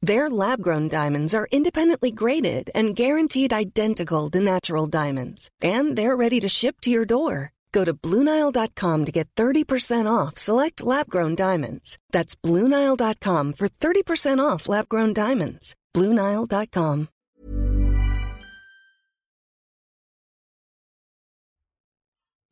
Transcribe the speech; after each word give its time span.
Their 0.00 0.28
lab 0.28 0.60
grown 0.60 0.88
diamonds 0.88 1.34
are 1.34 1.48
independently 1.52 2.10
graded 2.10 2.70
and 2.74 2.96
guaranteed 2.96 3.52
identical 3.52 4.30
to 4.30 4.40
natural 4.40 4.86
diamonds, 4.88 5.48
and 5.62 5.94
they're 5.96 6.16
ready 6.16 6.40
to 6.40 6.48
ship 6.48 6.80
to 6.82 6.90
your 6.90 7.04
door. 7.04 7.52
Go 7.72 7.84
to 7.84 7.94
Bluenile.com 7.94 9.04
to 9.04 9.12
get 9.12 9.28
30% 9.36 10.06
off 10.10 10.38
select 10.38 10.82
lab 10.82 11.08
grown 11.08 11.34
diamonds. 11.34 11.98
That's 12.10 12.34
Bluenile.com 12.34 13.54
for 13.54 13.68
30% 13.68 14.38
off 14.40 14.68
lab 14.68 14.88
grown 14.88 15.12
diamonds. 15.12 15.74
Bluenile.com. 15.94 17.08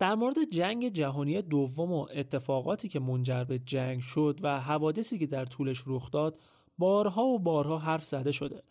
در 0.01 0.15
مورد 0.15 0.45
جنگ 0.51 0.89
جهانی 0.89 1.43
دوم 1.43 1.93
و 1.93 2.07
اتفاقاتی 2.15 2.89
که 2.89 3.01
منجر 3.01 3.45
به 3.45 3.59
جنگ 3.59 4.01
شد 4.01 4.39
و 4.43 4.61
حوادثی 4.61 5.19
که 5.19 5.27
در 5.27 5.45
طولش 5.45 5.83
رخ 5.87 6.11
داد 6.11 6.39
بارها 6.78 7.24
و 7.24 7.40
بارها 7.40 7.78
حرف 7.78 8.06
زده 8.06 8.32
شده 8.32 8.64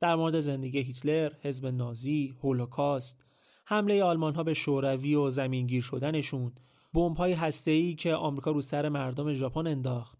در 0.00 0.16
مورد 0.16 0.40
زندگی 0.40 0.78
هیتلر، 0.78 1.32
حزب 1.42 1.66
نازی، 1.66 2.34
هولوکاست، 2.42 3.24
حمله 3.64 4.02
آلمان 4.02 4.34
ها 4.34 4.42
به 4.42 4.54
شوروی 4.54 5.14
و 5.14 5.30
زمینگیر 5.30 5.82
شدنشون، 5.82 6.52
بمب 6.94 7.16
های 7.16 7.32
هسته‌ای 7.32 7.94
که 7.94 8.14
آمریکا 8.14 8.50
رو 8.50 8.60
سر 8.60 8.88
مردم 8.88 9.32
ژاپن 9.32 9.66
انداخت، 9.66 10.18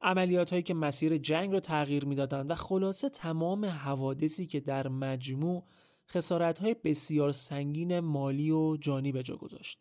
عملیات 0.00 0.50
هایی 0.50 0.62
که 0.62 0.74
مسیر 0.74 1.18
جنگ 1.18 1.52
رو 1.52 1.60
تغییر 1.60 2.04
می‌دادند 2.04 2.50
و 2.50 2.54
خلاصه 2.54 3.08
تمام 3.08 3.64
حوادثی 3.64 4.46
که 4.46 4.60
در 4.60 4.88
مجموع 4.88 5.64
خسارت 6.08 6.58
های 6.58 6.76
بسیار 6.84 7.32
سنگین 7.32 8.00
مالی 8.00 8.50
و 8.50 8.76
جانی 8.76 9.12
به 9.12 9.22
جا 9.22 9.36
گذاشت. 9.36 9.78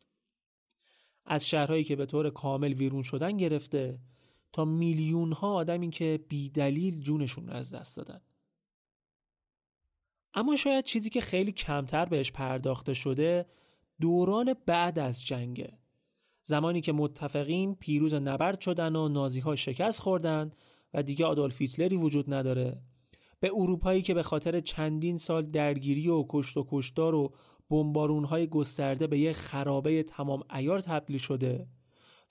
از 1.25 1.47
شهرهایی 1.47 1.83
که 1.83 1.95
به 1.95 2.05
طور 2.05 2.29
کامل 2.29 2.73
ویرون 2.73 3.03
شدن 3.03 3.37
گرفته 3.37 3.99
تا 4.53 4.65
میلیون 4.65 5.31
ها 5.31 5.53
آدمی 5.53 5.89
که 5.89 6.19
بیدلیل 6.29 6.99
جونشون 6.99 7.47
رو 7.47 7.53
از 7.53 7.73
دست 7.73 7.97
دادن. 7.97 8.21
اما 10.33 10.55
شاید 10.55 10.85
چیزی 10.85 11.09
که 11.09 11.21
خیلی 11.21 11.51
کمتر 11.51 12.05
بهش 12.05 12.31
پرداخته 12.31 12.93
شده 12.93 13.45
دوران 14.01 14.55
بعد 14.65 14.99
از 14.99 15.25
جنگه. 15.25 15.77
زمانی 16.41 16.81
که 16.81 16.91
متفقین 16.91 17.75
پیروز 17.75 18.13
نبرد 18.13 18.61
شدن 18.61 18.95
و 18.95 19.07
نازی 19.07 19.39
ها 19.39 19.55
شکست 19.55 19.99
خوردن 19.99 20.51
و 20.93 21.03
دیگه 21.03 21.25
آدولف 21.25 21.61
هیتلری 21.61 21.95
وجود 21.95 22.33
نداره 22.33 22.81
به 23.39 23.51
اروپایی 23.55 24.01
که 24.01 24.13
به 24.13 24.23
خاطر 24.23 24.59
چندین 24.59 25.17
سال 25.17 25.41
درگیری 25.41 26.07
و 26.07 26.25
کشت 26.29 26.57
و 26.57 26.67
کشتار 26.71 27.15
و 27.15 27.33
بمبارون 27.69 28.25
های 28.25 28.47
گسترده 28.47 29.07
به 29.07 29.19
یه 29.19 29.33
خرابه 29.33 30.03
تمام 30.03 30.43
ایار 30.55 30.79
تبدیل 30.79 31.17
شده 31.17 31.67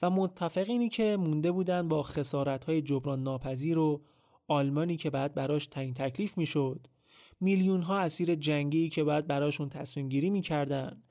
و 0.03 0.11
متفقینی 0.11 0.89
که 0.89 1.17
مونده 1.17 1.53
بودن 1.53 1.89
با 1.89 2.03
خسارت 2.03 2.65
های 2.65 2.83
جبران 2.83 3.23
ناپذیر 3.23 3.79
و 3.79 4.03
آلمانی 4.49 4.97
که 4.97 5.11
بعد 5.11 5.35
براش 5.35 5.67
تعیین 5.67 5.95
تکلیف 5.95 6.39
می‌شد. 6.39 6.87
میلیون 7.41 7.83
ها 7.83 7.99
اسیر 7.99 8.35
جنگی 8.35 8.89
که 8.89 9.05
بعد 9.05 9.27
براشون 9.27 9.69
تصمیم 9.69 10.09
گیری 10.09 10.31
می‌کردن. 10.31 11.03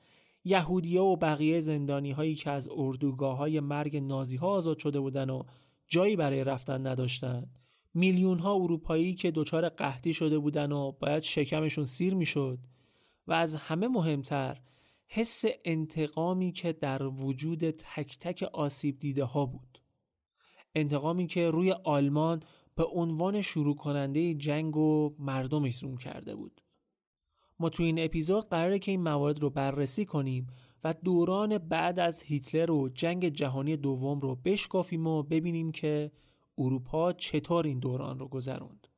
یهودیا 0.44 1.04
و 1.04 1.16
بقیه 1.16 1.60
زندانی 1.60 2.10
هایی 2.10 2.34
که 2.34 2.50
از 2.50 2.68
اردوگاه 2.76 3.36
های 3.36 3.60
مرگ 3.60 3.96
نازی 3.96 4.36
ها 4.36 4.48
آزاد 4.48 4.78
شده 4.78 5.00
بودن 5.00 5.30
و 5.30 5.42
جایی 5.88 6.16
برای 6.16 6.44
رفتن 6.44 6.86
نداشتن. 6.86 7.50
میلیون 7.94 8.38
ها 8.38 8.54
اروپایی 8.54 9.14
که 9.14 9.30
دچار 9.30 9.68
قحطی 9.68 10.12
شده 10.12 10.38
بودن 10.38 10.72
و 10.72 10.92
باید 10.92 11.22
شکمشون 11.22 11.84
سیر 11.84 12.14
می‌شد. 12.14 12.58
و 13.26 13.32
از 13.32 13.56
همه 13.56 13.88
مهمتر 13.88 14.60
حس 15.14 15.44
انتقامی 15.64 16.52
که 16.52 16.72
در 16.72 17.02
وجود 17.02 17.70
تک 17.70 18.18
تک 18.18 18.42
آسیب 18.42 18.98
دیده 18.98 19.24
ها 19.24 19.46
بود. 19.46 19.82
انتقامی 20.74 21.26
که 21.26 21.50
روی 21.50 21.72
آلمان 21.72 22.42
به 22.74 22.84
عنوان 22.84 23.40
شروع 23.40 23.76
کننده 23.76 24.34
جنگ 24.34 24.76
و 24.76 25.14
مردمش 25.18 25.76
زوم 25.76 25.96
کرده 25.96 26.34
بود. 26.34 26.60
ما 27.58 27.68
تو 27.68 27.82
این 27.82 28.04
اپیزود 28.04 28.48
قراره 28.48 28.78
که 28.78 28.90
این 28.90 29.02
موارد 29.02 29.40
رو 29.40 29.50
بررسی 29.50 30.04
کنیم 30.04 30.46
و 30.84 30.94
دوران 31.04 31.58
بعد 31.58 32.00
از 32.00 32.22
هیتلر 32.22 32.70
و 32.70 32.88
جنگ 32.88 33.28
جهانی 33.28 33.76
دوم 33.76 34.20
رو 34.20 34.36
بشکافیم 34.36 35.06
و 35.06 35.22
ببینیم 35.22 35.72
که 35.72 36.12
اروپا 36.58 37.12
چطور 37.12 37.66
این 37.66 37.78
دوران 37.78 38.18
رو 38.18 38.28
گذروند. 38.28 38.88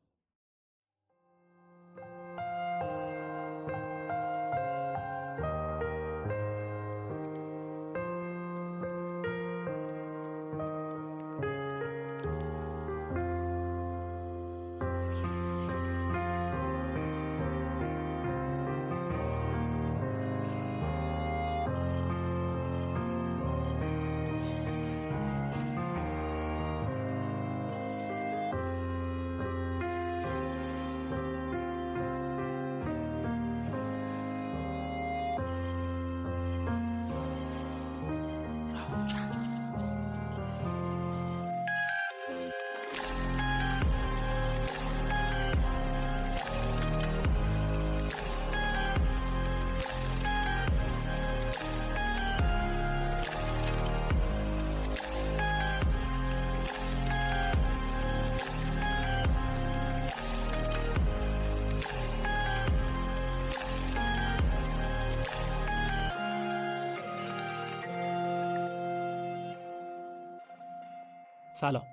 سلام. 71.54 71.86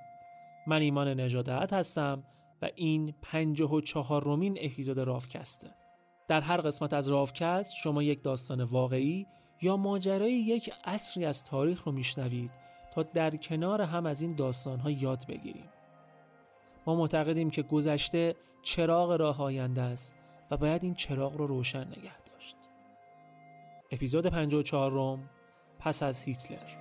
من 0.68 0.81
ایمان 0.81 1.19
نجادت 1.19 1.74
هستم 1.74 2.24
و 2.62 2.69
این 2.75 3.13
پنجه 3.22 3.66
و 3.66 3.81
چهارمین 3.81 4.58
اپیزود 4.62 5.00
رافکسته. 5.00 5.68
در 6.28 6.42
هر 6.42 6.62
قسمت 6.62 6.94
از 6.94 7.08
رافکست 7.08 7.74
شما 7.75 8.04
یک 8.04 8.24
داستان 8.24 8.63
واقعی 8.63 9.28
یا 9.62 9.78
ماجرای 9.78 10.34
یک 10.34 10.74
اصری 10.84 11.25
از 11.25 11.44
تاریخ 11.44 11.84
رو 11.84 11.92
میشنوید 11.92 12.52
تا 12.94 13.04
در 13.04 13.36
کنار 13.36 13.81
هم 13.81 14.06
از 14.06 14.22
این 14.22 14.36
داستانها 14.36 14.92
یاد 14.92 15.25
بگیریم. 15.28 15.69
ما 16.88 16.96
معتقدیم 16.96 17.50
که 17.50 17.62
گذشته 17.62 18.36
چراغ 18.64 19.12
راه 19.12 19.42
آینده 19.42 19.81
است 19.81 20.16
و 20.52 20.57
باید 20.57 20.84
این 20.84 20.94
چراغ 20.94 21.36
رو 21.36 21.48
روشن 21.48 21.88
نگه 21.88 22.18
داشت. 22.31 22.56
اپیزود 23.92 24.28
54 24.28 24.92
روم 24.92 25.30
پس 25.80 26.04
از 26.04 26.24
هیتلر. 26.24 26.81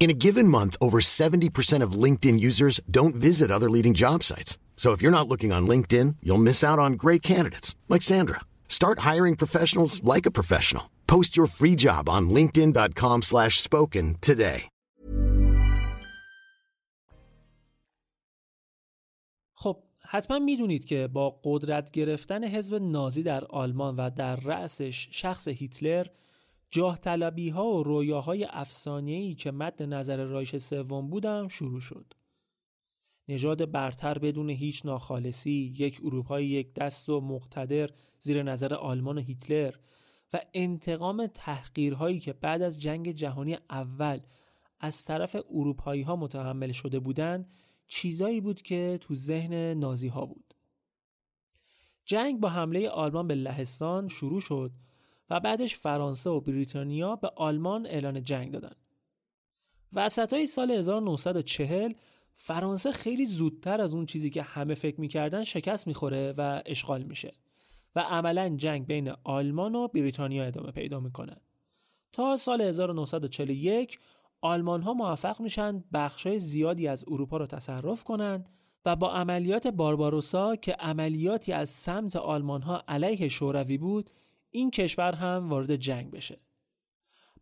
In 0.00 0.10
a 0.10 0.20
given 0.26 0.48
month, 0.48 0.76
over 0.80 0.98
70% 0.98 1.80
of 1.80 1.92
LinkedIn 1.92 2.40
users 2.40 2.80
don't 2.90 3.14
visit 3.14 3.52
other 3.52 3.70
leading 3.70 3.94
job 3.94 4.24
sites. 4.24 4.58
So 4.76 4.90
if 4.90 5.00
you're 5.00 5.18
not 5.18 5.28
looking 5.28 5.52
on 5.52 5.68
LinkedIn, 5.68 6.16
you'll 6.24 6.38
miss 6.48 6.64
out 6.64 6.80
on 6.80 6.94
great 6.94 7.22
candidates 7.22 7.76
like 7.88 8.02
Sandra. 8.02 8.40
Start 8.68 8.98
hiring 9.10 9.36
professionals 9.36 10.02
like 10.02 10.26
a 10.26 10.32
professional. 10.32 10.90
Post 11.06 11.36
your 11.36 11.46
free 11.46 11.76
job 11.76 12.08
on 12.08 12.30
linkedin.com/spoken 12.30 14.16
today. 14.20 14.68
خب 19.62 19.82
حتما 20.08 20.38
میدونید 20.38 20.84
که 20.84 21.08
با 21.12 21.40
قدرت 21.44 21.90
گرفتن 21.90 22.44
حزب 22.44 22.74
نازی 22.74 23.22
در 23.22 23.44
آلمان 23.44 23.96
و 23.96 24.10
در 24.16 24.36
رأسش 24.36 25.08
شخص 25.12 25.48
هیتلر 25.48 26.06
جاه 26.71 26.97
طلبی 26.97 27.49
ها 27.49 27.65
و 27.65 27.83
رویاهای 27.83 28.47
افسانه‌ای 28.49 29.35
که 29.35 29.51
مد 29.51 29.83
نظر 29.83 30.23
رایش 30.23 30.57
سوم 30.57 31.09
بودم 31.09 31.47
شروع 31.47 31.79
شد. 31.79 32.13
نژاد 33.27 33.71
برتر 33.71 34.17
بدون 34.17 34.49
هیچ 34.49 34.85
ناخالصی، 34.85 35.73
یک 35.77 36.01
اروپای 36.03 36.45
یک 36.45 36.73
دست 36.73 37.09
و 37.09 37.21
مقتدر 37.21 37.89
زیر 38.19 38.43
نظر 38.43 38.73
آلمان 38.73 39.17
و 39.17 39.21
هیتلر 39.21 39.75
و 40.33 40.41
انتقام 40.53 41.27
تحقیرهایی 41.27 42.19
که 42.19 42.33
بعد 42.33 42.61
از 42.61 42.81
جنگ 42.81 43.11
جهانی 43.11 43.57
اول 43.69 44.19
از 44.79 45.05
طرف 45.05 45.35
اروپایی 45.51 46.01
ها 46.01 46.15
متحمل 46.15 46.71
شده 46.71 46.99
بودند 46.99 47.49
چیزایی 47.87 48.41
بود 48.41 48.61
که 48.61 48.97
تو 49.01 49.15
ذهن 49.15 49.53
نازی 49.53 50.07
ها 50.07 50.25
بود. 50.25 50.53
جنگ 52.05 52.39
با 52.39 52.49
حمله 52.49 52.89
آلمان 52.89 53.27
به 53.27 53.35
لهستان 53.35 54.07
شروع 54.07 54.41
شد 54.41 54.71
و 55.29 55.39
بعدش 55.39 55.75
فرانسه 55.75 56.29
و 56.29 56.39
بریتانیا 56.39 57.15
به 57.15 57.31
آلمان 57.35 57.85
اعلان 57.85 58.23
جنگ 58.23 58.51
دادن. 58.51 58.75
وسط 59.93 60.33
های 60.33 60.45
سال 60.45 60.71
1940 60.71 61.93
فرانسه 62.35 62.91
خیلی 62.91 63.25
زودتر 63.25 63.81
از 63.81 63.93
اون 63.93 64.05
چیزی 64.05 64.29
که 64.29 64.41
همه 64.41 64.73
فکر 64.73 65.01
می‌کردن 65.01 65.43
شکست 65.43 65.87
می‌خوره 65.87 66.33
و 66.37 66.61
اشغال 66.65 67.03
میشه 67.03 67.31
و 67.95 67.99
عملا 67.99 68.55
جنگ 68.57 68.87
بین 68.87 69.13
آلمان 69.23 69.75
و 69.75 69.87
بریتانیا 69.87 70.45
ادامه 70.45 70.71
پیدا 70.71 70.99
می‌کنه. 70.99 71.35
تا 72.13 72.37
سال 72.37 72.61
1941 72.61 73.99
آلمان 74.41 74.81
ها 74.81 74.93
موفق 74.93 75.41
میشن 75.41 75.83
بخشای 75.93 76.39
زیادی 76.39 76.87
از 76.87 77.05
اروپا 77.07 77.37
رو 77.37 77.45
تصرف 77.45 78.03
کنند 78.03 78.49
و 78.85 78.95
با 78.95 79.13
عملیات 79.13 79.67
بارباروسا 79.67 80.55
که 80.55 80.73
عملیاتی 80.73 81.53
از 81.53 81.69
سمت 81.69 82.15
آلمان 82.15 82.61
ها 82.61 82.83
علیه 82.87 83.27
شوروی 83.27 83.77
بود 83.77 84.09
این 84.51 84.71
کشور 84.71 85.15
هم 85.15 85.49
وارد 85.49 85.75
جنگ 85.75 86.11
بشه. 86.11 86.39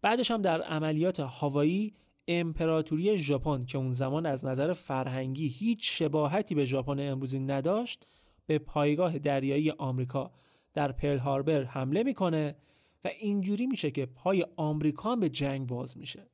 بعدش 0.01 0.31
هم 0.31 0.41
در 0.41 0.61
عملیات 0.61 1.19
هاوایی 1.19 1.93
امپراتوری 2.27 3.17
ژاپن 3.17 3.65
که 3.65 3.77
اون 3.77 3.89
زمان 3.89 4.25
از 4.25 4.45
نظر 4.45 4.73
فرهنگی 4.73 5.47
هیچ 5.47 5.99
شباهتی 5.99 6.55
به 6.55 6.65
ژاپن 6.65 6.99
امروزی 6.99 7.39
نداشت 7.39 8.07
به 8.45 8.59
پایگاه 8.59 9.19
دریایی 9.19 9.71
آمریکا 9.71 10.31
در 10.73 10.91
پل 10.91 11.17
هاربر 11.17 11.63
حمله 11.63 12.03
می‌کنه 12.03 12.55
و 13.03 13.07
اینجوری 13.07 13.67
میشه 13.67 13.91
که 13.91 14.05
پای 14.05 14.45
آمریکا 14.55 15.15
به 15.15 15.29
جنگ 15.29 15.67
باز 15.67 15.97
میشه. 15.97 16.29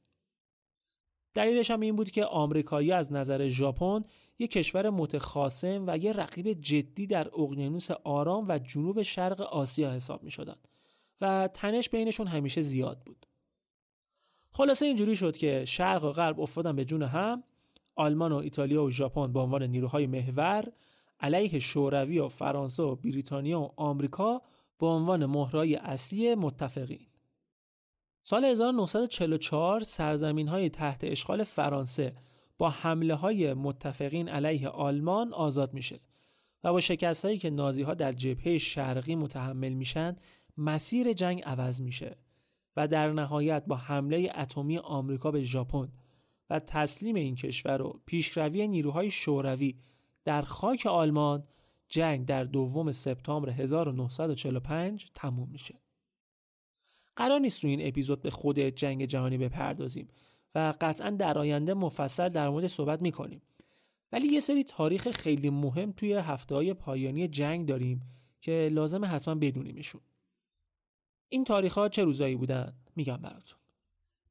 دلیلش 1.34 1.72
هم 1.72 1.80
این 1.80 1.96
بود 1.96 2.12
که 2.12 2.26
آمریکایی 2.26 2.92
از 2.92 3.12
نظر 3.12 3.50
ژاپن 3.50 4.04
یک 4.42 4.52
کشور 4.52 4.90
متخاصم 4.90 5.84
و 5.88 5.98
یه 5.98 6.14
رقیب 6.14 6.54
جدی 6.54 7.08
در 7.08 7.28
اقیانوس 7.28 7.92
آرام 7.92 8.46
و 8.48 8.60
جنوب 8.60 9.02
شرق 9.02 9.42
آسیا 9.42 9.92
حساب 9.92 10.24
می 10.24 10.32
شدن 10.32 10.56
و 11.22 11.50
تنش 11.54 11.90
بینشون 11.90 12.28
همیشه 12.28 12.62
زیاد 12.62 13.00
بود. 13.06 13.26
خلاصه 14.52 14.86
اینجوری 14.86 15.16
شد 15.16 15.38
که 15.38 15.66
شرق 15.66 16.04
و 16.04 16.12
غرب 16.12 16.40
افتادن 16.40 16.76
به 16.76 16.86
جون 16.86 17.04
هم 17.04 17.44
آلمان 17.96 18.32
و 18.32 18.36
ایتالیا 18.36 18.84
و 18.84 18.92
ژاپن 18.92 19.34
به 19.34 19.40
عنوان 19.40 19.64
نیروهای 19.64 20.08
محور 20.08 20.72
علیه 21.20 21.60
شوروی 21.60 22.20
و 22.20 22.30
فرانسه 22.30 22.84
و 22.84 22.96
بریتانیا 22.96 23.62
و 23.62 23.72
آمریکا 23.78 24.42
به 24.80 24.88
عنوان 24.88 25.26
مهرهای 25.26 25.76
اصلی 25.76 26.36
متفقین. 26.36 27.08
سال 28.24 28.46
1944 28.46 29.80
سرزمین 29.80 30.48
های 30.48 30.70
تحت 30.70 31.04
اشغال 31.04 31.44
فرانسه 31.44 32.14
با 32.62 32.70
حمله 32.70 33.16
های 33.16 33.54
متفقین 33.54 34.30
علیه 34.30 34.70
آلمان 34.70 35.34
آزاد 35.34 35.74
میشه 35.74 36.00
و 36.64 36.72
با 36.72 36.80
شکست 36.80 37.26
هایی 37.26 37.38
که 37.38 37.50
نازی 37.50 37.82
ها 37.82 37.94
در 37.94 38.14
جبهه 38.14 38.58
شرقی 38.58 39.16
متحمل 39.16 39.74
میشن 39.74 40.16
مسیر 40.58 41.14
جنگ 41.14 41.44
عوض 41.46 41.82
میشه 41.82 42.18
و 42.78 42.88
در 42.88 43.12
نهایت 43.12 43.64
با 43.68 43.76
حمله 43.76 44.32
اتمی 44.36 44.78
آمریکا 44.78 45.32
به 45.32 45.44
ژاپن 45.44 45.92
و 46.50 46.60
تسلیم 46.60 47.16
این 47.16 47.36
کشور 47.36 47.82
و 47.82 48.00
پیشروی 48.06 48.68
نیروهای 48.68 49.12
شوروی 49.12 49.76
در 50.26 50.42
خاک 50.42 50.86
آلمان 50.86 51.44
جنگ 51.90 52.26
در 52.26 52.44
دوم 52.44 52.92
سپتامبر 52.92 53.50
1945 53.50 55.08
تموم 55.16 55.50
میشه. 55.50 55.82
قرار 57.16 57.40
نیست 57.40 57.62
تو 57.62 57.68
این 57.68 57.88
اپیزود 57.88 58.22
به 58.22 58.30
خود 58.30 58.60
جنگ 58.60 59.06
جهانی 59.06 59.38
بپردازیم 59.38 60.08
و 60.56 60.74
قطعا 60.82 61.10
در 61.10 61.38
آینده 61.38 61.74
مفصل 61.74 62.30
در 62.30 62.50
مورد 62.50 62.68
صحبت 62.68 63.02
می‌کنیم. 63.02 63.42
ولی 64.12 64.28
یه 64.28 64.40
سری 64.40 64.64
تاریخ 64.64 65.12
خیلی 65.12 65.50
مهم 65.50 65.92
توی 65.92 66.14
هفته 66.14 66.56
های 66.56 66.74
پایانی 66.74 67.28
جنگ 67.28 67.68
داریم 67.68 68.02
که 68.42 68.70
لازم 68.72 69.06
حتما 69.06 69.36
بدونیمشون. 69.36 70.02
این 71.30 71.44
تاریخ 71.44 71.74
ها 71.78 71.90
چه 71.90 72.04
روزایی 72.04 72.36
بودن؟ 72.36 72.74
میگم 72.96 73.18
براتون. 73.18 73.60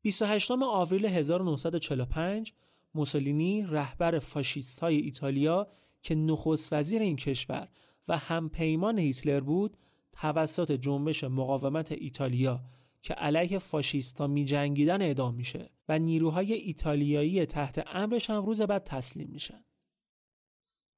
28 0.02 0.50
آوریل 0.50 1.06
1945 1.06 2.52
موسولینی 2.94 3.62
رهبر 3.62 4.18
فاشیست 4.18 4.80
های 4.80 4.96
ایتالیا 4.96 5.68
که 6.02 6.14
نخست 6.14 6.72
وزیر 6.72 7.02
این 7.02 7.16
کشور 7.16 7.68
و 8.08 8.18
همپیمان 8.18 8.98
هیتلر 8.98 9.40
بود 9.40 9.76
توسط 10.12 10.72
جنبش 10.72 11.24
مقاومت 11.24 11.92
ایتالیا 11.92 12.60
که 13.02 13.14
علیه 13.14 13.58
فاشیستا 13.58 14.26
می 14.26 14.44
جنگیدن 14.44 15.02
اعدام 15.02 15.34
میشه 15.34 15.70
و 15.88 15.98
نیروهای 15.98 16.52
ایتالیایی 16.52 17.46
تحت 17.46 17.84
امرش 17.86 18.30
هم 18.30 18.46
روز 18.46 18.62
بعد 18.62 18.84
تسلیم 18.84 19.28
میشن. 19.32 19.64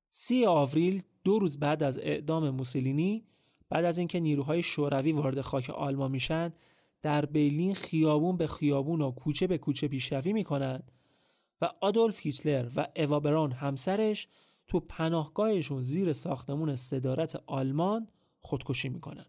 سی 0.09 0.47
آوریل 0.47 1.03
دو 1.25 1.39
روز 1.39 1.59
بعد 1.59 1.83
از 1.83 1.99
اعدام 1.99 2.51
موسولینی 2.51 3.27
بعد 3.69 3.85
از 3.85 3.99
اینکه 3.99 4.21
نیروهای 4.21 4.63
شوروی 4.63 5.13
وارد 5.13 5.41
خاک 5.41 5.71
آلمان 5.71 6.11
میشن 6.11 6.53
در 7.03 7.27
برلین 7.27 7.75
خیابون 7.75 8.37
به 8.37 8.47
خیابون 8.47 9.01
و 9.01 9.11
کوچه 9.11 9.47
به 9.47 9.59
کوچه 9.59 9.89
پیشروی 9.89 10.33
می‌کنند 10.33 10.93
و 11.61 11.71
آدولف 11.81 12.21
هیتلر 12.21 12.71
و 12.77 12.87
اوابران 12.97 13.53
همسرش 13.53 14.29
تو 14.67 14.81
پناهگاهشون 14.81 15.83
زیر 15.83 16.13
ساختمون 16.13 16.77
صدارت 16.77 17.43
آلمان 17.47 18.09
خودکشی 18.41 18.89
می‌کنن. 18.89 19.27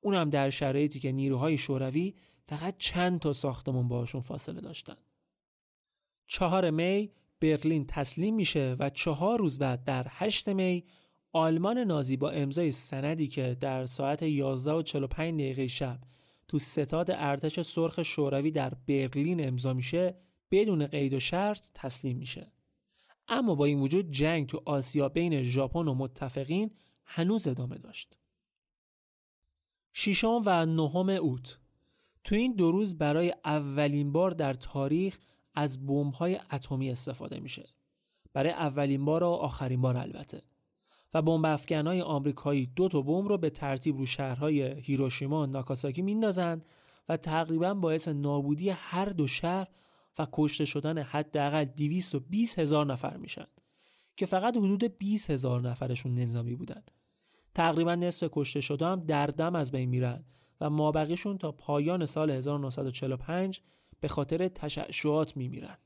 اونم 0.00 0.30
در 0.30 0.50
شرایطی 0.50 1.00
که 1.00 1.12
نیروهای 1.12 1.58
شوروی 1.58 2.14
فقط 2.48 2.74
چند 2.78 3.20
تا 3.20 3.32
ساختمون 3.32 3.88
باشون 3.88 4.20
فاصله 4.20 4.60
داشتن. 4.60 4.96
چهار 6.26 6.70
می 6.70 7.10
برلین 7.40 7.86
تسلیم 7.86 8.34
میشه 8.34 8.76
و 8.78 8.90
چهار 8.90 9.38
روز 9.38 9.58
بعد 9.58 9.84
در 9.84 10.06
8 10.10 10.48
می 10.48 10.84
آلمان 11.32 11.78
نازی 11.78 12.16
با 12.16 12.30
امضای 12.30 12.72
سندی 12.72 13.28
که 13.28 13.56
در 13.60 13.86
ساعت 13.86 14.22
11 14.22 14.72
و 14.72 14.82
45 14.82 15.40
دقیقه 15.40 15.66
شب 15.66 15.98
تو 16.48 16.58
ستاد 16.58 17.10
ارتش 17.10 17.60
سرخ 17.60 18.02
شوروی 18.02 18.50
در 18.50 18.74
برلین 18.86 19.48
امضا 19.48 19.72
میشه 19.72 20.14
بدون 20.50 20.86
قید 20.86 21.14
و 21.14 21.20
شرط 21.20 21.66
تسلیم 21.74 22.16
میشه. 22.16 22.52
اما 23.28 23.54
با 23.54 23.64
این 23.64 23.80
وجود 23.80 24.10
جنگ 24.10 24.46
تو 24.46 24.62
آسیا 24.66 25.08
بین 25.08 25.42
ژاپن 25.42 25.88
و 25.88 25.94
متفقین 25.94 26.70
هنوز 27.04 27.48
ادامه 27.48 27.78
داشت. 27.78 28.17
ششم 30.00 30.42
و 30.46 30.66
نهم 30.66 31.08
اوت 31.08 31.58
تو 32.24 32.34
این 32.34 32.54
دو 32.54 32.70
روز 32.70 32.98
برای 32.98 33.34
اولین 33.44 34.12
بار 34.12 34.30
در 34.30 34.54
تاریخ 34.54 35.18
از 35.54 35.86
بمب‌های 35.86 36.38
اتمی 36.52 36.90
استفاده 36.90 37.40
میشه. 37.40 37.68
برای 38.32 38.50
اولین 38.50 39.04
بار 39.04 39.22
و 39.22 39.26
آخرین 39.26 39.80
بار 39.80 39.96
البته. 39.96 40.42
و 41.14 41.22
بمب 41.22 41.46
افکنهای 41.46 42.02
آمریکایی 42.02 42.66
دو 42.66 42.88
تا 42.88 43.02
بمب 43.02 43.28
رو 43.28 43.38
به 43.38 43.50
ترتیب 43.50 43.96
رو 43.96 44.06
شهرهای 44.06 44.80
هیروشیما 44.80 45.42
و 45.42 45.46
ناکاساکی 45.46 46.02
میندازن 46.02 46.62
و 47.08 47.16
تقریبا 47.16 47.74
باعث 47.74 48.08
نابودی 48.08 48.70
هر 48.70 49.08
دو 49.08 49.26
شهر 49.26 49.68
و 50.18 50.26
کشته 50.32 50.64
شدن 50.64 50.98
حداقل 50.98 51.64
220 51.64 52.58
هزار 52.58 52.86
نفر 52.86 53.16
میشن 53.16 53.46
که 54.16 54.26
فقط 54.26 54.56
حدود 54.56 54.98
20 54.98 55.30
هزار 55.30 55.60
نفرشون 55.60 56.14
نظامی 56.14 56.54
بودن 56.54 56.82
تقریبا 57.58 57.94
نصف 57.94 58.28
کشته 58.32 58.60
شده 58.60 58.86
هم 58.86 59.00
در 59.00 59.26
دم 59.26 59.54
از 59.54 59.72
بین 59.72 59.88
میرن 59.88 60.24
و 60.60 60.70
مابقیشون 60.70 61.38
تا 61.38 61.52
پایان 61.52 62.06
سال 62.06 62.30
1945 62.30 63.60
به 64.00 64.08
خاطر 64.08 64.48
تشعشعات 64.48 65.36
میمیرن. 65.36 65.78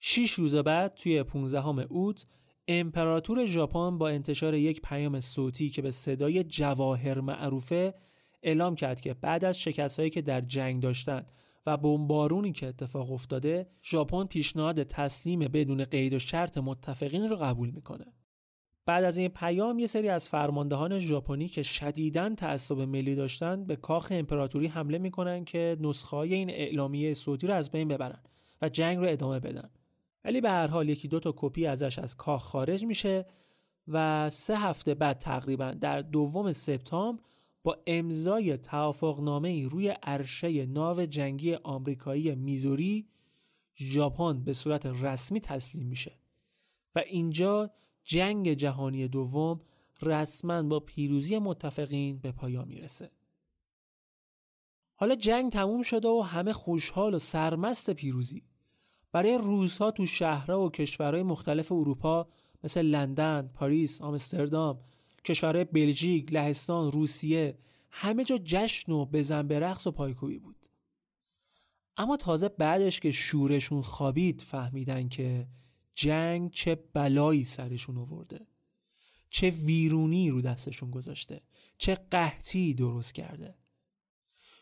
شیش 0.00 0.32
روز 0.32 0.54
بعد 0.54 0.94
توی 0.94 1.22
15 1.22 1.66
اوت 1.68 2.26
امپراتور 2.68 3.46
ژاپن 3.46 3.98
با 3.98 4.08
انتشار 4.08 4.54
یک 4.54 4.82
پیام 4.82 5.20
صوتی 5.20 5.70
که 5.70 5.82
به 5.82 5.90
صدای 5.90 6.44
جواهر 6.44 7.20
معروفه 7.20 7.94
اعلام 8.42 8.74
کرد 8.74 9.00
که 9.00 9.14
بعد 9.14 9.44
از 9.44 9.60
شکستهایی 9.60 10.10
که 10.10 10.22
در 10.22 10.40
جنگ 10.40 10.82
داشتند 10.82 11.32
و 11.66 11.76
بمبارونی 11.76 12.52
که 12.52 12.66
اتفاق 12.66 13.12
افتاده 13.12 13.66
ژاپن 13.82 14.24
پیشنهاد 14.24 14.82
تسلیم 14.82 15.40
بدون 15.40 15.84
قید 15.84 16.12
و 16.12 16.18
شرط 16.18 16.58
متفقین 16.58 17.28
رو 17.28 17.36
قبول 17.36 17.70
می‌کنه. 17.70 18.06
بعد 18.86 19.04
از 19.04 19.18
این 19.18 19.28
پیام 19.28 19.78
یه 19.78 19.86
سری 19.86 20.08
از 20.08 20.28
فرماندهان 20.28 20.98
ژاپنی 20.98 21.48
که 21.48 21.62
شدیداً 21.62 22.34
تعصب 22.34 22.80
ملی 22.80 23.14
داشتن 23.14 23.64
به 23.64 23.76
کاخ 23.76 24.08
امپراتوری 24.10 24.66
حمله 24.66 24.98
می‌کنن 24.98 25.44
که 25.44 25.76
نسخه 25.80 26.16
های 26.16 26.34
این 26.34 26.50
اعلامیه 26.50 27.14
صوتی 27.14 27.46
رو 27.46 27.54
از 27.54 27.70
بین 27.70 27.88
ببرن 27.88 28.22
و 28.62 28.68
جنگ 28.68 28.98
رو 28.98 29.06
ادامه 29.08 29.40
بدن. 29.40 29.70
ولی 30.24 30.40
به 30.40 30.50
هر 30.50 30.66
حال 30.66 30.88
یکی 30.88 31.08
دو 31.08 31.20
تا 31.20 31.34
کپی 31.36 31.66
ازش 31.66 31.98
از 31.98 32.16
کاخ 32.16 32.42
خارج 32.42 32.84
میشه 32.84 33.26
و 33.88 34.30
سه 34.30 34.56
هفته 34.56 34.94
بعد 34.94 35.18
تقریبا 35.18 35.70
در 35.80 36.02
دوم 36.02 36.52
سپتامبر 36.52 37.22
با 37.62 37.78
امضای 37.86 38.58
توافقنامه 38.58 39.68
روی 39.68 39.88
عرشه 39.88 40.66
ناو 40.66 41.06
جنگی 41.06 41.54
آمریکایی 41.54 42.34
میزوری 42.34 43.08
ژاپن 43.76 44.44
به 44.44 44.52
صورت 44.52 44.86
رسمی 44.86 45.40
تسلیم 45.40 45.86
میشه 45.86 46.12
و 46.94 46.98
اینجا 46.98 47.70
جنگ 48.04 48.52
جهانی 48.52 49.08
دوم 49.08 49.60
رسما 50.02 50.62
با 50.62 50.80
پیروزی 50.80 51.38
متفقین 51.38 52.18
به 52.18 52.32
پایان 52.32 52.68
می‌رسه. 52.68 53.10
حالا 54.94 55.14
جنگ 55.14 55.52
تموم 55.52 55.82
شده 55.82 56.08
و 56.08 56.20
همه 56.20 56.52
خوشحال 56.52 57.14
و 57.14 57.18
سرمست 57.18 57.90
پیروزی. 57.90 58.42
برای 59.12 59.38
روزها 59.38 59.90
تو 59.90 60.06
شهرها 60.06 60.60
و 60.60 60.70
کشورهای 60.70 61.22
مختلف 61.22 61.72
اروپا 61.72 62.28
مثل 62.64 62.82
لندن، 62.82 63.50
پاریس، 63.54 64.00
آمستردام، 64.02 64.80
کشورهای 65.24 65.64
بلژیک، 65.64 66.32
لهستان، 66.32 66.92
روسیه 66.92 67.58
همه 67.90 68.24
جا 68.24 68.38
جشن 68.44 68.92
و 68.92 69.04
بزن 69.04 69.48
به 69.48 69.58
رقص 69.58 69.86
و 69.86 69.90
پایکوبی 69.90 70.38
بود. 70.38 70.68
اما 71.96 72.16
تازه 72.16 72.48
بعدش 72.48 73.00
که 73.00 73.10
شورشون 73.10 73.82
خوابید 73.82 74.40
فهمیدن 74.40 75.08
که 75.08 75.46
جنگ 75.94 76.50
چه 76.50 76.74
بلایی 76.74 77.44
سرشون 77.44 77.98
آورده. 77.98 78.46
چه 79.30 79.50
ویرونی 79.50 80.30
رو 80.30 80.42
دستشون 80.42 80.90
گذاشته. 80.90 81.42
چه 81.78 81.94
قحطی 81.94 82.74
درست 82.74 83.14
کرده. 83.14 83.54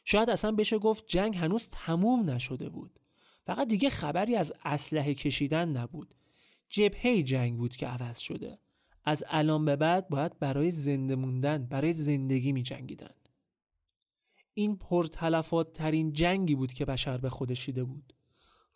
شاید 0.05 0.31
اصلا 0.31 0.53
بشه 0.53 0.79
گفت 0.79 1.05
جنگ 1.07 1.37
هنوز 1.37 1.69
تموم 1.69 2.31
نشده 2.31 2.69
بود. 2.69 3.01
فقط 3.47 3.69
دیگه 3.69 3.91
خبری 3.91 4.37
از 4.37 4.53
اسلحه 4.65 5.15
کشیدن 5.15 5.69
نبود. 5.69 6.15
جبهه 6.69 7.23
جنگ 7.23 7.59
بود 7.59 7.77
که 7.77 7.87
عوض 7.87 8.19
شده. 8.19 8.59
از 9.05 9.25
الان 9.29 9.65
به 9.65 9.77
بعد 9.77 10.09
باید 10.09 10.39
برای 10.39 10.71
زنده 10.71 11.15
موندن 11.15 11.67
برای 11.67 11.93
زندگی 11.93 12.53
می 12.53 12.63
جنگیدن. 12.63 13.15
این 14.55 14.77
پرتلفات 14.77 15.73
ترین 15.73 16.13
جنگی 16.13 16.55
بود 16.55 16.73
که 16.73 16.85
بشر 16.85 17.17
به 17.17 17.31
خودش 17.31 17.67
دیده 17.67 17.85
بود. 17.85 18.13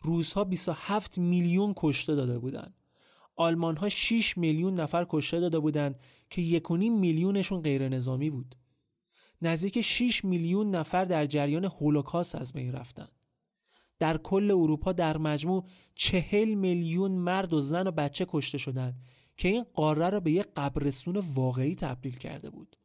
روزها 0.01 0.43
27 0.43 1.17
میلیون 1.17 1.73
کشته 1.77 2.15
داده 2.15 2.39
بودند. 2.39 2.73
آلمان 3.35 3.77
ها 3.77 3.89
6 3.89 4.37
میلیون 4.37 4.73
نفر 4.73 5.05
کشته 5.09 5.39
داده 5.39 5.59
بودند 5.59 5.99
که 6.29 6.59
1.5 6.59 6.71
میلیونشون 6.71 7.61
غیر 7.61 7.89
نظامی 7.89 8.29
بود. 8.29 8.55
نزدیک 9.41 9.81
6 9.81 10.25
میلیون 10.25 10.75
نفر 10.75 11.05
در 11.05 11.25
جریان 11.25 11.65
هولوکاست 11.65 12.35
از 12.35 12.53
بین 12.53 12.71
رفتند. 12.71 13.11
در 13.99 14.17
کل 14.17 14.51
اروپا 14.51 14.91
در 14.91 15.17
مجموع 15.17 15.65
40 15.95 16.53
میلیون 16.53 17.11
مرد 17.11 17.53
و 17.53 17.61
زن 17.61 17.87
و 17.87 17.91
بچه 17.91 18.25
کشته 18.29 18.57
شدند 18.57 19.01
که 19.37 19.47
این 19.47 19.65
قاره 19.73 20.09
را 20.09 20.19
به 20.19 20.31
یک 20.31 20.47
قبرستون 20.55 21.17
واقعی 21.17 21.75
تبدیل 21.75 22.17
کرده 22.17 22.49
بود. 22.49 22.77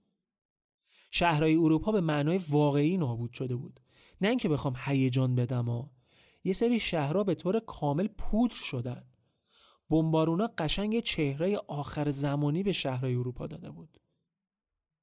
شهرهای 1.10 1.54
اروپا 1.54 1.92
به 1.92 2.00
معنای 2.00 2.40
واقعی 2.48 2.96
نابود 2.96 3.32
شده 3.32 3.56
بود. 3.56 3.80
نه 4.20 4.28
اینکه 4.28 4.48
بخوام 4.48 4.74
هیجان 4.84 5.34
بدم 5.34 5.64
ها 5.64 5.90
یه 6.44 6.52
سری 6.52 6.80
شهرها 6.80 7.24
به 7.24 7.34
طور 7.34 7.60
کامل 7.60 8.08
پودر 8.08 8.54
شدن. 8.54 9.04
بمبارونا 9.90 10.50
قشنگ 10.58 11.00
چهره 11.00 11.56
آخر 11.68 12.10
زمانی 12.10 12.62
به 12.62 12.72
شهرهای 12.72 13.14
اروپا 13.14 13.46
داده 13.46 13.70
بود. 13.70 14.00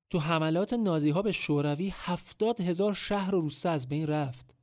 تو 0.10 0.20
حملات 0.20 0.74
نازی 0.74 1.10
ها 1.10 1.22
به 1.22 1.32
شوروی 1.32 1.94
هفتاد 1.96 2.62
هزار 2.62 2.94
شهر 2.94 3.36
و 3.36 3.42
روسته 3.42 3.70
از 3.70 3.90
بین 3.90 4.08
رفت. 4.08 4.56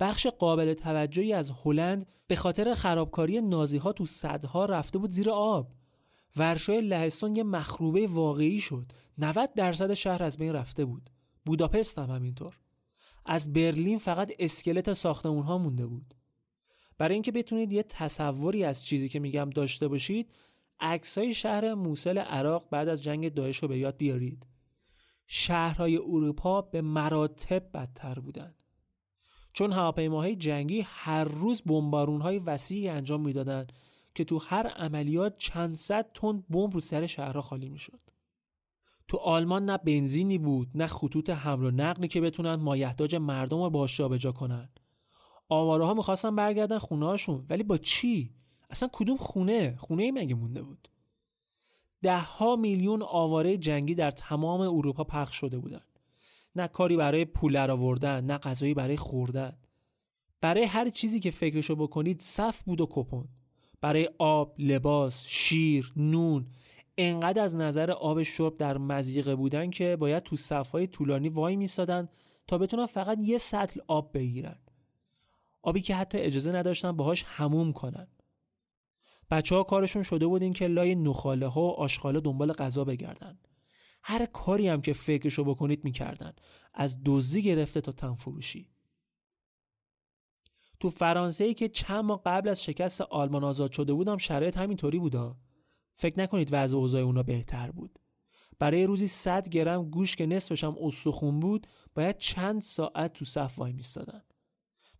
بخش 0.00 0.26
قابل 0.26 0.74
توجهی 0.74 1.32
از 1.32 1.52
هلند 1.64 2.06
به 2.26 2.36
خاطر 2.36 2.74
خرابکاری 2.74 3.40
نازی 3.40 3.78
ها 3.78 3.92
تو 3.92 4.06
صدها 4.06 4.64
رفته 4.64 4.98
بود 4.98 5.10
زیر 5.10 5.30
آب. 5.30 5.72
ورشای 6.36 6.80
لهستان 6.80 7.36
یه 7.36 7.42
مخروبه 7.42 8.06
واقعی 8.06 8.60
شد. 8.60 8.92
90 9.18 9.54
درصد 9.54 9.94
شهر 9.94 10.22
از 10.22 10.38
بین 10.38 10.52
رفته 10.52 10.84
بود. 10.84 11.10
بوداپست 11.44 11.98
هم 11.98 12.10
همینطور. 12.10 12.58
از 13.24 13.52
برلین 13.52 13.98
فقط 13.98 14.32
اسکلت 14.38 14.92
ساختمون 14.92 15.42
ها 15.42 15.58
مونده 15.58 15.86
بود. 15.86 16.14
برای 16.98 17.14
اینکه 17.14 17.32
بتونید 17.32 17.72
یه 17.72 17.82
تصوری 17.82 18.64
از 18.64 18.84
چیزی 18.84 19.08
که 19.08 19.18
میگم 19.18 19.50
داشته 19.50 19.88
باشید 19.88 20.32
عکسای 20.80 21.34
شهر 21.34 21.74
موسل 21.74 22.18
عراق 22.18 22.68
بعد 22.70 22.88
از 22.88 23.02
جنگ 23.02 23.34
داعش 23.34 23.56
رو 23.56 23.68
به 23.68 23.78
یاد 23.78 23.96
بیارید. 23.96 24.46
شهرهای 25.26 25.96
اروپا 25.96 26.62
به 26.62 26.80
مراتب 26.80 27.70
بدتر 27.74 28.14
بودند 28.14 28.54
چون 29.52 29.72
هواپیماهای 29.72 30.36
جنگی 30.36 30.80
هر 30.86 31.24
روز 31.24 31.62
های 32.02 32.38
وسیعی 32.38 32.88
انجام 32.88 33.20
می‌دادند 33.20 33.72
که 34.14 34.24
تو 34.24 34.38
هر 34.38 34.66
عملیات 34.66 35.36
چند 35.38 35.76
صد 35.76 36.12
تن 36.14 36.44
بمب 36.50 36.74
رو 36.74 36.80
سر 36.80 37.06
شهرها 37.06 37.42
خالی 37.42 37.68
می‌شد. 37.68 38.00
تو 39.12 39.18
آلمان 39.18 39.64
نه 39.64 39.78
بنزینی 39.78 40.38
بود 40.38 40.68
نه 40.74 40.86
خطوط 40.86 41.30
حمل 41.30 41.64
و 41.64 41.70
نقلی 41.70 42.08
که 42.08 42.20
بتونن 42.20 42.54
مایحتاج 42.54 43.14
مردم 43.14 43.62
رو 43.62 43.70
باش 43.70 43.96
جابجا 43.96 44.32
کنن. 44.32 44.68
آواره 45.48 45.84
ها 45.84 45.94
می‌خواستن 45.94 46.36
برگردن 46.36 46.78
خونه 46.78 47.06
هاشون 47.06 47.46
ولی 47.50 47.62
با 47.62 47.78
چی؟ 47.78 48.34
اصلا 48.70 48.88
کدوم 48.92 49.16
خونه؟ 49.16 49.76
خونه 49.78 50.02
ای 50.02 50.10
مگه 50.10 50.34
مونده 50.34 50.62
بود؟ 50.62 50.88
ده 52.02 52.20
ها 52.20 52.56
میلیون 52.56 53.02
آواره 53.02 53.56
جنگی 53.56 53.94
در 53.94 54.10
تمام 54.10 54.60
اروپا 54.60 55.04
پخش 55.04 55.36
شده 55.36 55.58
بودن. 55.58 55.84
نه 56.56 56.68
کاری 56.68 56.96
برای 56.96 57.24
پول 57.24 57.56
آوردن 57.56 58.24
نه 58.24 58.38
غذایی 58.38 58.74
برای 58.74 58.96
خوردن. 58.96 59.58
برای 60.40 60.64
هر 60.64 60.90
چیزی 60.90 61.20
که 61.20 61.30
فکرشو 61.30 61.76
بکنید 61.76 62.20
صف 62.20 62.62
بود 62.62 62.80
و 62.80 62.86
کپون. 62.90 63.28
برای 63.80 64.08
آب، 64.18 64.54
لباس، 64.58 65.26
شیر، 65.28 65.92
نون 65.96 66.46
انقدر 66.98 67.42
از 67.42 67.56
نظر 67.56 67.90
آب 67.90 68.22
شرب 68.22 68.56
در 68.56 68.78
مزیقه 68.78 69.34
بودن 69.36 69.70
که 69.70 69.96
باید 69.96 70.22
تو 70.22 70.36
صفهای 70.36 70.86
طولانی 70.86 71.28
وای 71.28 71.56
میستادن 71.56 72.08
تا 72.46 72.58
بتونن 72.58 72.86
فقط 72.86 73.18
یه 73.20 73.38
سطل 73.38 73.80
آب 73.86 74.12
بگیرن. 74.14 74.58
آبی 75.62 75.80
که 75.80 75.94
حتی 75.94 76.18
اجازه 76.18 76.52
نداشتن 76.52 76.92
باهاش 76.92 77.24
هموم 77.26 77.72
کنن. 77.72 78.06
بچه 79.30 79.54
ها 79.54 79.62
کارشون 79.62 80.02
شده 80.02 80.26
بود 80.26 80.42
این 80.42 80.52
که 80.52 80.66
لای 80.66 80.94
نخاله 80.94 81.46
ها 81.46 81.62
و 81.62 81.70
آشخاله 81.70 82.20
دنبال 82.20 82.52
غذا 82.52 82.84
بگردن. 82.84 83.38
هر 84.02 84.26
کاری 84.26 84.68
هم 84.68 84.82
که 84.82 84.92
فکرشو 84.92 85.44
بکنید 85.44 85.84
می‌کردن. 85.84 86.32
از 86.74 86.98
دزدی 87.04 87.42
گرفته 87.42 87.80
تا 87.80 87.92
تنفروشی 87.92 88.68
تو 90.82 90.90
فرانسه 90.90 91.44
ای 91.44 91.54
که 91.54 91.68
چند 91.68 92.04
ماه 92.04 92.22
قبل 92.26 92.48
از 92.48 92.64
شکست 92.64 93.00
آلمان 93.00 93.44
آزاد 93.44 93.72
شده 93.72 93.92
بودم 93.92 94.16
شرایط 94.16 94.56
همینطوری 94.56 94.98
بودا. 94.98 95.36
فکر 95.96 96.20
نکنید 96.20 96.48
وضع 96.52 96.76
اوضاع 96.76 97.02
اونا 97.02 97.22
بهتر 97.22 97.70
بود. 97.70 97.98
برای 98.58 98.86
روزی 98.86 99.06
100 99.06 99.48
گرم 99.48 99.90
گوش 99.90 100.16
که 100.16 100.26
نصفش 100.26 100.64
هم 100.64 100.76
استخون 100.80 101.40
بود 101.40 101.66
باید 101.94 102.18
چند 102.18 102.62
ساعت 102.62 103.12
تو 103.12 103.24
صف 103.24 103.58
وای 103.58 103.72
میستادن. 103.72 104.22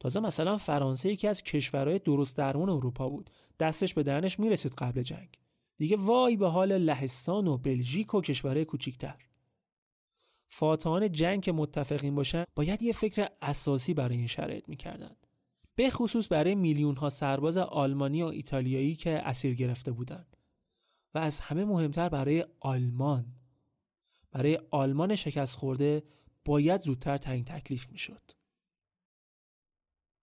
تازه 0.00 0.20
مثلا 0.20 0.56
فرانسه 0.56 1.12
یکی 1.12 1.28
از 1.28 1.42
کشورهای 1.42 1.98
درست 1.98 2.36
درمون 2.36 2.68
اروپا 2.68 3.08
بود. 3.08 3.30
دستش 3.58 3.94
به 3.94 4.02
دهنش 4.02 4.38
می‌رسید 4.38 4.72
قبل 4.72 5.02
جنگ. 5.02 5.38
دیگه 5.78 5.96
وای 5.96 6.36
به 6.36 6.48
حال 6.48 6.78
لهستان 6.78 7.46
و 7.46 7.56
بلژیک 7.56 8.14
و 8.14 8.20
کشورهای 8.20 8.64
کوچیکتر. 8.64 9.16
فاتحان 10.48 11.12
جنگ 11.12 11.42
که 11.42 11.52
متفقین 11.52 12.14
باشن 12.14 12.44
باید 12.54 12.82
یه 12.82 12.92
فکر 12.92 13.28
اساسی 13.42 13.94
برای 13.94 14.16
این 14.16 14.26
شرایط 14.26 14.68
می‌کردن. 14.68 15.16
به 15.74 15.90
خصوص 15.90 16.32
برای 16.32 16.54
میلیون 16.54 16.96
ها 16.96 17.08
سرباز 17.08 17.56
آلمانی 17.56 18.22
و 18.22 18.26
ایتالیایی 18.26 18.94
که 18.94 19.10
اسیر 19.10 19.54
گرفته 19.54 19.92
بودند 19.92 20.36
و 21.14 21.18
از 21.18 21.40
همه 21.40 21.64
مهمتر 21.64 22.08
برای 22.08 22.46
آلمان 22.60 23.26
برای 24.30 24.58
آلمان 24.70 25.14
شکست 25.14 25.56
خورده 25.56 26.02
باید 26.44 26.80
زودتر 26.80 27.16
تعیین 27.16 27.44
تکلیف 27.44 27.88
می‌شد. 27.90 28.22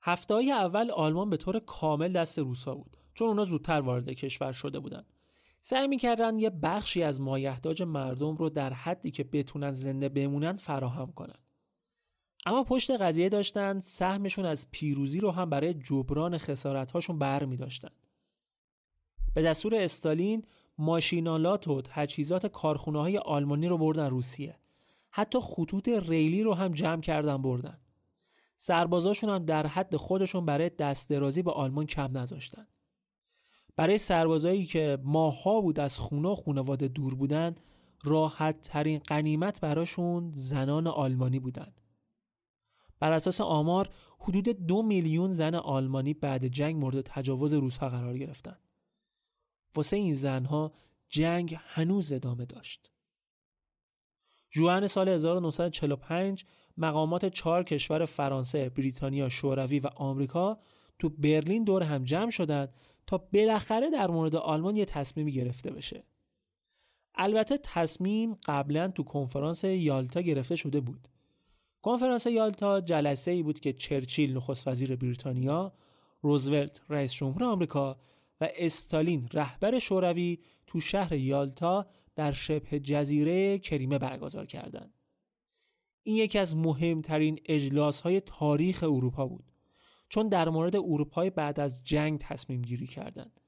هفته 0.02 0.34
های 0.34 0.52
اول 0.52 0.92
آلمان 0.92 1.30
به 1.30 1.38
طور 1.38 1.60
کامل 1.60 2.14
دست 2.14 2.40
روسا 2.40 2.76
بود 2.76 2.98
چون 3.14 3.28
اونا 3.28 3.46
زودتر 3.46 3.82
وارد 3.82 4.10
کشور 4.10 4.52
شده 4.52 4.80
بودند. 4.80 5.14
سعی 5.62 5.88
می‌کردن 5.88 6.40
یه 6.40 6.50
بخشی 6.50 7.04
از 7.04 7.22
مایحتاج 7.22 7.82
مردم 7.82 8.36
رو 8.36 8.50
در 8.50 8.74
حدی 8.74 9.12
که 9.12 9.24
بتونن 9.24 9.72
زنده 9.72 10.10
بمونن 10.10 10.58
فراهم 10.58 11.12
کنن. 11.12 11.40
اما 12.46 12.64
پشت 12.64 12.92
قضیه 12.92 13.30
داشتن 13.30 13.80
سهمشون 13.80 14.46
از 14.46 14.72
پیروزی 14.72 15.20
رو 15.20 15.32
هم 15.32 15.50
برای 15.50 15.74
جبران 15.74 16.38
خسارتهاشون 16.38 17.20
بر 17.20 17.46
می 17.46 17.58
داشتن. 17.58 17.92
به 19.34 19.42
دستور 19.42 19.76
استالین 19.76 20.46
ماشینالات 20.80 21.68
و 21.68 21.82
تجهیزات 21.82 22.46
کارخونه 22.46 23.00
های 23.00 23.18
آلمانی 23.18 23.68
رو 23.68 23.78
بردن 23.78 24.10
روسیه. 24.10 24.56
حتی 25.12 25.40
خطوط 25.42 25.90
ریلی 25.90 26.44
رو 26.44 26.54
هم 26.54 26.72
جمع 26.72 27.02
کردن 27.02 27.42
بردن. 27.42 27.78
سربازاشون 28.58 29.30
هم 29.30 29.46
در 29.46 29.68
حد 29.68 29.96
خودشون 29.96 30.46
برای 30.46 30.70
دست 30.70 31.10
درازی 31.10 31.42
به 31.42 31.52
آلمان 31.52 31.86
کم 31.86 32.18
نذاشتن. 32.18 32.68
برای 33.76 33.98
سربازایی 33.98 34.66
که 34.66 34.98
ماها 35.04 35.62
بود 35.62 35.80
از 35.80 35.98
خونه 35.98 36.30
و 36.30 36.36
خونواده 36.36 36.88
دور 36.88 37.16
بودن 37.16 37.56
راحت 38.04 38.62
ترین 38.62 39.00
قنیمت 39.00 39.62
براشون 39.62 40.32
زنان 40.34 40.88
آلمانی 40.88 41.40
بودن. 41.40 41.74
بر 43.00 43.12
اساس 43.12 43.42
آمار 43.42 43.90
حدود 44.20 44.50
دو 44.50 44.84
میلیون 44.84 45.32
زن 45.32 45.56
آلمانی 45.56 46.14
بعد 46.14 46.48
جنگ 46.48 46.76
مورد 46.76 47.02
تجاوز 47.02 47.54
روسها 47.54 47.90
قرار 47.90 48.18
گرفتن. 48.18 48.58
واسه 49.76 49.98
این 49.98 50.14
زنها 50.14 50.74
جنگ 51.10 51.58
هنوز 51.60 52.12
ادامه 52.12 52.46
داشت. 52.46 52.92
جوان 54.52 54.88
سال 54.88 55.10
1945 55.10 56.46
مقامات 56.78 57.26
چهار 57.26 57.64
کشور 57.64 58.06
فرانسه، 58.06 58.70
بریتانیا، 58.70 59.30
شوروی 59.30 59.80
و 59.80 59.88
آمریکا 59.88 60.60
تو 61.00 61.10
برلین 61.10 61.64
دور 61.64 61.84
هم 61.84 62.04
جمع 62.04 62.30
شدند 62.30 62.74
تا 63.08 63.18
بالاخره 63.18 63.90
در 63.90 64.08
مورد 64.08 64.36
آلمان 64.36 64.76
یه 64.76 64.86
تصمیمی 64.86 65.32
گرفته 65.32 65.72
بشه. 65.72 66.04
البته 67.16 67.58
تصمیم 67.58 68.38
قبلا 68.46 68.88
تو 68.88 69.04
کنفرانس 69.04 69.64
یالتا 69.64 70.22
گرفته 70.22 70.56
شده 70.56 70.80
بود. 70.80 71.08
کنفرانس 71.82 72.26
یالتا 72.26 72.82
جلسه 72.82 73.32
ای 73.32 73.44
بود 73.44 73.60
که 73.60 73.74
چرچیل 73.74 74.38
نخست 74.38 74.68
وزیر 74.68 74.96
بریتانیا، 74.96 75.74
روزولت 76.22 76.82
رئیس 76.90 77.14
جمهور 77.14 77.44
آمریکا 77.44 78.00
و 78.42 78.50
استالین 78.56 79.30
رهبر 79.34 79.80
شوروی 79.80 80.40
تو 80.68 80.80
شهر 80.80 81.14
یالتا 81.14 81.88
در 82.16 82.32
شبه 82.32 82.80
جزیره 82.80 83.60
کریمه 83.60 83.98
برگزار 83.98 84.46
کردند. 84.46 84.94
این 86.04 86.16
یکی 86.16 86.40
از 86.40 86.56
مهمترین 86.56 87.40
اجلاس 87.46 88.02
های 88.02 88.22
تاریخ 88.22 88.84
اروپا 88.84 89.28
بود 89.28 89.52
چون 90.10 90.28
در 90.28 90.50
مورد 90.50 90.76
اروپای 90.76 91.30
بعد 91.30 91.60
از 91.60 91.84
جنگ 91.84 92.20
تصمیم 92.20 92.62
گیری 92.62 92.88
کردند. 92.88 93.40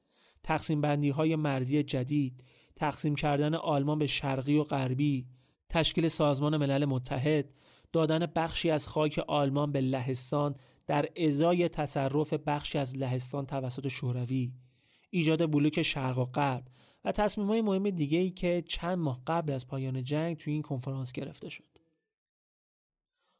تقسیم 0.44 0.82
بندی 0.82 1.10
های 1.10 1.36
مرزی 1.36 1.84
جدید، 1.84 2.44
تقسیم 2.76 3.16
کردن 3.16 3.56
آلمان 3.56 4.00
به 4.00 4.08
شرقی 4.08 4.58
و 4.58 4.64
غربی، 4.64 5.28
تشکیل 5.70 6.08
سازمان 6.08 6.58
ملل 6.58 6.86
متحد، 6.86 7.54
دادن 7.92 8.26
بخشی 8.26 8.70
از 8.70 8.88
خاک 8.88 9.20
آلمان 9.28 9.72
به 9.72 9.82
لهستان 9.82 10.56
در 10.88 11.10
ازای 11.18 11.70
تصرف 11.70 12.34
بخشی 12.34 12.78
از 12.78 12.98
لهستان 12.98 13.46
توسط 13.46 13.88
شوروی 13.88 14.52
ایجاد 15.12 15.52
بلوک 15.52 15.82
شرق 15.82 16.18
و 16.18 16.26
غرب 16.26 16.68
و 17.06 17.12
تصمیم 17.12 17.48
های 17.48 17.62
مهم 17.62 17.90
دیگه 17.90 18.18
ای 18.18 18.30
که 18.30 18.64
چند 18.68 18.98
ماه 18.98 19.22
قبل 19.28 19.54
از 19.54 19.68
پایان 19.68 20.04
جنگ 20.04 20.38
توی 20.38 20.54
این 20.54 20.62
کنفرانس 20.62 21.12
گرفته 21.12 21.50
شد. 21.50 21.72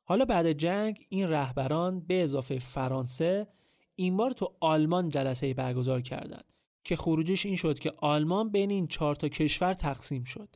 حالا 0.04 0.26
بعد 0.26 0.52
جنگ 0.52 1.06
این 1.10 1.28
رهبران 1.28 2.00
به 2.00 2.24
اضافه 2.24 2.60
فرانسه 2.60 3.48
این 3.96 4.18
بار 4.18 4.32
تو 4.32 4.56
آلمان 4.60 5.10
جلسه 5.10 5.54
برگزار 5.54 6.02
کردند 6.02 6.54
که 6.84 6.96
خروجش 6.96 7.46
این 7.46 7.56
شد 7.56 7.80
که 7.80 7.94
آلمان 7.98 8.50
بین 8.50 8.72
این 8.72 8.88
چهار 8.88 9.16
تا 9.16 9.28
کشور 9.28 9.74
تقسیم 9.74 10.24
شد 10.24 10.56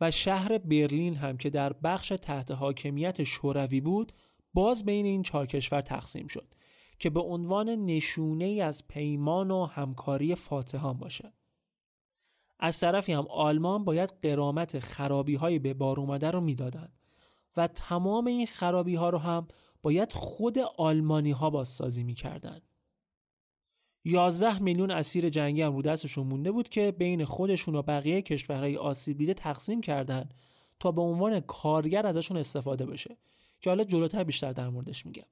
و 0.00 0.10
شهر 0.10 0.58
برلین 0.58 1.14
هم 1.14 1.36
که 1.36 1.50
در 1.50 1.72
بخش 1.72 2.08
تحت 2.08 2.50
حاکمیت 2.50 3.24
شوروی 3.24 3.80
بود 3.80 4.12
باز 4.54 4.84
بین 4.84 5.06
این 5.06 5.22
چهار 5.22 5.46
کشور 5.46 5.80
تقسیم 5.80 6.26
شد 6.26 6.53
که 6.98 7.10
به 7.10 7.20
عنوان 7.20 7.68
نشونه 7.68 8.44
ای 8.44 8.60
از 8.60 8.88
پیمان 8.88 9.50
و 9.50 9.64
همکاری 9.64 10.34
فاتحان 10.34 10.98
باشه. 10.98 11.32
از 12.58 12.80
طرفی 12.80 13.12
هم 13.12 13.26
آلمان 13.30 13.84
باید 13.84 14.14
قرامت 14.22 14.78
خرابی 14.78 15.34
های 15.34 15.58
به 15.58 15.74
بار 15.74 16.00
اومده 16.00 16.30
رو 16.30 16.40
می‌دادند 16.40 16.92
و 17.56 17.66
تمام 17.66 18.26
این 18.26 18.46
خرابی 18.46 18.94
ها 18.94 19.10
رو 19.10 19.18
هم 19.18 19.48
باید 19.82 20.12
خود 20.12 20.58
آلمانی 20.58 21.30
ها 21.30 21.50
بازسازی 21.50 22.04
می‌کردن. 22.04 22.60
11 24.04 24.58
میلیون 24.58 24.90
اسیر 24.90 25.28
جنگی 25.28 25.62
هم 25.62 25.76
رو 25.76 25.82
دستشون 25.82 26.26
مونده 26.26 26.52
بود 26.52 26.68
که 26.68 26.92
بین 26.92 27.24
خودشون 27.24 27.74
و 27.74 27.82
بقیه 27.82 28.22
کشورهای 28.22 28.76
آسیب 28.76 29.18
دیده 29.18 29.34
تقسیم 29.34 29.80
کردن 29.80 30.28
تا 30.80 30.92
به 30.92 31.02
عنوان 31.02 31.40
کارگر 31.40 32.06
ازشون 32.06 32.36
استفاده 32.36 32.86
بشه 32.86 33.16
که 33.60 33.70
حالا 33.70 33.84
جلوتر 33.84 34.24
بیشتر 34.24 34.52
در 34.52 34.68
موردش 34.68 35.06
میگم. 35.06 35.24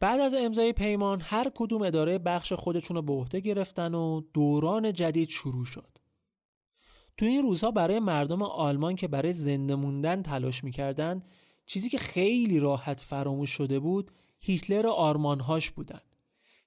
بعد 0.00 0.20
از 0.20 0.34
امضای 0.34 0.72
پیمان 0.72 1.20
هر 1.20 1.50
کدوم 1.54 1.82
اداره 1.82 2.18
بخش 2.18 2.52
خودشون 2.52 2.96
رو 2.96 3.02
به 3.02 3.12
عهده 3.12 3.40
گرفتن 3.40 3.94
و 3.94 4.22
دوران 4.34 4.92
جدید 4.92 5.28
شروع 5.28 5.64
شد. 5.64 5.98
تو 7.16 7.26
این 7.26 7.42
روزها 7.42 7.70
برای 7.70 7.98
مردم 7.98 8.42
آلمان 8.42 8.96
که 8.96 9.08
برای 9.08 9.32
زنده 9.32 9.74
موندن 9.74 10.22
تلاش 10.22 10.64
می‌کردن 10.64 11.22
چیزی 11.66 11.88
که 11.88 11.98
خیلی 11.98 12.60
راحت 12.60 13.00
فراموش 13.00 13.50
شده 13.50 13.78
بود 13.78 14.10
هیتلر 14.40 14.86
آرمانهاش 14.86 15.70
بودن. 15.70 16.00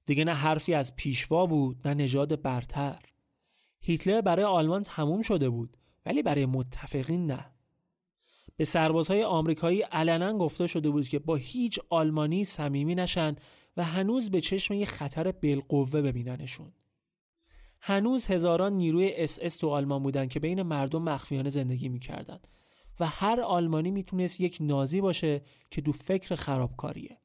دیگه 0.06 0.24
نه 0.24 0.34
حرفی 0.34 0.74
از 0.74 0.96
پیشوا 0.96 1.46
بود 1.46 1.88
نه 1.88 1.94
نژاد 1.94 2.42
برتر. 2.42 3.00
هیتلر 3.82 4.22
برای 4.22 4.46
آلمان 4.46 4.84
تموم 4.84 5.22
شده 5.22 5.50
بود 5.50 5.78
ولی 6.06 6.24
برای 6.24 6.46
متفقین 6.46 7.26
نه. 7.26 7.59
به 8.60 8.66
سربازهای 8.66 9.24
آمریکایی 9.24 9.82
علنا 9.82 10.38
گفته 10.38 10.68
شده 10.68 10.90
بود 10.90 11.08
که 11.08 11.20
با 11.20 11.36
هیچ 11.36 11.80
آلمانی 11.90 12.44
صمیمی 12.44 12.96
نشن 12.96 13.36
و 13.78 13.84
هنوز 13.84 14.32
به 14.32 14.42
چشم 14.42 14.74
یه 14.74 14.86
خطر 14.86 15.32
بالقوه 15.32 16.02
ببیننشون. 16.02 16.74
هنوز 17.82 18.26
هزاران 18.26 18.74
نیروی 18.74 19.14
اس 19.16 19.40
اس 19.42 19.58
تو 19.58 19.70
آلمان 19.70 20.04
بودن 20.04 20.28
که 20.28 20.40
بین 20.40 20.62
مردم 20.62 21.02
مخفیانه 21.02 21.50
زندگی 21.50 21.90
می‌کردن 21.90 22.40
و 23.00 23.06
هر 23.06 23.42
آلمانی 23.42 23.92
می‌تونست 23.92 24.42
یک 24.42 24.58
نازی 24.62 25.02
باشه 25.02 25.42
که 25.72 25.82
تو 25.82 25.92
فکر 25.92 26.36
خرابکاریه. 26.36 27.18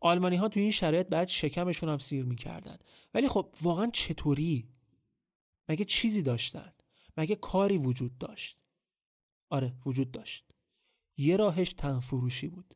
آلمانی 0.00 0.36
ها 0.36 0.48
تو 0.48 0.60
این 0.60 0.70
شرایط 0.70 1.06
باید 1.06 1.28
شکمشون 1.28 1.88
هم 1.88 1.98
سیر 1.98 2.24
می‌کردن 2.24 2.78
ولی 3.14 3.28
خب 3.28 3.54
واقعا 3.62 3.90
چطوری؟ 3.92 4.68
مگه 5.68 5.84
چیزی 5.84 6.22
داشتن؟ 6.22 6.72
مگه 7.16 7.36
کاری 7.36 7.78
وجود 7.78 8.18
داشت؟ 8.18 8.63
آره 9.50 9.74
وجود 9.86 10.10
داشت. 10.10 10.50
یه 11.16 11.36
راهش 11.36 11.72
تنفروشی 11.72 12.48
بود. 12.48 12.74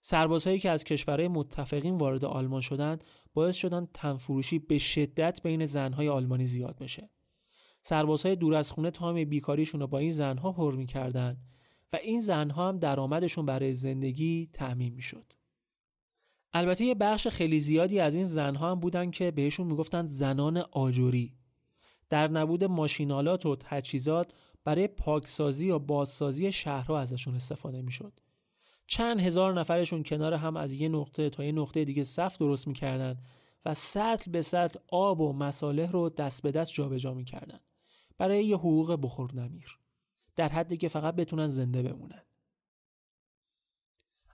سربازهایی 0.00 0.58
که 0.58 0.70
از 0.70 0.84
کشورهای 0.84 1.28
متفقین 1.28 1.96
وارد 1.96 2.24
آلمان 2.24 2.60
شدند 2.60 3.04
باعث 3.34 3.56
شدن 3.56 3.88
تنفروشی 3.94 4.58
به 4.58 4.78
شدت 4.78 5.42
بین 5.42 5.66
زنهای 5.66 6.08
آلمانی 6.08 6.46
زیاد 6.46 6.78
بشه. 6.78 7.10
سربازهای 7.82 8.36
دور 8.36 8.54
از 8.54 8.70
خونه 8.70 8.90
تایم 8.90 9.28
بیکاریشون 9.28 9.80
رو 9.80 9.86
با 9.86 9.98
این 9.98 10.10
زنها 10.10 10.52
پر 10.52 10.74
می‌کردن 10.74 11.36
و 11.92 11.96
این 11.96 12.20
زنها 12.20 12.68
هم 12.68 12.78
درآمدشون 12.78 13.46
برای 13.46 13.74
زندگی 13.74 14.50
تعمین 14.52 14.94
می‌شد. 14.94 15.32
البته 16.52 16.84
یه 16.84 16.94
بخش 16.94 17.28
خیلی 17.28 17.60
زیادی 17.60 18.00
از 18.00 18.14
این 18.14 18.26
زنها 18.26 18.70
هم 18.70 18.80
بودن 18.80 19.10
که 19.10 19.30
بهشون 19.30 19.66
می‌گفتن 19.66 20.06
زنان 20.06 20.56
آجوری 20.56 21.36
در 22.08 22.28
نبود 22.28 22.64
ماشینالات 22.64 23.46
و 23.46 23.56
تجهیزات 23.56 24.32
برای 24.66 24.86
پاکسازی 24.86 25.70
و 25.70 25.78
بازسازی 25.78 26.52
شهرها 26.52 27.00
ازشون 27.00 27.34
استفاده 27.34 27.82
می‌شد. 27.82 28.20
چند 28.86 29.20
هزار 29.20 29.54
نفرشون 29.54 30.02
کنار 30.02 30.34
هم 30.34 30.56
از 30.56 30.72
یه 30.72 30.88
نقطه 30.88 31.30
تا 31.30 31.44
یه 31.44 31.52
نقطه 31.52 31.84
دیگه 31.84 32.04
صف 32.04 32.38
درست 32.38 32.68
می‌کردن 32.68 33.22
و 33.64 33.74
سطل 33.74 34.30
به 34.30 34.42
سطل 34.42 34.78
آب 34.88 35.20
و 35.20 35.32
مساله 35.32 35.90
رو 35.90 36.08
دست 36.08 36.42
به 36.42 36.50
دست 36.50 36.72
جابجا 36.72 37.14
می‌کردن 37.14 37.60
برای 38.18 38.44
یه 38.44 38.56
حقوق 38.56 38.98
بخور 39.02 39.34
نمیر 39.34 39.78
در 40.36 40.48
حدی 40.48 40.76
که 40.76 40.88
فقط 40.88 41.14
بتونن 41.14 41.46
زنده 41.46 41.82
بمونن. 41.82 42.22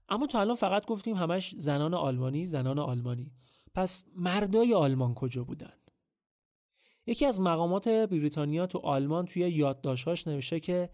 اما 0.09 0.27
تا 0.27 0.41
الان 0.41 0.57
فقط 0.57 0.87
گفتیم 0.87 1.17
همش 1.17 1.55
زنان 1.59 1.95
آلمانی 1.95 2.47
زنان 2.47 2.79
آلمانی. 2.79 3.33
پس 3.75 4.05
مردای 4.17 4.75
آلمان 4.75 5.15
کجا 5.15 5.45
بودن؟ 5.45 5.73
یکی 7.07 7.27
از 7.27 7.41
مقامات 7.41 7.89
بریتانیا 7.89 8.67
تو 8.67 8.79
آلمان 8.79 9.27
توی 9.27 9.43
یادداشت‌هاش 9.51 10.27
نوشته 10.27 10.61
که 10.61 10.91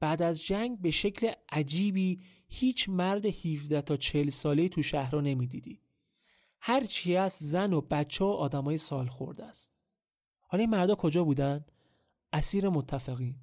بعد 0.00 0.22
از 0.22 0.42
جنگ 0.42 0.80
به 0.80 0.90
شکل 0.90 1.32
عجیبی 1.48 2.20
هیچ 2.48 2.88
مرد 2.88 3.26
17 3.26 3.82
تا 3.82 3.96
40 3.96 4.30
ساله 4.30 4.68
تو 4.68 4.82
شهر 4.82 5.10
رو 5.10 5.20
نمی‌دیدی. 5.20 5.80
هر 6.60 6.84
چی 6.84 7.16
از 7.16 7.32
زن 7.32 7.72
و 7.72 7.80
بچه 7.80 8.24
و 8.24 8.28
آدمای 8.28 8.76
سال 8.76 9.06
خورده 9.06 9.44
است. 9.44 9.74
حالا 10.40 10.60
این 10.60 10.70
مردا 10.70 10.94
کجا 10.94 11.24
بودن؟ 11.24 11.64
اسیر 12.32 12.68
متفقین. 12.68 13.36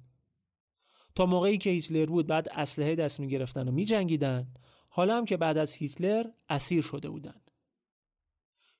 تا 1.14 1.26
موقعی 1.26 1.58
که 1.58 1.70
هیتلر 1.70 2.06
بود 2.06 2.26
بعد 2.26 2.48
اسلحه 2.52 2.94
دست 2.94 3.20
می 3.20 3.28
گرفتن 3.28 3.68
و 3.68 3.72
می 3.72 3.84
جنگیدن. 3.84 4.54
حالا 4.88 5.16
هم 5.16 5.24
که 5.24 5.36
بعد 5.36 5.58
از 5.58 5.74
هیتلر 5.74 6.24
اسیر 6.48 6.82
شده 6.82 7.10
بودن. 7.10 7.40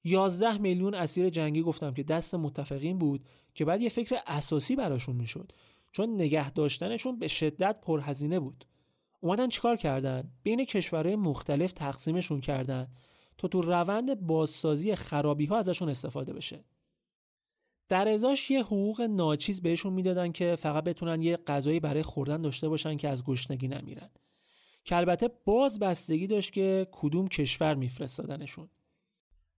11 0.05 0.59
میلیون 0.59 0.95
اسیر 0.95 1.29
جنگی 1.29 1.63
گفتم 1.63 1.95
که 1.95 2.03
دست 2.03 2.35
متفقین 2.35 2.99
بود 2.99 3.25
که 3.55 3.65
بعد 3.65 3.81
یه 3.81 3.89
فکر 3.89 4.17
اساسی 4.27 4.77
براشون 4.77 5.17
می‌شد 5.17 5.53
چون 5.93 6.15
نگه 6.15 6.51
داشتنشون 6.51 7.19
به 7.19 7.29
شدت 7.29 7.81
پرهزینه 7.81 8.41
بود. 8.41 8.65
اومدن 9.21 9.49
چیکار 9.49 9.77
کردن؟ 9.77 10.33
بین 10.43 10.65
کشورهای 10.65 11.17
مختلف 11.17 11.73
تقسیمشون 11.73 12.41
کردن 12.41 12.89
تا 13.39 13.49
تو 13.49 13.61
روند 13.61 14.21
بازسازی 14.27 14.95
خرابی 14.95 15.47
ها 15.47 15.59
ازشون 15.59 15.89
استفاده 15.89 16.33
بشه. 16.33 16.65
در 17.89 18.09
ازاش 18.09 18.51
یه 18.51 18.63
حقوق 18.63 19.01
ناچیز 19.01 19.63
بهشون 19.63 19.93
می‌دادن 19.93 20.33
که 20.33 20.57
فقط 20.57 20.85
بتونن 20.85 21.21
یه 21.23 21.37
غذایی 21.37 21.81
برای 21.81 22.03
خوردن 22.03 22.43
داشته 22.43 22.69
باشن 22.69 22.97
که 22.97 23.09
از 23.09 23.25
گشنگی 23.25 23.69
نمیرن. 23.69 24.11
که 24.85 24.97
البته 24.97 25.31
باز 25.45 25.79
بستگی 25.79 26.27
داشت 26.27 26.53
که 26.53 26.89
کدوم 26.93 27.29
کشور 27.29 27.75
میفرستادنشون. 27.75 28.69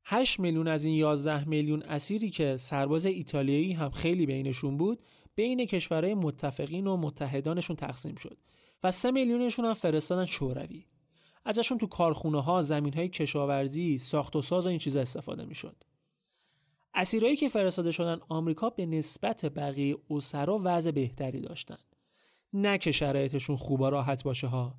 8 0.09 0.41
میلیون 0.41 0.69
از 0.69 0.85
این 0.85 0.95
11 0.95 1.49
میلیون 1.49 1.83
اسیری 1.83 2.31
که 2.31 2.57
سرباز 2.57 3.07
ایتالیایی 3.07 3.73
هم 3.73 3.91
خیلی 3.91 4.27
بینشون 4.27 4.77
بود 4.77 5.03
بین 5.35 5.67
کشورهای 5.67 6.15
متفقین 6.15 6.87
و 6.87 6.97
متحدانشون 6.97 7.77
تقسیم 7.77 8.15
شد 8.15 8.39
و 8.83 8.91
3 8.91 9.11
میلیونشون 9.11 9.65
هم 9.65 9.75
فرستادن 9.75 10.25
شوروی. 10.25 10.85
ازشون 11.45 11.79
تو 11.79 11.87
کارخونه 11.87 12.43
ها 12.43 12.63
زمین 12.63 12.95
های 12.95 13.09
کشاورزی 13.09 13.99
ساخت 13.99 14.37
و 14.37 14.43
ساز 14.43 14.67
و 14.67 14.69
این 14.69 14.79
چیزا 14.79 15.01
استفاده 15.01 15.45
می‌شد. 15.45 15.77
اسیرایی 16.95 17.37
که 17.37 17.49
فرستاده 17.49 17.91
شدن 17.91 18.19
آمریکا 18.29 18.71
به 18.71 18.87
نسبت 18.87 19.47
بقیه 19.47 19.97
اسرا 20.11 20.61
وضع 20.65 20.91
بهتری 20.91 21.41
داشتن. 21.41 21.79
نه 22.53 22.79
که 22.79 22.93
شرایطشون 22.93 23.57
خوب 23.57 23.81
و 23.81 23.91
راحت 23.91 24.23
باشه 24.23 24.47
ها. 24.47 24.75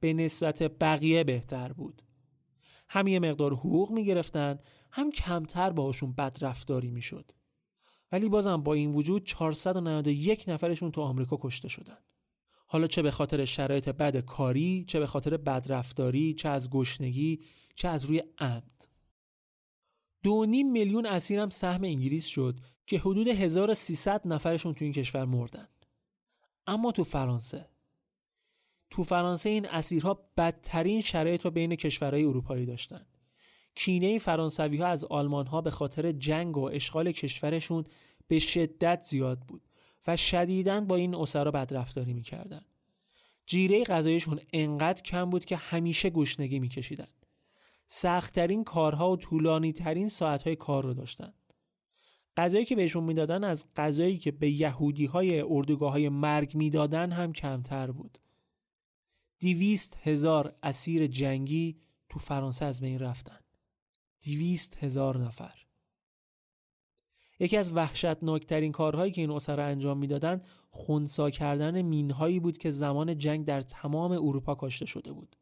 به 0.00 0.12
نسبت 0.12 0.62
بقیه 0.62 1.24
بهتر 1.24 1.72
بود. 1.72 2.02
هم 2.92 3.06
یه 3.06 3.18
مقدار 3.18 3.54
حقوق 3.54 3.90
می‌گرفتن 3.90 4.58
هم 4.90 5.10
کمتر 5.10 5.70
باهاشون 5.70 6.12
بد 6.12 6.38
رفتاری 6.40 6.90
می‌شد. 6.90 7.32
ولی 8.12 8.28
بازم 8.28 8.56
با 8.62 8.74
این 8.74 8.92
وجود 8.92 9.24
491 9.24 10.44
نفرشون 10.48 10.90
تو 10.90 11.00
آمریکا 11.00 11.38
کشته 11.40 11.68
شدن. 11.68 11.98
حالا 12.66 12.86
چه 12.86 13.02
به 13.02 13.10
خاطر 13.10 13.44
شرایط 13.44 13.88
بد 13.88 14.16
کاری 14.16 14.84
چه 14.88 14.98
به 14.98 15.06
خاطر 15.06 15.36
بدرفتاری 15.36 16.34
چه 16.34 16.48
از 16.48 16.70
گشنگی 16.70 17.40
چه 17.74 17.88
از 17.88 18.04
روی 18.04 18.22
عمد. 18.38 18.88
دو 20.22 20.46
نیم 20.46 20.72
میلیون 20.72 21.06
اسیر 21.06 21.38
هم 21.38 21.50
سهم 21.50 21.84
انگلیس 21.84 22.26
شد 22.26 22.60
که 22.86 22.98
حدود 22.98 23.28
1300 23.28 24.28
نفرشون 24.28 24.74
تو 24.74 24.84
این 24.84 24.94
کشور 24.94 25.24
مردن. 25.24 25.68
اما 26.66 26.92
تو 26.92 27.04
فرانسه 27.04 27.68
تو 28.90 29.04
فرانسه 29.04 29.50
این 29.50 29.66
اسیرها 29.66 30.28
بدترین 30.36 31.00
شرایط 31.00 31.44
رو 31.44 31.50
بین 31.50 31.76
کشورهای 31.76 32.24
اروپایی 32.24 32.66
داشتن. 32.66 33.06
کینه 33.74 34.18
فرانسوی 34.18 34.76
ها 34.76 34.86
از 34.86 35.04
آلمان 35.04 35.46
ها 35.46 35.60
به 35.60 35.70
خاطر 35.70 36.12
جنگ 36.12 36.56
و 36.56 36.64
اشغال 36.64 37.12
کشورشون 37.12 37.84
به 38.28 38.38
شدت 38.38 39.02
زیاد 39.02 39.40
بود 39.40 39.62
و 40.06 40.16
شدیداً 40.16 40.80
با 40.80 40.96
این 40.96 41.14
اسرا 41.14 41.50
بدرفتاری 41.50 42.12
می‌کردن. 42.12 42.62
جیره 43.46 43.84
غذایشون 43.84 44.40
انقدر 44.52 45.02
کم 45.02 45.30
بود 45.30 45.44
که 45.44 45.56
همیشه 45.56 46.10
گشنگی 46.10 46.58
میکشیدن. 46.58 47.08
سختترین 47.86 48.64
کارها 48.64 49.10
و 49.10 49.16
طولانی 49.16 49.72
ترین 49.72 50.08
ساعتهای 50.08 50.56
کار 50.56 50.84
رو 50.84 50.94
داشتن. 50.94 51.32
غذایی 52.36 52.64
که 52.64 52.76
بهشون 52.76 53.04
می‌دادن 53.04 53.44
از 53.44 53.66
غذایی 53.76 54.18
که 54.18 54.30
به 54.30 54.50
یهودی 54.50 55.06
های 55.06 55.40
اردوگاه 55.40 55.92
های 55.92 56.08
مرگ 56.08 56.54
می‌دادن 56.54 57.12
هم 57.12 57.32
کمتر 57.32 57.90
بود. 57.90 58.18
دیویست 59.40 59.98
هزار 60.02 60.54
اسیر 60.62 61.06
جنگی 61.06 61.76
تو 62.08 62.18
فرانسه 62.18 62.64
از 62.64 62.80
بین 62.80 62.98
رفتن. 62.98 63.40
دیویست 64.20 64.84
هزار 64.84 65.18
نفر. 65.18 65.54
یکی 67.38 67.56
از 67.56 67.72
وحشتناکترین 67.72 68.72
کارهایی 68.72 69.12
که 69.12 69.20
این 69.20 69.30
اسرا 69.30 69.64
انجام 69.64 69.98
می‌دادند 69.98 70.46
خونسا 70.70 71.30
کردن 71.30 71.82
مینهایی 71.82 72.40
بود 72.40 72.58
که 72.58 72.70
زمان 72.70 73.18
جنگ 73.18 73.44
در 73.44 73.60
تمام 73.60 74.12
اروپا 74.12 74.54
کاشته 74.54 74.86
شده 74.86 75.12
بود. 75.12 75.36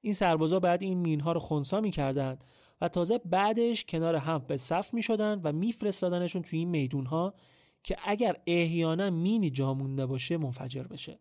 این 0.00 0.12
سربازا 0.12 0.60
بعد 0.60 0.82
این 0.82 0.98
مینها 0.98 1.32
رو 1.32 1.40
خونسا 1.40 1.80
می‌کردند 1.80 2.44
و 2.80 2.88
تازه 2.88 3.18
بعدش 3.18 3.84
کنار 3.84 4.16
هم 4.16 4.38
به 4.38 4.56
صف 4.56 4.94
می‌شدن 4.94 5.40
و 5.44 5.52
میفرستادنشون 5.52 6.42
توی 6.42 6.58
این 6.58 6.68
میدونها 6.68 7.34
که 7.82 7.96
اگر 8.04 8.36
احیانا 8.46 9.10
مینی 9.10 9.50
جا 9.50 9.74
مونده 9.74 10.06
باشه 10.06 10.36
منفجر 10.36 10.82
بشه. 10.82 11.18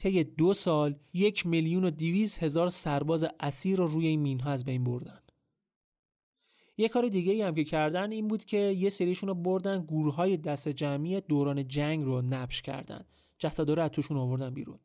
طی 0.00 0.24
دو 0.24 0.54
سال 0.54 0.94
یک 1.12 1.46
میلیون 1.46 1.84
و 1.84 1.90
دیویز 1.90 2.38
هزار 2.38 2.70
سرباز 2.70 3.26
اسیر 3.40 3.78
رو 3.78 3.86
روی 3.86 4.06
این 4.06 4.20
مینها 4.20 4.50
از 4.50 4.64
بین 4.64 4.84
بردن. 4.84 5.20
یه 6.76 6.88
کار 6.88 7.08
دیگه 7.08 7.32
ای 7.32 7.42
هم 7.42 7.54
که 7.54 7.64
کردن 7.64 8.12
این 8.12 8.28
بود 8.28 8.44
که 8.44 8.56
یه 8.56 8.88
سریشون 8.88 9.28
رو 9.28 9.34
بردن 9.34 9.84
گروه 9.84 10.14
های 10.14 10.36
دست 10.36 10.68
جمعی 10.68 11.20
دوران 11.20 11.68
جنگ 11.68 12.04
رو 12.04 12.22
نبش 12.22 12.62
کردن. 12.62 13.04
جسد 13.38 13.70
رو 13.70 13.82
از 13.82 13.90
توشون 13.90 14.16
آوردن 14.16 14.54
بیرون. 14.54 14.78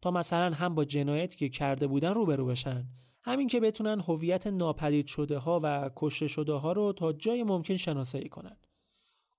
تا 0.00 0.10
مثلا 0.10 0.54
هم 0.54 0.74
با 0.74 0.84
جنایتی 0.84 1.36
که 1.36 1.48
کرده 1.48 1.86
بودن 1.86 2.14
روبرو 2.14 2.46
بشن. 2.46 2.84
همین 3.22 3.48
که 3.48 3.60
بتونن 3.60 4.00
هویت 4.00 4.46
ناپدید 4.46 5.06
شده 5.06 5.38
ها 5.38 5.60
و 5.62 5.90
کشته 5.96 6.28
شده 6.28 6.52
ها 6.52 6.72
رو 6.72 6.92
تا 6.92 7.12
جای 7.12 7.42
ممکن 7.42 7.76
شناسایی 7.76 8.28
کنن. 8.28 8.56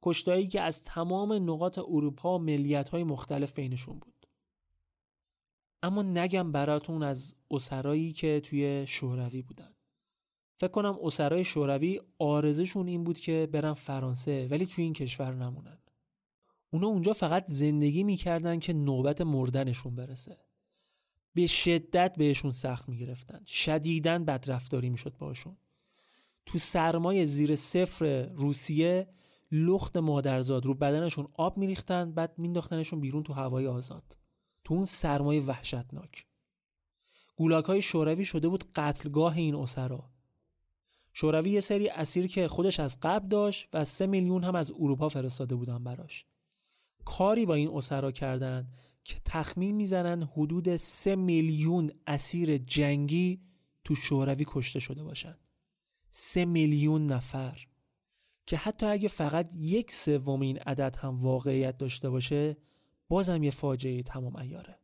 کشتایی 0.02 0.48
که 0.48 0.62
از 0.62 0.84
تمام 0.84 1.34
نقاط 1.34 1.80
اروپا 1.80 2.38
ملیت 2.38 2.90
های 2.90 3.04
مختلف 3.04 3.54
بینشون 3.54 4.00
بود. 4.00 4.21
اما 5.84 6.04
نگم 6.04 6.52
براتون 6.52 7.04
از 7.04 7.36
اسرایی 7.52 8.14
که 8.14 8.42
توی 8.44 8.86
شوروی 8.88 9.42
بودن. 9.42 9.72
فکر 10.58 10.72
کنم 10.72 10.98
اسرای 11.04 11.44
شوروی 11.44 12.02
آرزشون 12.20 12.88
این 12.88 13.04
بود 13.04 13.20
که 13.20 13.50
برن 13.52 13.74
فرانسه 13.74 14.48
ولی 14.52 14.66
توی 14.66 14.84
این 14.84 14.94
کشور 14.94 15.34
نمونن. 15.34 15.78
اونا 16.70 16.88
اونجا 16.88 17.14
فقط 17.14 17.46
زندگی 17.48 18.04
می‌کردن 18.04 18.60
که 18.60 18.74
نوبت 18.74 19.22
مردنشون 19.22 19.96
برسه. 19.96 20.38
به 21.34 21.48
شدت 21.48 22.16
بهشون 22.18 22.52
سخت 22.52 22.90
می‌گرفتن. 22.90 23.44
شدیدن 23.46 24.26
بدرفتاری 24.26 24.90
می‌شد 24.90 25.18
باشون. 25.18 25.58
تو 26.46 26.58
سرمای 26.58 27.26
زیر 27.26 27.56
صفر 27.56 28.24
روسیه 28.26 29.08
لخت 29.52 29.98
مادرزاد 29.98 30.66
رو 30.66 30.74
بدنشون 30.74 31.28
آب 31.34 31.58
میریختن 31.58 32.12
بعد 32.12 32.34
مینداختنشون 32.38 33.02
بیرون 33.02 33.24
تو 33.24 33.34
هوای 33.34 33.68
آزاد. 33.68 34.18
تو 34.72 34.76
اون 34.76 34.86
سرمایه 34.86 35.42
وحشتناک. 35.42 36.26
گولاک 37.36 37.66
های 37.66 37.82
شوروی 37.82 38.26
شده 38.26 38.48
بود 38.48 38.64
قتلگاه 38.76 39.38
این 39.38 39.56
اسرا. 39.56 40.10
شوروی 41.14 41.50
یه 41.50 41.60
سری 41.60 41.90
اسیر 41.90 42.28
که 42.28 42.48
خودش 42.48 42.80
از 42.80 42.98
قبل 43.02 43.28
داشت 43.28 43.68
و 43.74 43.84
سه 43.84 44.08
میلیون 44.08 44.44
هم 44.44 44.56
از 44.56 44.72
اروپا 44.72 45.10
فرستاده 45.10 45.56
بودن 45.56 45.84
براش. 45.84 46.26
کاری 47.06 47.46
با 47.46 47.54
این 47.54 47.70
اسرا 47.74 48.12
کردن 48.12 48.68
که 49.04 49.16
تخمین 49.26 49.76
می‌زنن 49.76 50.24
حدود 50.24 50.76
سه 50.76 51.16
میلیون 51.16 51.92
اسیر 52.08 52.58
جنگی 52.58 53.42
تو 53.84 53.96
شوروی 53.96 54.46
کشته 54.48 54.80
شده 54.80 55.04
باشن. 55.04 55.38
سه 56.10 56.46
میلیون 56.46 57.08
نفر. 57.08 57.68
که 58.48 58.58
حتی 58.58 58.86
اگه 58.86 59.08
فقط 59.08 59.52
یک 59.56 59.92
سوم 59.92 60.42
این 60.42 60.58
عدد 60.58 60.96
هم 60.96 61.22
واقعیت 61.22 61.78
داشته 61.78 62.10
باشه 62.10 62.58
بازم 63.12 63.44
یه 63.44 63.52
فاجعه 63.52 64.04
تمام 64.04 64.36
ایاره. 64.36 64.78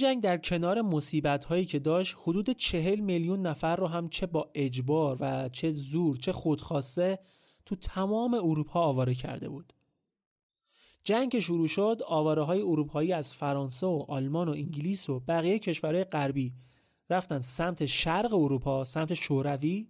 جنگ 0.00 0.22
در 0.22 0.38
کنار 0.38 0.82
مصیبت 0.82 1.44
هایی 1.44 1.66
که 1.66 1.78
داشت 1.78 2.16
حدود 2.22 2.50
چهل 2.50 3.00
میلیون 3.00 3.46
نفر 3.46 3.76
رو 3.76 3.86
هم 3.86 4.08
چه 4.08 4.26
با 4.26 4.50
اجبار 4.54 5.16
و 5.20 5.48
چه 5.48 5.70
زور 5.70 6.16
چه 6.16 6.32
خودخواسته 6.32 7.18
تو 7.66 7.76
تمام 7.76 8.34
اروپا 8.34 8.80
آواره 8.80 9.14
کرده 9.14 9.48
بود. 9.48 9.72
جنگ 11.04 11.32
که 11.32 11.40
شروع 11.40 11.66
شد 11.66 12.00
آواره 12.06 12.42
های 12.42 12.60
اروپایی 12.60 13.12
از 13.12 13.34
فرانسه 13.34 13.86
و 13.86 14.04
آلمان 14.08 14.48
و 14.48 14.52
انگلیس 14.52 15.08
و 15.08 15.20
بقیه 15.20 15.58
کشورهای 15.58 16.04
غربی 16.04 16.54
رفتن 17.10 17.40
سمت 17.40 17.86
شرق 17.86 18.34
اروپا 18.34 18.84
سمت 18.84 19.14
شوروی 19.14 19.88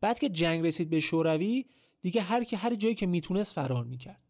بعد 0.00 0.18
که 0.18 0.28
جنگ 0.28 0.66
رسید 0.66 0.90
به 0.90 1.00
شوروی 1.00 1.66
دیگه 2.02 2.20
هر 2.20 2.44
کی 2.44 2.56
هر 2.56 2.74
جایی 2.74 2.94
که 2.94 3.06
می‌تونست 3.06 3.54
فرار 3.54 3.84
می‌کرد 3.84 4.25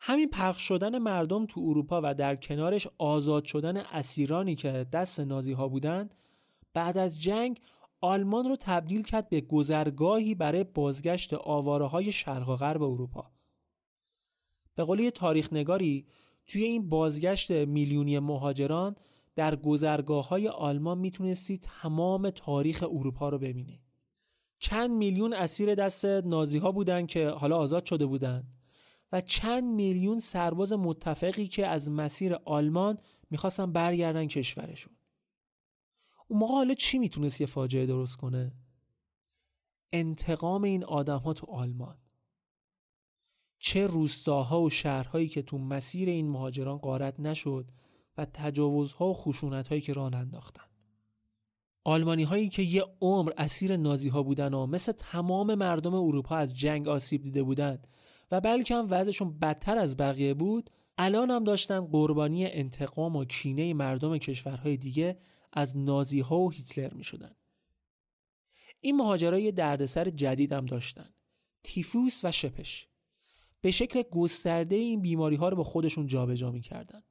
همین 0.00 0.28
پخش 0.30 0.62
شدن 0.62 0.98
مردم 0.98 1.46
تو 1.46 1.60
اروپا 1.60 2.00
و 2.04 2.14
در 2.14 2.36
کنارش 2.36 2.88
آزاد 2.98 3.44
شدن 3.44 3.76
اسیرانی 3.76 4.54
که 4.54 4.86
دست 4.92 5.20
نازی 5.20 5.52
ها 5.52 5.68
بودند 5.68 6.14
بعد 6.74 6.98
از 6.98 7.22
جنگ 7.22 7.60
آلمان 8.00 8.48
رو 8.48 8.56
تبدیل 8.60 9.02
کرد 9.02 9.28
به 9.28 9.40
گذرگاهی 9.40 10.34
برای 10.34 10.64
بازگشت 10.64 11.34
آواره 11.34 11.86
های 11.86 12.12
شرق 12.12 12.48
و 12.48 12.56
غرب 12.56 12.82
اروپا. 12.82 13.30
به 14.74 14.84
قولی 14.84 15.10
تاریخ 15.10 15.52
نگاری 15.52 16.06
توی 16.46 16.64
این 16.64 16.88
بازگشت 16.88 17.50
میلیونی 17.50 18.18
مهاجران 18.18 18.96
در 19.36 19.56
گذرگاه 19.56 20.28
های 20.28 20.48
آلمان 20.48 20.98
می‌تونستی 20.98 21.58
تمام 21.58 22.30
تاریخ 22.30 22.82
اروپا 22.82 23.28
رو 23.28 23.38
ببینی 23.38 23.80
چند 24.58 24.90
میلیون 24.90 25.32
اسیر 25.32 25.74
دست 25.74 26.04
نازی 26.04 26.58
ها 26.58 26.72
بودن 26.72 27.06
که 27.06 27.28
حالا 27.28 27.56
آزاد 27.56 27.84
شده 27.84 28.06
بودند 28.06 28.57
و 29.12 29.20
چند 29.20 29.64
میلیون 29.64 30.18
سرباز 30.20 30.72
متفقی 30.72 31.48
که 31.48 31.66
از 31.66 31.90
مسیر 31.90 32.34
آلمان 32.34 32.98
می‌خواستن 33.30 33.72
برگردن 33.72 34.26
کشورشون. 34.26 34.96
اون 36.28 36.40
موقع 36.40 36.54
حالا 36.54 36.74
چی 36.74 36.98
می‌تونست 36.98 37.40
یه 37.40 37.46
فاجعه 37.46 37.86
درست 37.86 38.16
کنه؟ 38.16 38.52
انتقام 39.92 40.64
این 40.64 40.84
آدم 40.84 41.18
ها 41.18 41.32
تو 41.32 41.46
آلمان. 41.46 41.98
چه 43.58 43.86
روستاها 43.86 44.62
و 44.62 44.70
شهرهایی 44.70 45.28
که 45.28 45.42
تو 45.42 45.58
مسیر 45.58 46.08
این 46.08 46.28
مهاجران 46.28 46.78
قارت 46.78 47.20
نشد 47.20 47.70
و 48.16 48.24
تجاوزها 48.24 49.06
و 49.06 49.14
خشونت 49.14 49.68
هایی 49.68 49.80
که 49.80 49.92
ران 49.92 50.14
انداختن 50.14 50.62
آلمانی 51.84 52.22
هایی 52.22 52.48
که 52.48 52.62
یه 52.62 52.84
عمر 53.00 53.32
اسیر 53.36 53.76
نازی 53.76 54.08
ها 54.08 54.22
بودن 54.22 54.54
و 54.54 54.66
مثل 54.66 54.92
تمام 54.92 55.54
مردم 55.54 55.94
اروپا 55.94 56.36
از 56.36 56.56
جنگ 56.56 56.88
آسیب 56.88 57.22
دیده 57.22 57.42
بودند 57.42 57.86
و 58.30 58.40
بلکه 58.40 58.74
هم 58.74 58.86
وضعشون 58.90 59.38
بدتر 59.38 59.78
از 59.78 59.96
بقیه 59.96 60.34
بود 60.34 60.70
الان 60.98 61.30
هم 61.30 61.44
داشتن 61.44 61.80
قربانی 61.80 62.46
انتقام 62.46 63.16
و 63.16 63.24
کینه 63.24 63.74
مردم 63.74 64.18
کشورهای 64.18 64.76
دیگه 64.76 65.18
از 65.52 65.78
نازی 65.78 66.20
ها 66.20 66.38
و 66.38 66.50
هیتلر 66.50 66.94
می 66.94 67.04
شدن. 67.04 67.34
این 68.80 68.96
مهاجرای 68.96 69.52
دردسر 69.52 70.10
جدید 70.10 70.52
هم 70.52 70.66
داشتن 70.66 71.14
تیفوس 71.62 72.24
و 72.24 72.32
شپش. 72.32 72.88
به 73.60 73.70
شکل 73.70 74.02
گسترده 74.02 74.76
این 74.76 75.00
بیماری 75.00 75.36
ها 75.36 75.48
رو 75.48 75.56
با 75.56 75.64
خودشون 75.64 76.06
جابجا 76.06 76.50
می‌کردن. 76.50 77.02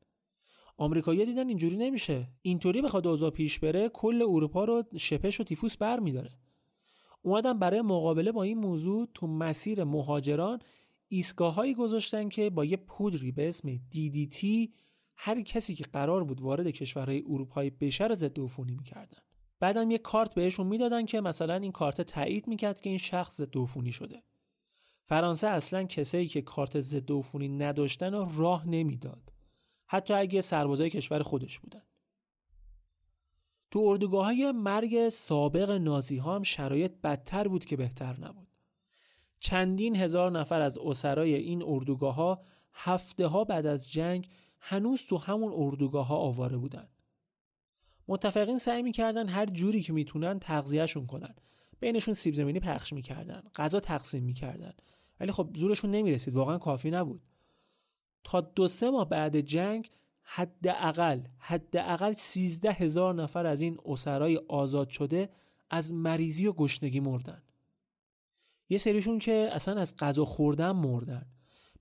آمریکایی‌ها 0.77 1.25
دیدن 1.25 1.47
اینجوری 1.47 1.77
نمیشه. 1.77 2.27
اینطوری 2.41 2.81
بخواد 2.81 3.07
اوضاع 3.07 3.29
پیش 3.29 3.59
بره 3.59 3.89
کل 3.89 4.21
اروپا 4.21 4.65
رو 4.65 4.83
شپش 4.97 5.39
و 5.39 5.43
تیفوس 5.43 5.77
بر 5.77 5.99
میداره 5.99 6.29
اومدن 7.21 7.59
برای 7.59 7.81
مقابله 7.81 8.31
با 8.31 8.43
این 8.43 8.57
موضوع 8.57 9.07
تو 9.13 9.27
مسیر 9.27 9.83
مهاجران 9.83 10.59
ایستگاههایی 11.07 11.73
گذاشتن 11.73 12.29
که 12.29 12.49
با 12.49 12.65
یه 12.65 12.77
پودری 12.77 13.31
به 13.31 13.47
اسم 13.47 13.75
DDT 13.77 14.69
هر 15.15 15.41
کسی 15.41 15.75
که 15.75 15.83
قرار 15.83 16.23
بود 16.23 16.41
وارد 16.41 16.67
کشورهای 16.67 17.23
اروپایی 17.27 17.69
بشه 17.69 18.07
رو 18.07 18.15
ضد 18.15 18.39
عفونی 18.39 18.75
می‌کردن. 18.75 19.21
بعدم 19.59 19.91
یه 19.91 19.97
کارت 19.97 20.33
بهشون 20.33 20.67
می‌دادن 20.67 21.05
که 21.05 21.21
مثلا 21.21 21.55
این 21.55 21.71
کارت 21.71 22.01
تایید 22.01 22.47
می‌کرد 22.47 22.81
که 22.81 22.89
این 22.89 22.99
شخص 22.99 23.37
ضد 23.37 23.57
عفونی 23.57 23.91
شده. 23.91 24.23
فرانسه 25.05 25.47
اصلا 25.47 25.83
کسایی 25.83 26.27
که 26.27 26.41
کارت 26.41 26.79
ضد 26.79 27.11
عفونی 27.11 27.47
نداشتن 27.47 28.13
و 28.13 28.31
راه 28.37 28.67
نمی‌داد. 28.67 29.33
حتی 29.87 30.13
اگه 30.13 30.41
سربازای 30.41 30.89
کشور 30.89 31.23
خودش 31.23 31.59
بودن. 31.59 31.81
تو 33.71 33.79
اردوگاه 33.79 34.25
های 34.25 34.51
مرگ 34.51 35.09
سابق 35.09 35.71
نازی 35.71 36.17
ها 36.17 36.35
هم 36.35 36.43
شرایط 36.43 36.91
بدتر 37.03 37.47
بود 37.47 37.65
که 37.65 37.77
بهتر 37.77 38.19
نبود. 38.19 38.46
چندین 39.39 39.95
هزار 39.95 40.31
نفر 40.31 40.61
از 40.61 40.77
اسرای 40.77 41.35
این 41.35 41.63
اردوگاه 41.63 42.15
ها 42.15 42.41
هفته 42.73 43.27
ها 43.27 43.43
بعد 43.43 43.65
از 43.65 43.91
جنگ 43.91 44.29
هنوز 44.59 45.01
تو 45.01 45.17
همون 45.17 45.53
اردوگاه 45.55 46.07
ها 46.07 46.15
آواره 46.15 46.57
بودن 46.57 46.87
متفقین 48.07 48.57
سعی 48.57 48.83
می‌کردن 48.83 49.27
هر 49.29 49.45
جوری 49.45 49.81
که 49.81 49.93
می‌تونن 49.93 50.39
تغذیهشون 50.39 51.05
کنن. 51.05 51.35
بینشون 51.79 52.13
سیب 52.13 52.33
زمینی 52.33 52.59
پخش 52.59 52.93
می‌کردن 52.93 53.43
غذا 53.55 53.79
تقسیم 53.79 54.23
می‌کردن. 54.23 54.73
ولی 55.19 55.31
خب 55.31 55.49
زورشون 55.55 55.91
نمی‌رسید 55.91 56.33
واقعا 56.33 56.57
کافی 56.57 56.91
نبود. 56.91 57.21
تا 58.23 58.41
دو 58.41 58.67
سه 58.67 58.89
ماه 58.89 59.09
بعد 59.09 59.41
جنگ 59.41 59.89
حداقل 60.23 61.21
حداقل 61.37 62.13
سیزده 62.13 62.71
هزار 62.71 63.13
نفر 63.13 63.45
از 63.45 63.61
این 63.61 63.77
اسرای 63.85 64.37
آزاد 64.47 64.89
شده 64.89 65.29
از 65.69 65.93
مریضی 65.93 66.47
و 66.47 66.53
گشنگی 66.53 66.99
مردن. 66.99 67.41
یه 68.69 68.77
سریشون 68.77 69.19
که 69.19 69.49
اصلا 69.51 69.81
از 69.81 69.95
غذا 69.95 70.25
خوردن 70.25 70.71
مردن. 70.71 71.25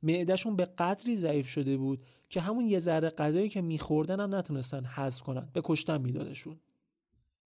معدهشون 0.03 0.57
به 0.57 0.65
قدری 0.65 1.17
ضعیف 1.17 1.49
شده 1.49 1.77
بود 1.77 2.05
که 2.29 2.41
همون 2.41 2.65
یه 2.65 2.79
ذره 2.79 3.09
غذایی 3.09 3.49
که 3.49 3.61
میخوردن 3.61 4.21
هم 4.21 4.35
نتونستن 4.35 4.85
حذف 4.85 5.23
کنن 5.23 5.51
به 5.53 5.61
کشتن 5.65 6.01
میدادشون. 6.01 6.61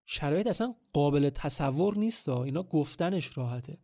شرایط 0.06 0.46
اصلا 0.46 0.74
قابل 0.92 1.30
تصور 1.30 1.98
نیست 1.98 2.28
اینا 2.28 2.62
گفتنش 2.62 3.38
راحته. 3.38 3.78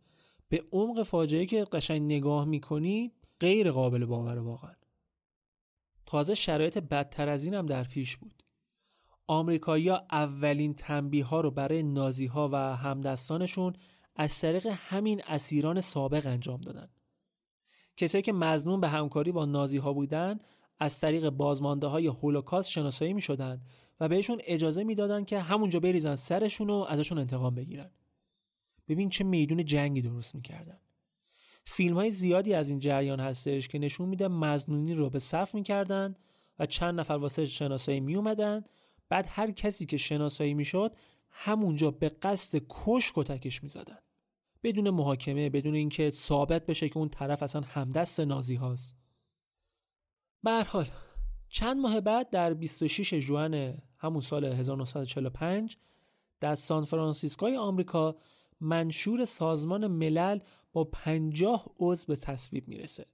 به 0.49 0.63
عمق 0.71 1.03
فاجعه 1.03 1.45
که 1.45 1.63
قشنگ 1.63 2.01
نگاه 2.01 2.45
می‌کنی 2.45 3.11
غیر 3.39 3.71
قابل 3.71 4.05
باور 4.05 4.39
واقعا. 4.39 4.73
تازه 6.05 6.33
شرایط 6.33 6.77
بدتر 6.77 7.29
از 7.29 7.45
این 7.45 7.53
هم 7.53 7.65
در 7.65 7.83
پیش 7.83 8.17
بود. 8.17 8.43
آمریکایی‌ها 9.27 10.07
اولین 10.11 10.73
تنبیه 10.73 11.25
ها 11.25 11.41
رو 11.41 11.51
برای 11.51 11.83
نازی 11.83 12.25
ها 12.25 12.49
و 12.51 12.55
همدستانشون 12.55 13.73
از 14.17 14.39
طریق 14.39 14.67
همین 14.67 15.21
اسیران 15.27 15.81
سابق 15.81 16.27
انجام 16.27 16.61
دادن. 16.61 16.89
کسایی 17.97 18.21
که 18.21 18.33
مزنون 18.33 18.81
به 18.81 18.87
همکاری 18.87 19.31
با 19.31 19.45
نازی 19.45 19.77
ها 19.77 19.93
بودن 19.93 20.39
از 20.79 20.99
طریق 20.99 21.29
بازمانده 21.29 21.87
های 21.87 22.07
هولوکاست 22.07 22.69
شناسایی 22.69 23.13
می 23.13 23.21
شدن 23.21 23.61
و 23.99 24.07
بهشون 24.07 24.41
اجازه 24.43 24.83
می‌دادند 24.83 25.25
که 25.25 25.39
همونجا 25.39 25.79
بریزن 25.79 26.15
سرشون 26.15 26.69
و 26.69 26.85
ازشون 26.89 27.17
انتقام 27.17 27.55
بگیرن. 27.55 27.91
ببین 28.87 29.09
چه 29.09 29.23
میدون 29.23 29.65
جنگی 29.65 30.01
درست 30.01 30.35
می‌کردن. 30.35 30.79
فیلم 31.65 31.95
های 31.95 32.09
زیادی 32.09 32.53
از 32.53 32.69
این 32.69 32.79
جریان 32.79 33.19
هستش 33.19 33.67
که 33.67 33.79
نشون 33.79 34.09
میده 34.09 34.27
مزنونی 34.27 34.93
رو 34.93 35.09
به 35.09 35.19
صف 35.19 35.55
می‌کردن 35.55 36.15
و 36.59 36.65
چند 36.65 36.99
نفر 36.99 37.13
واسه 37.13 37.45
شناسایی 37.45 37.99
می 37.99 38.15
اومدن 38.15 38.63
بعد 39.09 39.25
هر 39.29 39.51
کسی 39.51 39.85
که 39.85 39.97
شناسایی 39.97 40.53
می‌شد 40.53 40.95
همونجا 41.29 41.91
به 41.91 42.09
قصد 42.09 42.61
کش 42.69 43.11
کتکش 43.15 43.63
می‌زدن. 43.63 43.97
بدون 44.63 44.89
محاکمه 44.89 45.49
بدون 45.49 45.75
اینکه 45.75 46.11
ثابت 46.11 46.65
بشه 46.65 46.89
که 46.89 46.97
اون 46.97 47.09
طرف 47.09 47.43
اصلا 47.43 47.61
همدست 47.61 48.19
نازی 48.19 48.55
هاست. 48.55 48.97
به 50.43 50.63
حال 50.63 50.87
چند 51.49 51.77
ماه 51.77 52.01
بعد 52.01 52.29
در 52.29 52.53
26 52.53 53.19
ژوئن 53.19 53.77
همون 53.97 54.21
سال 54.21 54.45
1945 54.45 55.77
در 56.39 56.55
سان 56.55 56.85
فرانسیسکوی 56.85 57.57
آمریکا 57.57 58.15
منشور 58.61 59.25
سازمان 59.25 59.87
ملل 59.87 60.39
با 60.73 60.83
پنجاه 60.83 61.65
عضو 61.79 62.05
به 62.07 62.15
تصویب 62.15 62.67
می‌رسه 62.67 63.05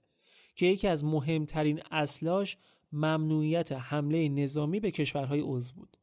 که 0.56 0.66
یکی 0.66 0.88
از 0.88 1.04
مهمترین 1.04 1.80
اصلاش 1.90 2.56
ممنوعیت 2.92 3.72
حمله 3.72 4.28
نظامی 4.28 4.80
به 4.80 4.90
کشورهای 4.90 5.40
عضو 5.40 5.74
بود. 5.74 5.96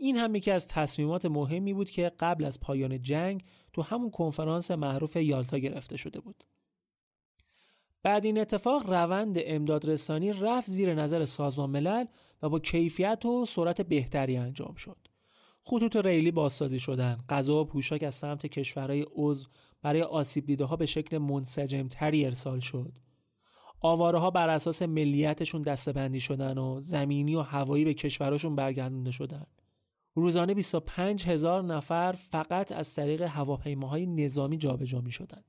این 0.00 0.16
هم 0.16 0.34
یکی 0.34 0.50
از 0.50 0.68
تصمیمات 0.68 1.26
مهمی 1.26 1.74
بود 1.74 1.90
که 1.90 2.12
قبل 2.18 2.44
از 2.44 2.60
پایان 2.60 3.02
جنگ 3.02 3.44
تو 3.72 3.82
همون 3.82 4.10
کنفرانس 4.10 4.70
معروف 4.70 5.16
یالتا 5.16 5.58
گرفته 5.58 5.96
شده 5.96 6.20
بود. 6.20 6.44
بعد 8.02 8.24
این 8.24 8.38
اتفاق 8.38 8.90
روند 8.90 9.36
امدادرسانی 9.38 10.32
رفت 10.32 10.70
زیر 10.70 10.94
نظر 10.94 11.24
سازمان 11.24 11.70
ملل 11.70 12.04
و 12.42 12.48
با 12.48 12.58
کیفیت 12.58 13.24
و 13.24 13.44
سرعت 13.44 13.80
بهتری 13.80 14.36
انجام 14.36 14.74
شد. 14.74 15.08
خطوط 15.62 15.96
ریلی 15.96 16.30
بازسازی 16.30 16.78
شدن 16.78 17.18
غذا 17.28 17.60
و 17.60 17.64
پوشاک 17.64 18.02
از 18.02 18.14
سمت 18.14 18.46
کشورهای 18.46 19.06
عضو 19.14 19.48
برای 19.82 20.02
آسیب 20.02 20.46
دیده 20.46 20.64
ها 20.64 20.76
به 20.76 20.86
شکل 20.86 21.18
منسجمتری 21.18 22.24
ارسال 22.24 22.60
شد. 22.60 22.92
آواره 23.80 24.18
ها 24.18 24.30
بر 24.30 24.48
اساس 24.48 24.82
ملیتشون 24.82 25.62
دستبندی 25.62 26.20
شدن 26.20 26.58
و 26.58 26.80
زمینی 26.80 27.34
و 27.34 27.40
هوایی 27.40 27.84
به 27.84 27.94
کشورشون 27.94 28.56
برگردونده 28.56 29.10
شدن. 29.10 29.46
روزانه 30.14 30.54
25 30.54 31.26
هزار 31.26 31.62
نفر 31.62 32.12
فقط 32.12 32.72
از 32.72 32.94
طریق 32.94 33.22
هواپیماهای 33.22 34.06
نظامی 34.06 34.56
جابجا 34.56 35.00
می 35.00 35.12
شدن. 35.12 35.42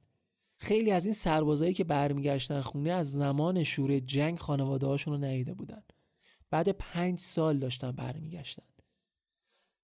خیلی 0.58 0.92
از 0.92 1.06
این 1.06 1.14
سربازایی 1.14 1.74
که 1.74 1.84
برمیگشتن 1.84 2.62
خونه 2.62 2.92
از 2.92 3.12
زمان 3.12 3.64
شور 3.64 4.00
جنگ 4.00 4.40
خانواده 4.40 4.88
هاشون 4.88 5.14
رو 5.14 5.20
ندیده 5.20 5.54
بودن. 5.54 5.84
بعد 6.50 6.70
پنج 6.70 7.20
سال 7.20 7.60
داشتن 7.60 7.92
برمیگشتن 7.92 8.64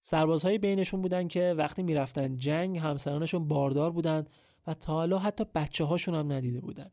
سربازهای 0.01 0.57
بینشون 0.57 1.01
بودن 1.01 1.27
که 1.27 1.55
وقتی 1.57 1.83
می‌رفتن 1.83 2.37
جنگ 2.37 2.77
همسرانشون 2.77 3.47
باردار 3.47 3.91
بودن 3.91 4.25
و 4.67 4.73
تا 4.73 4.93
حالا 4.93 5.19
حتی 5.19 5.45
بچه 5.55 5.83
هاشون 5.83 6.15
هم 6.15 6.31
ندیده 6.31 6.59
بودن 6.59 6.91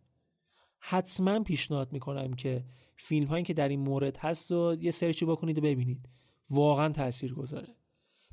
حتما 0.78 1.42
پیشنهاد 1.42 1.92
می‌کنم 1.92 2.34
که 2.34 2.64
فیلم 2.96 3.26
هایی 3.26 3.44
که 3.44 3.54
در 3.54 3.68
این 3.68 3.80
مورد 3.80 4.16
هست 4.16 4.50
و 4.50 4.76
یه 4.80 4.90
سرچی 4.90 5.24
بکنید 5.24 5.58
و 5.58 5.60
ببینید 5.60 6.08
واقعا 6.50 6.88
تأثیر 6.88 7.34
گذاره 7.34 7.76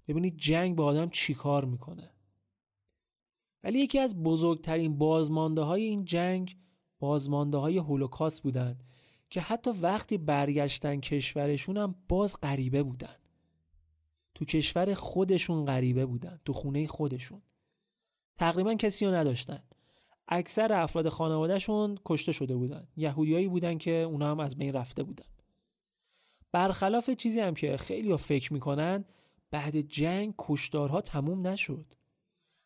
ببینید 0.08 0.38
جنگ 0.38 0.76
با 0.76 0.86
آدم 0.86 1.10
چیکار 1.10 1.66
می‌کنه. 1.66 2.12
ولی 3.64 3.80
یکی 3.80 4.00
از 4.00 4.24
بزرگترین 4.24 4.98
بازمانده 4.98 5.62
های 5.62 5.84
این 5.84 6.06
جنگ 6.06 6.58
بازمانده 7.00 7.58
های 7.58 7.78
هولوکاست 7.78 8.44
بودن 8.44 8.80
که 9.30 9.42
حتی 9.42 9.72
وقتی 9.72 10.18
برگشتن 10.18 11.00
کشورشون 11.00 11.78
هم 11.78 11.96
باز 12.10 12.36
غریبه 12.44 12.84
بودن. 12.84 13.16
تو 14.36 14.46
کشور 14.46 14.94
خودشون 14.94 15.66
غریبه 15.66 16.06
بودن 16.06 16.40
تو 16.46 16.54
خونه 16.54 16.88
خودشون. 16.88 17.42
تقریبا 18.38 18.74
کسی 18.74 19.06
رو 19.06 19.14
نداشتن. 19.14 19.64
اکثر 20.28 20.74
افراد 20.74 21.10
خانوادهشون 21.10 21.98
کشته 22.06 22.32
شده 22.32 22.56
بودن. 22.56 22.88
یهودیایی 22.96 23.48
بودن 23.48 23.78
که 23.78 23.92
اونا 23.92 24.32
هم 24.32 24.40
از 24.40 24.58
بین 24.58 24.74
رفته 24.74 25.04
بودن. 25.04 25.26
برخلاف 26.52 27.10
چیزی 27.10 27.40
هم 27.40 27.54
که 27.54 27.78
خیلی 27.78 28.12
ها 28.12 28.18
فکر 28.18 28.54
می‌کنن 28.54 29.06
بعد 29.52 29.82
جنگ 29.82 30.34
کشدارها 30.38 31.02
تموم 31.02 31.48
نشد. 31.48 31.86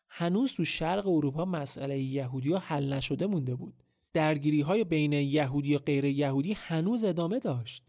هنوز 0.08 0.52
تو 0.52 0.64
شرق 0.64 1.08
اروپا 1.08 1.44
مسئله 1.44 1.98
یهودی 1.98 2.52
ها 2.52 2.58
حل 2.58 2.92
نشده 2.92 3.26
مونده 3.26 3.54
بود. 3.54 3.82
درگیری 4.12 4.60
های 4.60 4.84
بین 4.84 5.12
یهودی 5.12 5.76
و 5.76 5.78
غیر 5.78 6.04
یهودی 6.04 6.52
هنوز 6.52 7.04
ادامه 7.04 7.38
داشت. 7.38 7.84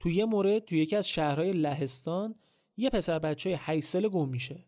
تو 0.00 0.10
یه 0.10 0.24
مورد 0.24 0.58
تو 0.58 0.74
یکی 0.74 0.96
از 0.96 1.08
شهرهای 1.08 1.52
لهستان 1.52 2.34
یه 2.76 2.90
پسر 2.90 3.18
بچه 3.18 3.56
8 3.62 3.86
ساله 3.86 4.08
گم 4.08 4.28
میشه. 4.28 4.64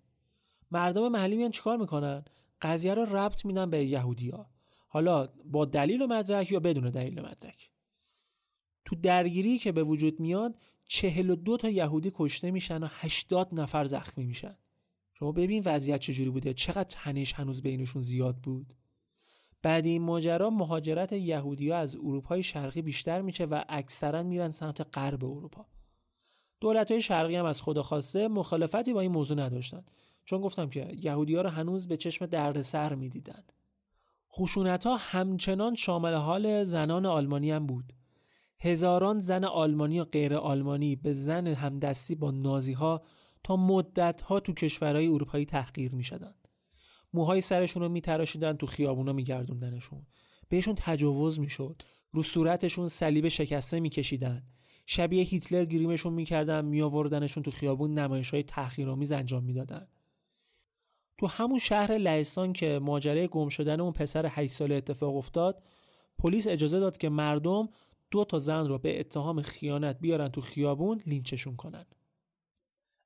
مردم 0.71 1.09
محلی 1.09 1.37
میان 1.37 1.51
چیکار 1.51 1.77
می‌کنن؟ 1.77 2.25
قضیه 2.63 2.95
رو 2.95 3.17
ربط 3.17 3.45
میدن 3.45 3.71
به 3.71 3.85
یهودیا 3.85 4.47
حالا 4.89 5.29
با 5.45 5.65
دلیل 5.65 6.03
و 6.03 6.07
مدرک 6.07 6.53
یا 6.53 6.61
بدون 6.61 6.91
دلیل 6.91 7.19
و 7.19 7.23
مدرک؟ 7.23 7.71
تو 8.91 8.97
درگیری 8.97 9.59
که 9.59 9.73
به 9.73 9.85
وجود 9.85 10.21
میاد 10.21 10.55
چهل 10.85 11.31
و 11.31 11.37
دو 11.37 11.57
تا 11.57 11.69
یهودی 11.69 12.13
کشته 12.15 12.51
میشن 12.51 12.83
و 12.83 12.87
80 12.91 13.49
نفر 13.53 13.85
زخمی 13.85 14.25
میشن. 14.25 14.57
شما 15.13 15.33
ببین 15.33 15.63
وضعیت 15.67 16.01
چجوری 16.01 16.31
بوده. 16.31 16.55
چقدر 16.55 16.89
تنش 16.89 17.33
هنوز 17.33 17.63
بینشون 17.63 18.03
زیاد 18.03 18.37
بود. 18.37 18.75
بعد 19.63 19.87
این 19.87 20.03
ماجرا 20.03 20.51
مهاجرت 20.51 21.13
یهودی 21.13 21.73
از 21.73 21.97
اروپای 21.97 22.43
شرقی 22.43 22.83
بیشتر 22.83 23.21
میشه 23.21 23.45
و 23.45 23.65
اکثرا 23.69 24.23
میرن 24.23 24.51
سمت 24.51 24.97
غرب 24.99 25.25
اروپا. 25.25 25.67
دولت 26.61 26.91
های 26.91 27.03
شرقی 27.03 27.37
هم 27.37 27.45
از 27.45 27.63
خدا 27.63 27.83
خواسته 27.83 28.29
مخالفتی 28.29 28.93
با 28.93 29.01
این 29.01 29.13
موضوع 29.13 29.37
نداشتن. 29.37 29.85
چون 30.25 30.41
گفتم 30.41 30.71
که 30.71 30.97
یهودی 31.01 31.35
ها 31.35 31.43
رو 31.43 31.49
هنوز 31.49 31.89
به 31.89 31.97
چشم 31.97 32.27
دردسر 32.27 32.95
می‌دیدن. 32.95 33.45
خشونت 34.33 34.87
ها 34.87 34.97
همچنان 34.97 35.75
شامل 35.75 36.15
حال 36.15 36.65
زنان 36.65 37.07
آلمانی 37.07 37.51
هم 37.51 37.67
بود. 37.67 37.93
هزاران 38.61 39.21
زن 39.21 39.45
آلمانی 39.45 40.01
و 40.01 40.05
غیر 40.05 40.35
آلمانی 40.35 40.97
به 40.97 41.13
زن 41.13 41.47
همدستی 41.47 42.15
با 42.15 42.31
نازی 42.31 42.73
ها 42.73 43.03
تا 43.45 43.57
مدت 43.57 44.21
ها 44.21 44.41
تو 44.41 44.53
کشورهای 44.53 45.07
اروپایی 45.07 45.45
تحقیر 45.45 45.95
می 45.95 46.05
شدن. 46.05 46.35
موهای 47.13 47.41
سرشون 47.41 47.83
رو 47.83 47.89
میتراشیدن 47.89 48.53
تو 48.53 48.67
خیابونا 48.67 49.13
میگردوندنشون. 49.13 50.07
بهشون 50.49 50.75
تجاوز 50.79 51.41
می‌شد. 51.41 51.83
رو 52.11 52.23
صورتشون 52.23 52.89
صلیب 52.89 53.29
شکسته 53.29 53.81
میکشیدن. 53.81 54.43
شبیه 54.87 55.25
هیتلر 55.25 55.65
گریمشون 55.65 56.13
می‌کردن 56.13 56.65
میآوردنشون 56.65 57.43
تو 57.43 57.51
خیابون 57.51 57.95
نمایش 57.95 58.31
های 58.31 58.43
تحقیرآمیز 58.43 59.13
انجام 59.13 59.45
می‌دادن. 59.45 59.89
تو 61.19 61.27
همون 61.27 61.59
شهر 61.59 61.93
لهستان 61.93 62.53
که 62.53 62.79
ماجرای 62.83 63.29
گم 63.29 63.49
شدن 63.49 63.81
اون 63.81 63.93
پسر 63.93 64.27
8 64.27 64.53
ساله 64.53 64.75
اتفاق 64.75 65.17
افتاد 65.17 65.63
پلیس 66.19 66.47
اجازه 66.49 66.81
داد 66.81 66.99
که 66.99 67.09
مردم 67.09 67.69
دو 68.11 68.25
تا 68.25 68.39
زن 68.39 68.69
رو 68.69 68.79
به 68.79 69.01
اتهام 69.01 69.43
خیانت 69.43 69.99
بیارن 70.01 70.29
تو 70.29 70.41
خیابون 70.41 71.03
لینچشون 71.07 71.57
کنن. 71.57 71.87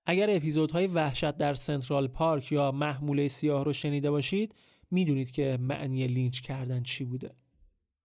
اگر 0.06 0.36
اپیزودهای 0.36 0.86
وحشت 0.86 1.36
در 1.36 1.54
سنترال 1.54 2.08
پارک 2.08 2.52
یا 2.52 2.72
محموله 2.72 3.28
سیاه 3.28 3.64
رو 3.64 3.72
شنیده 3.72 4.10
باشید 4.10 4.54
می‌دونید 4.90 5.30
که 5.30 5.58
معنی 5.60 6.06
لینچ 6.06 6.40
کردن 6.40 6.82
چی 6.82 7.04
بوده. 7.04 7.34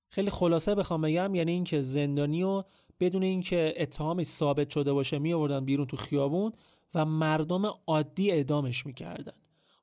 خیلی 0.09 0.29
خلاصه 0.29 0.75
بخوام 0.75 1.01
بگم 1.01 1.35
یعنی 1.35 1.51
اینکه 1.51 1.81
زندانی 1.81 2.43
و 2.43 2.63
بدون 2.99 3.23
اینکه 3.23 3.73
اتهامش 3.77 4.25
ثابت 4.25 4.69
شده 4.69 4.93
باشه 4.93 5.19
می 5.19 5.33
آوردن 5.33 5.65
بیرون 5.65 5.88
تو 5.88 5.97
خیابون 5.97 6.51
و 6.93 7.05
مردم 7.05 7.65
عادی 7.88 8.31
اعدامش 8.31 8.85
می‌کردن. 8.85 9.33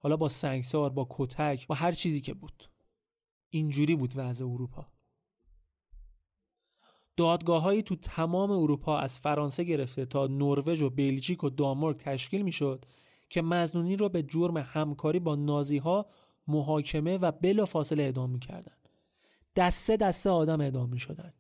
حالا 0.00 0.16
با 0.16 0.29
سنگسار 0.29 0.90
با 0.90 1.07
کتک 1.11 1.66
با 1.66 1.74
هر 1.74 1.92
چیزی 1.92 2.20
که 2.20 2.35
بود. 2.35 2.70
اینجوری 3.50 3.96
بود 3.96 4.12
وضع 4.16 4.44
اروپا. 4.44 4.87
دادگاههایی 7.16 7.83
تو 7.83 7.96
تمام 7.96 8.50
اروپا 8.50 8.98
از 8.98 9.18
فرانسه 9.18 9.64
گرفته 9.64 10.07
تا 10.07 10.26
نروژ 10.26 10.83
و 10.83 10.90
بلژیک 10.90 11.44
و 11.44 11.50
دانمارک 11.50 11.96
تشکیل 11.96 12.42
می‌شد 12.42 12.85
که 13.31 13.42
مزنونی 13.42 13.96
رو 13.96 14.09
به 14.09 14.22
جرم 14.22 14.57
همکاری 14.57 15.18
با 15.18 15.37
نازی 15.37 15.79
ها 15.79 16.07
محاکمه 16.48 17.18
و 17.18 17.33
بلا 17.33 17.64
فاصله 17.64 18.02
اعدام 18.02 18.31
می‌کردن 18.31 18.76
دسته 19.57 19.96
دسته 19.96 20.31
آدم 20.31 20.61
اعدام 20.61 20.90
می‌شدن 20.90 21.33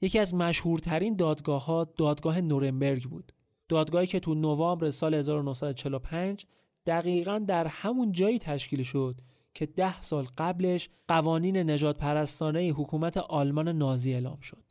یکی 0.00 0.18
از 0.18 0.34
مشهورترین 0.34 1.16
دادگاه 1.16 1.64
ها 1.64 1.84
دادگاه 1.84 2.40
نورنبرگ 2.40 3.04
بود. 3.04 3.32
دادگاهی 3.68 4.06
که 4.06 4.20
تو 4.20 4.34
نوامبر 4.34 4.90
سال 4.90 5.14
1945 5.14 6.46
دقیقا 6.86 7.38
در 7.38 7.66
همون 7.66 8.12
جایی 8.12 8.38
تشکیل 8.38 8.82
شد 8.82 9.20
که 9.54 9.66
ده 9.66 10.00
سال 10.00 10.26
قبلش 10.38 10.88
قوانین 11.08 11.70
نجات 11.70 11.98
پرستانه 11.98 12.68
حکومت 12.68 13.16
آلمان 13.16 13.68
نازی 13.68 14.12
اعلام 14.12 14.40
شد. 14.40 14.69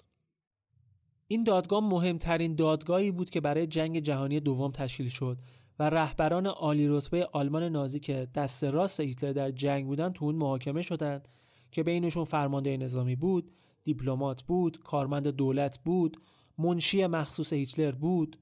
این 1.31 1.43
دادگاه 1.43 1.79
مهمترین 1.79 2.55
دادگاهی 2.55 3.11
بود 3.11 3.29
که 3.29 3.41
برای 3.41 3.67
جنگ 3.67 3.99
جهانی 3.99 4.39
دوم 4.39 4.71
تشکیل 4.71 5.09
شد 5.09 5.37
و 5.79 5.89
رهبران 5.89 6.47
عالی 6.47 6.87
رتبه 6.87 7.25
آلمان 7.25 7.63
نازی 7.63 7.99
که 7.99 8.27
دست 8.35 8.63
راست 8.63 8.99
هیتلر 8.99 9.33
در 9.33 9.51
جنگ 9.51 9.85
بودن 9.85 10.13
تو 10.13 10.25
اون 10.25 10.35
محاکمه 10.35 10.81
شدند 10.81 11.27
که 11.71 11.83
بینشون 11.83 12.23
فرمانده 12.23 12.77
نظامی 12.77 13.15
بود، 13.15 13.51
دیپلمات 13.83 14.41
بود، 14.41 14.79
کارمند 14.79 15.27
دولت 15.27 15.79
بود، 15.79 16.17
منشی 16.57 17.07
مخصوص 17.07 17.53
هیتلر 17.53 17.91
بود. 17.91 18.39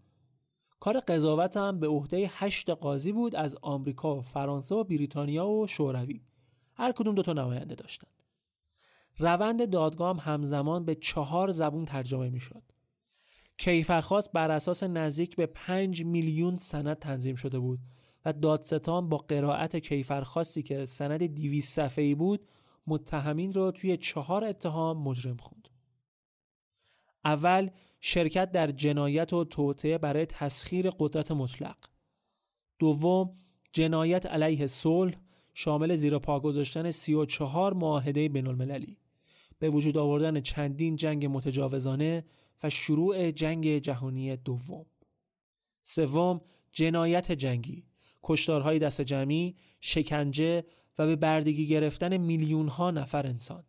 کار 0.80 1.00
قضاوت 1.00 1.58
هم 1.58 1.80
به 1.80 1.88
عهده 1.88 2.32
هشت 2.34 2.70
قاضی 2.70 3.12
بود 3.12 3.36
از 3.36 3.58
آمریکا 3.62 4.22
فرانسه 4.22 4.76
و 4.76 4.84
بریتانیا 4.84 5.48
و 5.48 5.68
شوروی. 5.68 6.22
هر 6.74 6.92
کدوم 6.92 7.16
دو 7.16 7.22
تا 7.22 7.34
نماینده 7.34 7.76
داشتند. 7.76 8.24
روند 9.18 9.70
دادگاه 9.70 10.10
هم 10.10 10.34
همزمان 10.34 10.86
به 10.86 10.96
چهار 10.96 11.52
زبون 11.52 11.86
ترجمه 11.86 12.30
می 12.30 12.40
شد. 12.40 12.77
کیفرخواست 13.58 14.32
بر 14.32 14.52
اساس 14.52 14.84
نزدیک 14.84 15.36
به 15.36 15.46
5 15.46 16.04
میلیون 16.04 16.58
سند 16.58 17.00
تنظیم 17.00 17.36
شده 17.36 17.60
بود 17.60 17.80
و 18.26 18.34
دادستان 18.34 19.10
با 19.10 19.18
قرائت 19.18 19.76
کیفرخواستی 19.76 20.64
که 20.64 20.86
سند 20.86 21.24
200 21.24 21.74
صفحه‌ای 21.74 22.16
بود 22.16 22.48
متهمین 22.88 23.54
را 23.54 23.72
توی 23.72 23.98
چهار 23.98 24.44
اتهام 24.44 25.04
مجرم 25.04 25.38
خوند. 25.38 25.70
اول 27.26 27.70
شرکت 28.02 28.52
در 28.52 28.72
جنایت 28.72 29.34
و 29.34 29.44
توطئه 29.44 29.98
برای 29.98 30.26
تسخیر 30.26 30.90
قدرت 30.90 31.32
مطلق. 31.32 31.78
دوم 32.80 33.38
جنایت 33.74 34.26
علیه 34.26 34.68
صلح 34.68 35.16
شامل 35.54 35.96
زیر 35.96 36.18
پا 36.20 36.40
گذاشتن 36.40 36.92
34 36.92 37.74
معاهده 37.74 38.30
بین 38.30 38.48
المللی. 38.48 38.98
به 39.60 39.70
وجود 39.70 39.98
آوردن 39.98 40.42
چندین 40.42 40.96
جنگ 40.96 41.26
متجاوزانه 41.26 42.26
و 42.64 42.70
شروع 42.70 43.32
جنگ 43.32 43.78
جهانی 43.78 44.36
دوم. 44.36 44.86
سوم 45.84 46.42
جنایت 46.72 47.32
جنگی. 47.32 47.86
کشتارهای 48.24 48.80
دست 48.80 49.02
جمعی 49.02 49.56
شکنجه 49.80 50.66
و 50.98 51.06
به 51.06 51.16
بردگی 51.16 51.68
گرفتن 51.68 52.18
میلیون 52.18 52.68
ها 52.68 52.92
نفر 52.92 53.28
انسان. 53.28 53.64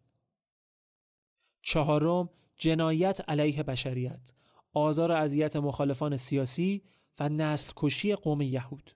چهارم 1.62 2.30
جنایت 2.56 3.20
علیه 3.28 3.62
بشریت. 3.62 4.32
آزار 4.72 5.10
و 5.10 5.14
اذیت 5.14 5.56
مخالفان 5.56 6.16
سیاسی 6.16 6.82
و 7.20 7.28
نسل 7.28 7.72
کشی 7.76 8.14
قوم 8.14 8.40
یهود. 8.40 8.90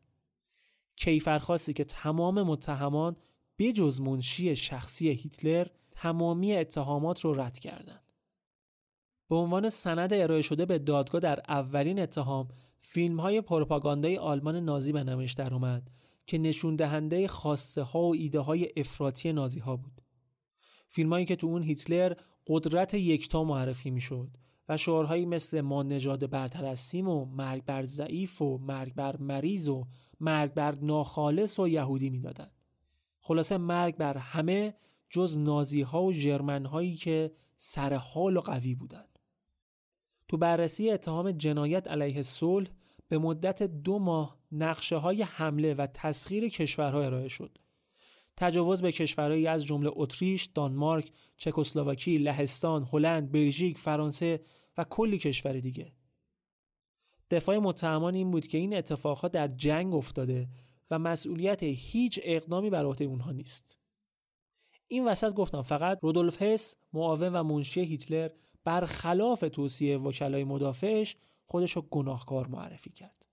کیفرخواستی 0.97 1.73
که 1.73 1.85
تمام 1.85 2.43
متهمان 2.43 3.17
بجز 3.59 4.01
منشی 4.01 4.57
شخصی 4.57 5.09
هیتلر 5.09 5.67
تمامی 5.91 6.57
اتهامات 6.57 7.21
رو 7.21 7.41
رد 7.41 7.59
کردند. 7.59 8.02
به 9.33 9.39
عنوان 9.39 9.71
سند 9.71 10.13
ارائه 10.13 10.43
شده 10.43 10.67
به 10.67 10.79
دادگاه 10.79 11.21
در 11.21 11.41
اولین 11.49 11.99
اتهام 11.99 12.49
فیلم 12.81 13.21
های 13.21 13.41
پروپاگاندای 13.41 14.17
آلمان 14.17 14.57
نازی 14.57 14.93
به 14.93 15.05
نمایش 15.05 15.33
در 15.33 15.55
اومد 15.55 15.91
که 16.27 16.39
نشون 16.39 16.77
دهنده 16.77 17.29
خواسته 17.29 17.83
ها 17.83 18.01
و 18.01 18.15
ایده 18.15 18.41
های 18.41 18.69
افراطی 18.77 19.33
نازی 19.33 19.61
ها 19.61 19.77
بود. 19.77 20.01
فیلم 20.89 21.13
هایی 21.13 21.27
که 21.27 21.37
تو 21.37 21.47
اون 21.47 21.63
هیتلر 21.63 22.15
قدرت 22.47 22.95
یکتا 22.95 23.45
معرفی 23.45 23.91
می‌شد 23.91 24.29
و 24.69 24.73
و 24.73 24.77
شعارهایی 24.77 25.27
مثل 25.27 25.61
ما 25.61 25.83
نژاد 25.83 26.31
برتر 26.31 26.65
هستیم 26.65 27.09
و 27.09 27.25
مرگ 27.25 27.65
بر 27.65 27.85
ضعیف 27.85 28.43
و 28.43 28.59
مرگ 28.59 28.95
بر 28.95 29.17
مریض 29.17 29.69
و 29.69 29.87
مرگ 30.21 30.55
بر 30.55 30.75
ناخالص 30.75 31.59
و 31.59 31.69
یهودی 31.69 32.11
می‌دادند. 32.11 32.53
خلاصه 33.21 33.57
مرگ 33.57 33.97
بر 33.97 34.17
همه 34.17 34.75
جز 35.11 35.39
نازی 35.39 35.83
ها 35.83 36.03
و 36.03 36.13
جرمن 36.13 36.67
هایی 36.67 36.97
که 36.97 37.33
سر 37.57 37.95
حال 37.95 38.37
و 38.37 38.41
قوی 38.41 38.75
بودند. 38.75 39.12
تو 40.33 40.39
بررسی 40.39 40.91
اتهام 40.91 41.31
جنایت 41.31 41.89
علیه 41.89 42.23
صلح 42.23 42.69
به 43.09 43.19
مدت 43.19 43.63
دو 43.63 43.99
ماه 43.99 44.39
نقشه 44.53 44.97
های 44.97 45.23
حمله 45.23 45.75
و 45.75 45.87
تسخیر 45.95 46.49
کشورها 46.49 47.03
ارائه 47.03 47.29
شد. 47.29 47.59
تجاوز 48.37 48.83
به 48.83 48.93
کشورهایی 48.93 49.47
از 49.47 49.65
جمله 49.67 49.91
اتریش، 49.93 50.45
دانمارک، 50.45 51.13
چکسلواکی، 51.37 52.19
لهستان، 52.19 52.89
هلند، 52.93 53.33
بلژیک، 53.33 53.79
فرانسه 53.79 54.41
و 54.79 54.85
کلی 54.85 55.19
کشور 55.19 55.53
دیگه. 55.53 55.93
دفاع 57.31 57.59
متهمان 57.59 58.15
این 58.15 58.31
بود 58.31 58.47
که 58.47 58.59
این 58.59 58.77
اتفاقها 58.77 59.29
در 59.29 59.49
جنگ 59.49 59.95
افتاده 59.95 60.49
و 60.91 60.99
مسئولیت 60.99 61.63
هیچ 61.63 62.21
اقدامی 62.23 62.71
بر 62.71 62.85
عهده 62.85 63.05
اونها 63.05 63.33
نیست. 63.33 63.79
این 64.89 65.05
وسط 65.05 65.33
گفتم 65.35 65.63
فقط 65.63 65.99
رودولف 66.03 66.43
هس 66.43 66.77
معاون 66.93 67.33
و 67.33 67.43
منشی 67.43 67.81
هیتلر 67.81 68.31
برخلاف 68.65 69.45
توصیه 69.53 69.99
وکلای 69.99 70.45
مدافعش 70.45 71.17
خودش 71.47 71.73
رو 71.73 71.83
گناهکار 71.83 72.47
معرفی 72.47 72.91
کرد. 72.91 73.27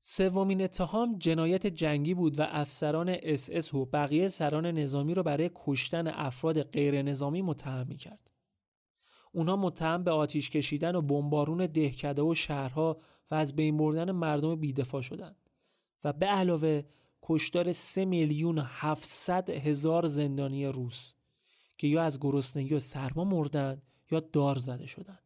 سومین 0.00 0.62
اتهام 0.62 1.18
جنایت 1.18 1.66
جنگی 1.66 2.14
بود 2.14 2.40
و 2.40 2.42
افسران 2.48 3.16
اس 3.22 3.50
اس 3.52 3.74
و 3.74 3.84
بقیه 3.84 4.28
سران 4.28 4.66
نظامی 4.66 5.14
رو 5.14 5.22
برای 5.22 5.50
کشتن 5.54 6.06
افراد 6.06 6.62
غیر 6.62 7.02
نظامی 7.02 7.42
متهم 7.42 7.86
می 7.86 7.96
کرد. 7.96 8.30
اونها 9.32 9.56
متهم 9.56 10.04
به 10.04 10.10
آتیش 10.10 10.50
کشیدن 10.50 10.94
و 10.94 11.02
بمبارون 11.02 11.66
دهکده 11.66 12.22
و 12.22 12.34
شهرها 12.34 13.00
و 13.30 13.34
از 13.34 13.56
بین 13.56 13.76
بردن 13.76 14.10
مردم 14.10 14.56
بیدفاع 14.56 15.00
شدند 15.00 15.50
و 16.04 16.12
به 16.12 16.26
علاوه 16.26 16.82
کشتار 17.22 17.72
3 17.72 18.04
میلیون 18.04 18.58
700 18.58 19.50
هزار 19.50 20.06
زندانی 20.06 20.66
روس 20.66 21.14
که 21.78 21.86
یا 21.86 22.02
از 22.02 22.20
گرسنگی 22.20 22.74
و 22.74 22.78
سرما 22.78 23.24
مردند 23.24 23.82
یا 24.12 24.20
دار 24.20 24.58
زده 24.58 24.86
شدند. 24.86 25.22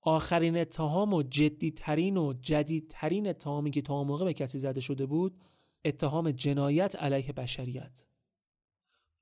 آخرین 0.00 0.56
اتهام 0.56 1.14
و 1.14 1.22
جدیترین 1.22 2.16
و 2.16 2.32
جدیدترین 2.32 3.26
اتهامی 3.26 3.70
که 3.70 3.82
تا 3.82 4.04
موقع 4.04 4.24
به 4.24 4.34
کسی 4.34 4.58
زده 4.58 4.80
شده 4.80 5.06
بود 5.06 5.40
اتهام 5.84 6.30
جنایت 6.30 6.96
علیه 6.96 7.32
بشریت 7.32 8.04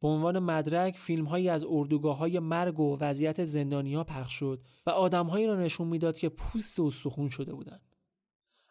به 0.01 0.09
عنوان 0.09 0.39
مدرک 0.39 0.97
فیلم 0.97 1.25
هایی 1.25 1.49
از 1.49 1.65
اردوگاه 1.69 2.17
های 2.17 2.39
مرگ 2.39 2.81
و 2.81 2.97
وضعیت 3.01 3.45
زندانی 3.45 3.95
ها 3.95 4.05
پخش 4.05 4.33
شد 4.33 4.61
و 4.87 4.91
آدم 4.91 5.27
هایی 5.27 5.47
را 5.47 5.57
نشون 5.57 5.89
می‌داد 5.89 6.19
که 6.19 6.29
پوست 6.29 6.81
و 6.81 6.91
سخون 6.91 7.29
شده 7.29 7.55
بودند. 7.55 7.97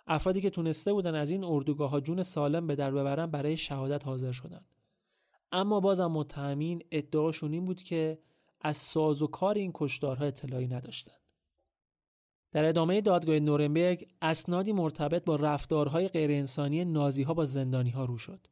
افرادی 0.08 0.42
که 0.42 0.50
تونسته 0.50 0.94
بودن 0.94 1.16
از 1.16 1.30
این 1.30 1.44
اردوگاه 1.44 1.90
ها 1.90 2.00
جون 2.00 2.24
سالم 2.24 2.68
به 2.68 2.76
در 2.76 2.92
ببرن 2.92 3.26
برای 3.26 3.58
شهادت 3.58 4.06
حاضر 4.06 4.32
شدند. 4.32 4.66
اما 5.52 5.80
بازم 5.80 6.12
متهمین 6.12 6.84
ادعاشون 6.92 7.54
این 7.54 7.66
بود 7.66 7.84
که 7.84 8.20
از 8.62 8.78
ساز 8.78 9.22
و 9.22 9.28
کار 9.28 9.56
این 9.56 9.72
کشدارها 9.74 10.26
اطلاعی 10.26 10.68
نداشتند. 10.68 11.20
در 12.52 12.66
ادامه 12.66 13.02
دادگاه 13.02 13.40
نورنبرگ 13.40 14.08
اسنادی 14.22 14.72
مرتبط 14.72 15.24
با 15.24 15.36
رفتارهای 15.36 16.08
غیرانسانی 16.08 16.86
نازی 16.86 17.24
ها 17.24 17.34
با 17.34 17.46
زندانی 17.46 17.90
ها 17.90 18.06
رو 18.06 18.18
شد. 18.18 18.48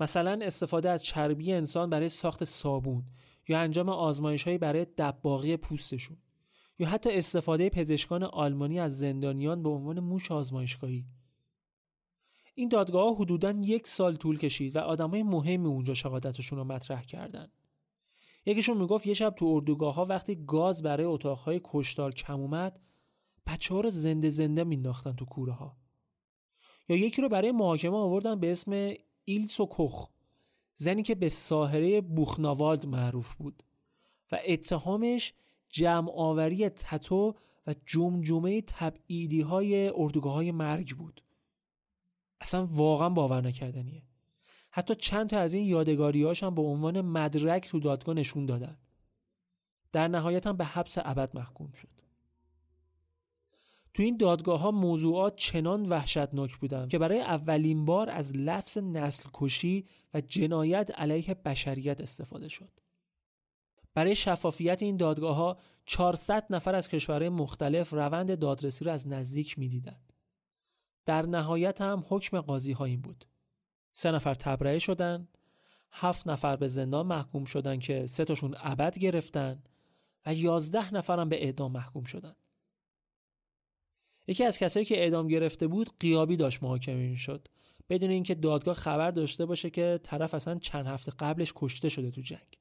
مثلا 0.00 0.38
استفاده 0.42 0.90
از 0.90 1.04
چربی 1.04 1.52
انسان 1.52 1.90
برای 1.90 2.08
ساخت 2.08 2.44
صابون 2.44 3.04
یا 3.48 3.60
انجام 3.60 3.88
آزمایش 3.88 4.48
برای 4.48 4.86
دباغی 4.98 5.56
پوستشون 5.56 6.16
یا 6.78 6.88
حتی 6.88 7.10
استفاده 7.12 7.70
پزشکان 7.70 8.22
آلمانی 8.22 8.80
از 8.80 8.98
زندانیان 8.98 9.62
به 9.62 9.68
عنوان 9.68 10.00
موش 10.00 10.32
آزمایشگاهی 10.32 11.06
این 12.54 12.68
دادگاه 12.68 13.16
حدوداً 13.16 13.50
یک 13.50 13.86
سال 13.86 14.16
طول 14.16 14.38
کشید 14.38 14.76
و 14.76 14.78
آدمای 14.78 15.22
مهمی 15.22 15.66
اونجا 15.68 15.94
شهادتشون 15.94 16.58
رو 16.58 16.64
مطرح 16.64 17.02
کردن 17.02 17.48
یکیشون 18.46 18.76
می‌گفت 18.76 19.06
یه 19.06 19.14
شب 19.14 19.30
تو 19.30 19.46
اردوگاه 19.46 19.94
ها 19.94 20.04
وقتی 20.04 20.44
گاز 20.46 20.82
برای 20.82 21.04
اتاقهای 21.04 21.60
کشتار 21.64 22.14
کم 22.14 22.40
اومد 22.40 22.80
بچه 23.46 23.74
ها 23.74 23.80
رو 23.80 23.90
زنده 23.90 24.28
زنده 24.28 24.64
مینداختن 24.64 25.12
تو 25.12 25.24
کوره 25.24 25.52
ها 25.52 25.76
یا 26.88 26.96
یکی 26.96 27.22
رو 27.22 27.28
برای 27.28 27.52
محاکمه 27.52 27.96
آوردن 27.96 28.40
به 28.40 28.50
اسم 28.50 28.92
ایلسو 29.24 29.66
کوخ 29.66 30.08
زنی 30.74 31.02
که 31.02 31.14
به 31.14 31.28
ساحره 31.28 32.00
بوخناوالد 32.00 32.86
معروف 32.86 33.34
بود. 33.34 33.62
و 34.32 34.38
اتهامش 34.46 35.32
جمع 35.68 36.10
آوری 36.10 36.68
تتو 36.68 37.34
و 37.66 37.74
جمجمه 37.86 38.60
تبعیدی 38.60 39.40
های 39.40 39.88
اردوگاه 39.88 40.34
های 40.34 40.52
مرگ 40.52 40.96
بود. 40.96 41.22
اصلا 42.40 42.66
واقعا 42.70 43.08
باور 43.08 43.40
نکردنیه. 43.40 44.02
حتی 44.76 44.94
چند 44.94 45.30
تا 45.30 45.38
از 45.38 45.54
این 45.54 45.66
یادگاریاش 45.66 46.42
هم 46.42 46.54
به 46.54 46.62
عنوان 46.62 47.00
مدرک 47.00 47.68
تو 47.68 47.80
دادگاه 47.80 48.14
نشون 48.14 48.46
دادن 48.46 48.76
در 49.92 50.08
نهایت 50.08 50.46
هم 50.46 50.56
به 50.56 50.64
حبس 50.64 50.98
ابد 50.98 51.36
محکوم 51.36 51.72
شد 51.72 51.88
تو 53.94 54.02
این 54.02 54.16
دادگاه 54.16 54.60
ها 54.60 54.70
موضوعات 54.70 55.36
چنان 55.36 55.86
وحشتناک 55.86 56.56
بودند 56.56 56.88
که 56.88 56.98
برای 56.98 57.20
اولین 57.20 57.84
بار 57.84 58.10
از 58.10 58.36
لفظ 58.36 58.78
نسل 58.78 59.28
کشی 59.34 59.86
و 60.14 60.20
جنایت 60.20 60.90
علیه 60.94 61.34
بشریت 61.34 62.00
استفاده 62.00 62.48
شد. 62.48 62.70
برای 63.94 64.14
شفافیت 64.14 64.82
این 64.82 64.96
دادگاه 64.96 65.36
ها 65.36 65.58
400 65.86 66.46
نفر 66.50 66.74
از 66.74 66.88
کشورهای 66.88 67.28
مختلف 67.28 67.92
روند 67.92 68.38
دادرسی 68.38 68.84
را 68.84 68.92
از 68.92 69.08
نزدیک 69.08 69.58
می‌دیدند. 69.58 70.12
در 71.06 71.26
نهایت 71.26 71.80
هم 71.80 72.04
حکم 72.08 72.40
قاضی 72.40 72.72
ها 72.72 72.84
این 72.84 73.00
بود. 73.00 73.24
سه 73.96 74.10
نفر 74.10 74.34
تبرئه 74.34 74.78
شدند، 74.78 75.28
هفت 75.92 76.28
نفر 76.28 76.56
به 76.56 76.68
زندان 76.68 77.06
محکوم 77.06 77.44
شدند 77.44 77.80
که 77.80 78.06
سه 78.06 78.24
تاشون 78.24 78.54
ابد 78.58 78.98
گرفتن 78.98 79.62
و 80.26 80.34
یازده 80.34 80.94
نفر 80.94 81.18
هم 81.18 81.28
به 81.28 81.44
اعدام 81.44 81.72
محکوم 81.72 82.04
شدند. 82.04 82.36
یکی 84.26 84.44
از 84.44 84.58
کسایی 84.58 84.86
که 84.86 84.98
اعدام 84.98 85.28
گرفته 85.28 85.66
بود 85.66 85.90
قیابی 86.00 86.36
داشت 86.36 86.62
محاکمه 86.62 87.08
می‌شد. 87.08 87.48
بدون 87.88 88.10
اینکه 88.10 88.34
دادگاه 88.34 88.74
خبر 88.74 89.10
داشته 89.10 89.46
باشه 89.46 89.70
که 89.70 90.00
طرف 90.02 90.34
اصلا 90.34 90.58
چند 90.58 90.86
هفته 90.86 91.12
قبلش 91.18 91.52
کشته 91.56 91.88
شده 91.88 92.10
تو 92.10 92.20
جنگ. 92.20 92.58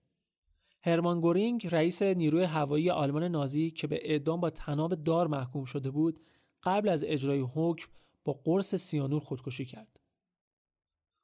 هرمان 0.82 1.22
گورینگ 1.22 1.68
رئیس 1.72 2.02
نیروی 2.02 2.44
هوایی 2.44 2.90
آلمان 2.90 3.24
نازی 3.24 3.72
که 3.72 3.88
به 3.88 4.00
اعدام 4.12 4.40
با 4.40 4.50
تناب 4.50 4.96
دار 4.96 5.28
محکوم 5.28 5.66
شده 5.66 5.92
بود 5.92 6.20
قبل 6.64 6.90
از 6.90 7.04
اجرای 7.08 7.46
حکم 7.56 7.88
با 8.26 8.34
قرص 8.44 8.76
سیانور 8.76 9.20
خودکشی 9.20 9.66
کرد. 9.66 9.93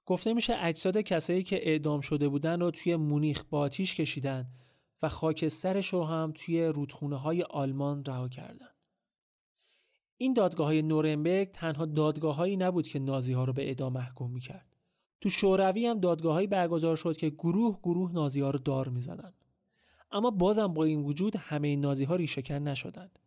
گفته 0.10 0.34
میشه 0.34 0.56
اجساد 0.60 0.98
کسایی 0.98 1.44
که 1.44 1.70
اعدام 1.70 2.02
شده 2.02 2.30
بودن 2.30 2.60
رو 2.60 2.72
توی 2.72 2.96
مونیخ 2.96 3.44
با 3.50 3.60
آتیش 3.60 3.96
کشیدن 3.96 4.48
و 5.02 5.10
خاکسترش 5.10 5.94
رو 5.94 6.04
هم 6.04 6.34
توی 6.36 6.66
رودخونه 6.66 7.16
های 7.16 7.44
آلمان 7.44 8.06
رها 8.06 8.30
کردن 8.30 8.70
این 10.18 10.34
دادگاه 10.34 10.68
های 10.68 10.82
نورنبرگ 10.82 11.52
تنها 11.52 11.86
دادگاههایی 11.86 12.58
نبود 12.58 12.88
که 12.88 13.00
نازی 13.00 13.34
ها 13.34 13.44
رو 13.44 13.54
به 13.54 13.68
اعدام 13.68 13.94
محکوم 13.94 14.32
می‌کرد. 14.32 14.76
تو 15.22 15.30
شوروی 15.30 15.86
هم 15.86 16.00
دادگاههایی 16.00 16.48
برگزار 16.48 16.96
شد 16.96 17.18
که 17.18 17.30
گروه 17.30 17.80
گروه 17.84 18.12
نازی 18.12 18.42
ها 18.42 18.50
رو 18.50 18.60
دار 18.60 18.90
می‌زدند. 18.90 19.46
اما 20.12 20.32
بازم 20.32 20.68
با 20.68 20.84
این 20.84 21.02
وجود 21.02 21.36
همه 21.36 21.76
نازی 21.76 22.06
ها 22.06 22.16
ریشهکن 22.16 22.56
نشدند. 22.56 23.20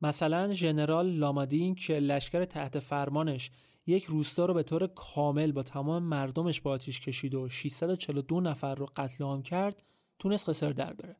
مثلا 0.00 0.52
ژنرال 0.52 1.10
لامادین 1.10 1.74
که 1.74 1.98
لشکر 1.98 2.44
تحت 2.44 2.78
فرمانش 2.78 3.50
یک 3.86 4.04
روستا 4.04 4.46
رو 4.46 4.54
به 4.54 4.62
طور 4.62 4.86
کامل 4.86 5.52
با 5.52 5.62
تمام 5.62 6.02
مردمش 6.02 6.60
با 6.60 6.70
آتیش 6.70 7.00
کشید 7.00 7.34
و 7.34 7.48
642 7.48 8.40
نفر 8.40 8.74
رو 8.74 8.86
قتل 8.96 9.24
عام 9.24 9.42
کرد 9.42 9.82
تونست 10.18 10.48
قسر 10.48 10.70
در 10.70 10.92
بره. 10.92 11.16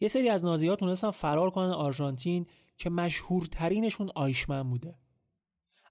یه 0.00 0.08
سری 0.08 0.28
از 0.28 0.44
نازی 0.44 0.68
ها 0.68 0.76
تونستن 0.76 1.10
فرار 1.10 1.50
کنن 1.50 1.70
آرژانتین 1.70 2.46
که 2.76 2.90
مشهورترینشون 2.90 4.10
آیشمن 4.14 4.70
بوده. 4.70 4.98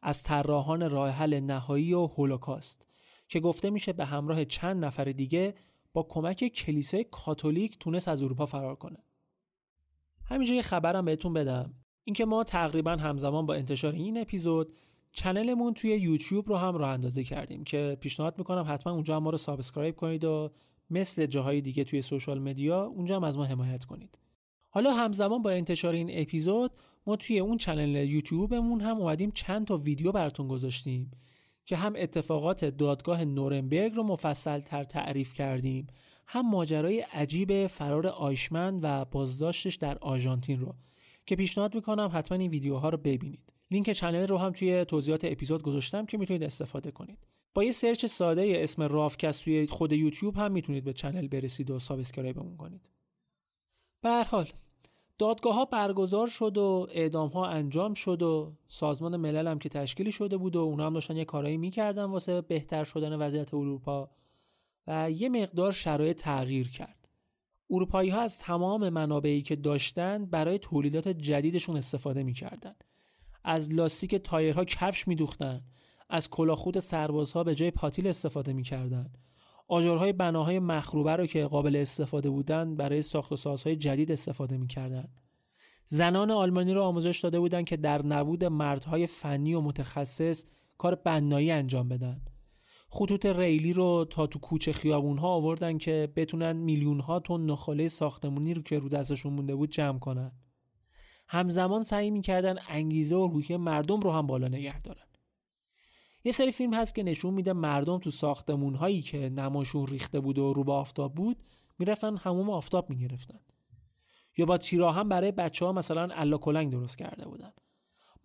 از 0.02 0.24
طراحان 0.24 0.90
راه 0.90 1.10
حل 1.10 1.40
نهایی 1.40 1.94
و 1.94 2.06
هولوکاست 2.06 2.88
که 3.28 3.40
گفته 3.40 3.70
میشه 3.70 3.94
به 3.94 4.06
همراه 4.06 4.46
چند 4.46 4.86
نفر 4.86 5.04
دیگه 5.04 5.56
با 5.94 6.04
کمک 6.04 6.48
کلیسای 6.48 7.04
کاتولیک 7.04 7.80
تونست 7.80 8.08
از 8.08 8.22
اروپا 8.22 8.46
فرار 8.46 8.76
کنه. 8.76 9.04
همینجا 10.26 10.54
یه 10.54 10.62
خبرم 10.62 11.06
بهتون 11.06 11.34
بدم. 11.34 11.74
اینکه 12.04 12.26
ما 12.26 12.44
تقریبا 12.44 12.92
همزمان 12.92 13.46
با 13.46 13.54
انتشار 13.54 13.94
این 13.94 14.22
اپیزود 14.22 14.74
channel 15.18 15.57
مون 15.57 15.74
توی 15.74 15.89
یوتیوب 15.89 16.49
رو 16.49 16.57
هم 16.57 16.76
راه 16.76 16.89
اندازی 16.89 17.24
کردیم 17.24 17.63
که 17.63 17.97
پیشنهاد 18.01 18.38
می‌کنم 18.38 18.65
حتما 18.68 18.93
اونجا 18.93 19.15
هم 19.15 19.24
ما 19.24 19.30
رو 19.30 19.38
subscribe 19.38 19.95
کنید 19.95 20.24
و 20.24 20.51
مثل 20.89 21.26
جاهای 21.26 21.61
دیگه 21.61 21.84
توی 21.84 22.01
social 22.01 22.39
media 22.39 22.84
اونجا 22.84 23.15
هم 23.15 23.24
از 23.24 23.38
ما 23.38 23.45
حمایت 23.45 23.84
کنید. 23.84 24.20
حالا 24.70 24.93
همزمان 24.93 25.41
با 25.41 25.49
انتشار 25.49 25.93
این 25.93 26.09
اپیزود 26.11 26.72
ما 27.07 27.15
توی 27.15 27.39
اون 27.39 27.57
channel 27.58 27.95
یوتیوبمون 27.95 28.82
هم 28.82 28.97
اومدیم 28.97 29.32
چند 29.32 29.68
تا 29.68 29.78
ویدیو 29.78 30.11
براتون 30.11 30.47
گذاشتیم 30.47 31.11
که 31.65 31.76
هم 31.76 31.93
اتفاقات 31.97 32.65
دادگاه 32.65 33.26
نورنبرگ 33.26 33.93
رو 33.93 34.03
مفصل 34.03 34.59
تر 34.59 34.84
تعریف 34.84 35.34
کردیم 35.34 35.88
هم 36.28 36.49
ماجرای 36.49 36.99
عجیب 36.99 37.68
فرار 37.68 38.07
آیشمن 38.07 38.80
و 38.82 39.05
بازداشتش 39.05 39.76
در 39.76 39.97
آرژانتین 39.97 40.59
رو. 40.59 40.76
که 41.26 41.36
پیشنهاد 41.36 41.76
می‌کنم 41.76 42.09
حتما 42.13 42.38
این 42.38 42.51
ویدیوها 42.51 42.89
رو 42.89 42.97
ببینید. 42.97 43.53
لینک 43.72 43.91
channel 43.91 44.28
رو 44.28 44.38
هم 44.38 44.51
توی 44.51 44.86
توضیحات 44.86 45.26
اپیزود 45.26 45.61
گذاشتم 45.61 46.05
که 46.05 46.18
می‌تونید 46.18 46.43
استفاده 46.43 46.91
کنید 46.91 47.28
با 47.53 47.63
یه 47.63 47.72
search 47.72 48.05
ساده 48.05 48.53
اسم 48.55 48.84
رافکست 48.84 49.43
توی 49.43 49.68
خود 49.68 49.91
یوتیوب 49.91 50.36
هم 50.36 50.51
می‌تونید 50.51 50.84
به 50.84 50.93
channel 50.93 51.28
برسید 51.28 51.72
و 51.72 51.80
subscribe 51.80 52.38
مون 52.38 52.58
کنید 52.57 52.89
به 54.01 54.09
هر 54.09 54.24
حال 54.24 54.47
دادگاه 55.18 55.55
ها 55.55 55.65
برگزار 55.65 56.28
شد 56.28 56.57
و 56.57 56.88
اعدام 56.91 57.30
ها 57.30 57.47
انجام 57.47 57.93
شد 57.93 58.22
و 58.22 58.53
سازمان 58.68 59.18
ملل 59.18 59.47
هم 59.47 59.59
که 59.59 59.70
تشکیل 59.70 60.12
شده 60.11 60.38
بود 60.38 60.55
و 60.55 60.59
اونا 60.59 60.86
هم 60.86 60.93
داشتن 60.93 61.18
یه 61.18 61.26
کارایی 61.26 61.57
می‌کردن 61.57 62.03
واسه 62.03 62.41
بهتر 62.41 62.84
شدن 62.84 63.15
وضعیت 63.15 63.53
اروپا 63.53 64.09
و 64.88 65.11
یه 65.11 65.30
مقدار 65.30 65.72
شرایط 65.72 66.22
تغییر 66.22 66.70
کرد. 66.70 67.09
اروپایی 67.70 68.09
ها 68.09 68.22
از 68.22 68.39
تمام 68.39 68.89
منابعی 68.89 69.41
که 69.41 69.55
داشتن 69.55 70.26
برای 70.26 70.59
تولیدات 70.59 71.07
جدیدشون 71.07 71.78
استفاده 71.78 72.24
می‌کردن. 72.24 72.76
از 73.50 73.74
لاستیک 73.74 74.16
تایرها 74.16 74.66
کفش 74.66 75.08
میدوختن، 75.08 75.62
از 76.10 76.30
کلاخود 76.30 76.80
سربازها 76.80 77.43
به 77.43 77.56
جای 77.56 77.72
پاتیل 77.72 78.08
استفاده 78.08 78.54
می‌کردن. 78.54 79.10
آجرهای 79.68 80.14
بناهای 80.14 80.60
مخروبه 80.60 81.16
رو 81.16 81.26
که 81.26 81.45
قابل 81.45 81.76
استفاده 81.76 82.30
بودن 82.30 82.76
برای 82.76 83.02
ساخت 83.02 83.32
و 83.32 83.36
سازهای 83.36 83.76
جدید 83.76 84.12
استفاده 84.12 84.58
می‌کردن. 84.58 85.08
زنان 85.86 86.32
آلمانی 86.32 86.74
رو 86.74 86.82
آموزش 86.82 87.20
داده 87.20 87.39
بودند 87.39 87.66
که 87.66 87.78
در 87.78 88.06
نبود 88.06 88.43
مردهای 88.45 89.08
فنی 89.08 89.54
و 89.54 89.62
متخصص 89.62 90.45
کار 90.78 90.95
بنایی 90.95 91.52
انجام 91.52 91.89
بدن. 91.89 92.22
خطوط 92.89 93.26
ریلی 93.26 93.74
رو 93.74 94.06
تا 94.10 94.28
تو 94.28 94.39
کوچه 94.39 94.74
خیابون 94.74 95.18
ها 95.18 95.28
آوردن 95.28 95.78
که 95.78 96.14
بتونن 96.16 96.56
میلیون 96.56 97.00
ها 97.00 97.20
تن 97.20 97.41
نخاله 97.41 97.88
ساختمونی 97.88 98.54
رو 98.54 98.62
که 98.62 98.80
رو 98.80 98.89
دستشون 98.89 99.34
مونده 99.34 99.56
بود 99.56 99.70
جمع 99.70 100.00
کنن. 100.00 100.32
همزمان 101.28 101.84
سعی 101.84 102.11
می‌کردن 102.11 102.55
انگیزه 102.69 103.15
و 103.15 103.28
روحیه 103.28 103.57
مردم 103.57 103.99
رو 103.99 104.11
هم 104.11 104.28
بالا 104.28 104.47
نگه 104.47 104.82
دارن. 104.82 105.01
یه 106.23 106.32
سری 106.32 106.51
فیلم 106.51 106.73
هست 106.73 106.95
که 106.95 107.03
نشون 107.03 107.34
میده 107.34 107.53
مردم 107.53 107.97
تو 107.97 108.11
ساختمون 108.11 108.75
هایی 108.75 109.01
که 109.01 109.30
نماشون 109.30 109.88
ریخته 109.88 110.19
بود 110.19 110.38
و 110.38 110.53
رو 110.53 110.63
به 110.63 110.71
آفتاب 110.71 111.15
بود 111.15 111.38
می‌رفتن 111.80 112.17
هموم 112.17 112.49
آفتاب 112.49 112.89
می‌گرفتن. 112.89 113.39
یا 114.38 114.45
با 114.45 114.91
هم 114.91 115.09
برای 115.09 115.32
بچه 115.32 115.65
ها 115.65 115.71
مثلا 115.71 116.09
الا 116.11 116.38
کلنگ 116.38 116.71
درست 116.71 116.97
کرده 116.97 117.25
بودن. 117.25 117.51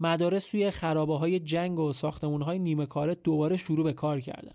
مدارس 0.01 0.45
توی 0.45 0.71
خرابه 0.71 1.19
های 1.19 1.41
جنگ 1.41 1.79
و 1.79 1.93
ساختمون 1.93 2.43
های 2.43 2.59
نیمه 2.59 2.87
کاره 2.87 3.15
دوباره 3.15 3.57
شروع 3.57 3.85
به 3.85 3.93
کار 3.93 4.21
کردن. 4.21 4.55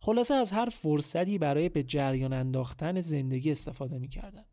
خلاصه 0.00 0.34
از 0.34 0.52
هر 0.52 0.68
فرصتی 0.68 1.38
برای 1.38 1.68
به 1.68 1.82
جریان 1.82 2.32
انداختن 2.32 3.00
زندگی 3.00 3.52
استفاده 3.52 3.98
می‌کردن. 3.98 4.44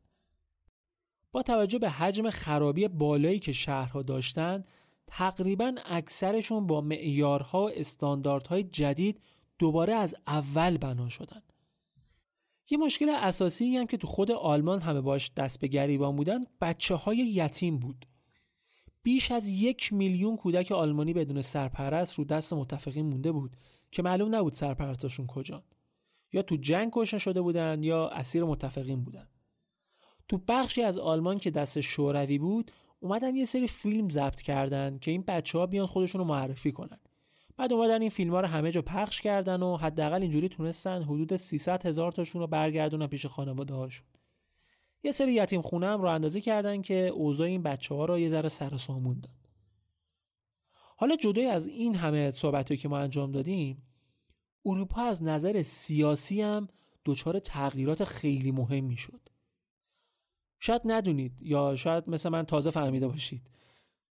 با 1.31 1.41
توجه 1.41 1.79
به 1.79 1.89
حجم 1.89 2.29
خرابی 2.29 2.87
بالایی 2.87 3.39
که 3.39 3.53
شهرها 3.53 4.01
داشتند 4.01 4.67
تقریبا 5.07 5.75
اکثرشون 5.85 6.67
با 6.67 6.81
معیارها 6.81 7.65
و 7.65 7.71
استانداردهای 7.71 8.63
جدید 8.63 9.21
دوباره 9.59 9.93
از 9.93 10.15
اول 10.27 10.77
بنا 10.77 11.09
شدن. 11.09 11.41
یه 12.69 12.77
مشکل 12.77 13.09
اساسی 13.09 13.77
هم 13.77 13.87
که 13.87 13.97
تو 13.97 14.07
خود 14.07 14.31
آلمان 14.31 14.81
همه 14.81 15.01
باش 15.01 15.31
دست 15.37 15.59
به 15.59 15.67
گریبان 15.67 16.15
بودن 16.15 16.41
بچه 16.61 16.95
های 16.95 17.17
یتیم 17.17 17.79
بود. 17.79 18.05
بیش 19.03 19.31
از 19.31 19.47
یک 19.49 19.93
میلیون 19.93 20.37
کودک 20.37 20.71
آلمانی 20.71 21.13
بدون 21.13 21.41
سرپرست 21.41 22.13
رو 22.13 22.23
دست 22.23 22.53
متفقین 22.53 23.05
مونده 23.05 23.31
بود 23.31 23.57
که 23.91 24.01
معلوم 24.01 24.35
نبود 24.35 24.53
سرپرستاشون 24.53 25.27
کجان. 25.27 25.63
یا 26.33 26.41
تو 26.41 26.55
جنگ 26.55 26.91
کشته 26.93 27.17
شده 27.17 27.41
بودن 27.41 27.83
یا 27.83 28.09
اسیر 28.09 28.43
متفقین 28.43 29.03
بودن. 29.03 29.27
تو 30.27 30.41
بخشی 30.47 30.81
از 30.81 30.97
آلمان 30.97 31.39
که 31.39 31.51
دست 31.51 31.81
شوروی 31.81 32.37
بود 32.37 32.71
اومدن 32.99 33.35
یه 33.35 33.45
سری 33.45 33.67
فیلم 33.67 34.09
ضبط 34.09 34.41
کردن 34.41 34.97
که 34.97 35.11
این 35.11 35.23
بچه 35.27 35.57
ها 35.57 35.65
بیان 35.65 35.85
خودشون 35.85 36.19
رو 36.19 36.27
معرفی 36.27 36.71
کنن. 36.71 36.99
بعد 37.57 37.73
اومدن 37.73 38.01
این 38.01 38.09
فیلم 38.09 38.31
ها 38.31 38.41
رو 38.41 38.47
همه 38.47 38.71
جا 38.71 38.81
پخش 38.81 39.21
کردن 39.21 39.63
و 39.63 39.77
حداقل 39.77 40.21
اینجوری 40.21 40.49
تونستن 40.49 41.03
حدود 41.03 41.35
300 41.35 41.85
هزار 41.85 42.11
تاشون 42.11 42.41
رو 42.41 42.47
برگردونن 42.47 43.07
پیش 43.07 43.25
خانواده 43.25 43.73
هاشون 43.73 44.07
یه 45.03 45.11
سری 45.11 45.33
یتیم 45.33 45.61
خونه 45.61 45.87
هم 45.87 46.01
رو 46.01 46.07
اندازی 46.07 46.41
کردن 46.41 46.81
که 46.81 47.07
اوضاع 47.07 47.47
این 47.47 47.63
بچه 47.63 47.95
ها 47.95 48.05
رو 48.05 48.19
یه 48.19 48.29
ذره 48.29 48.49
سر 48.49 48.77
سامون 48.77 49.19
داد. 49.19 49.31
حالا 50.97 51.15
جدای 51.15 51.45
از 51.45 51.67
این 51.67 51.95
همه 51.95 52.31
صحبت 52.31 52.79
که 52.79 52.89
ما 52.89 52.99
انجام 52.99 53.31
دادیم 53.31 53.83
اروپا 54.65 55.01
از 55.01 55.23
نظر 55.23 55.61
سیاسی 55.61 56.41
هم 56.41 56.67
دچار 57.05 57.39
تغییرات 57.39 58.03
خیلی 58.03 58.51
مهمی 58.51 58.97
شد. 58.97 59.30
شاید 60.63 60.81
ندونید 60.85 61.41
یا 61.41 61.75
شاید 61.75 62.09
مثل 62.09 62.29
من 62.29 62.43
تازه 62.43 62.69
فهمیده 62.69 63.07
باشید 63.07 63.49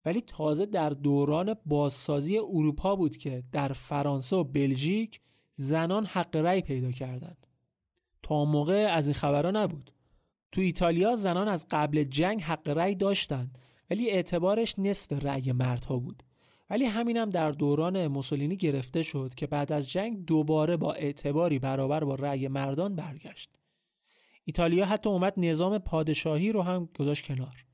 ولی 0.04 0.20
تازه 0.20 0.66
در 0.66 0.90
دوران 0.90 1.54
بازسازی 1.66 2.38
اروپا 2.38 2.96
بود 2.96 3.16
که 3.16 3.42
در 3.52 3.68
فرانسه 3.68 4.36
و 4.36 4.44
بلژیک 4.44 5.20
زنان 5.52 6.06
حق 6.06 6.36
رأی 6.36 6.60
پیدا 6.60 6.90
کردند. 6.90 7.46
تا 8.22 8.44
موقع 8.44 8.88
از 8.92 9.08
این 9.08 9.14
خبرها 9.14 9.50
نبود. 9.50 9.92
تو 10.52 10.60
ایتالیا 10.60 11.16
زنان 11.16 11.48
از 11.48 11.66
قبل 11.70 12.04
جنگ 12.04 12.42
حق 12.42 12.68
رأی 12.68 12.94
داشتند 12.94 13.58
ولی 13.90 14.10
اعتبارش 14.10 14.74
نصف 14.78 15.24
رأی 15.24 15.52
مردها 15.52 15.98
بود. 15.98 16.22
ولی 16.70 16.84
همینم 16.84 17.22
هم 17.22 17.30
در 17.30 17.50
دوران 17.50 18.06
موسولینی 18.06 18.56
گرفته 18.56 19.02
شد 19.02 19.34
که 19.34 19.46
بعد 19.46 19.72
از 19.72 19.90
جنگ 19.90 20.24
دوباره 20.24 20.76
با 20.76 20.92
اعتباری 20.92 21.58
برابر 21.58 22.04
با 22.04 22.14
رأی 22.14 22.48
مردان 22.48 22.94
برگشت. 22.94 23.59
ایتالیا 24.50 24.86
حتی 24.86 25.08
اومد 25.08 25.34
نظام 25.36 25.78
پادشاهی 25.78 26.52
رو 26.52 26.62
هم 26.62 26.88
گذاشت 26.98 27.24
کنار 27.24 27.64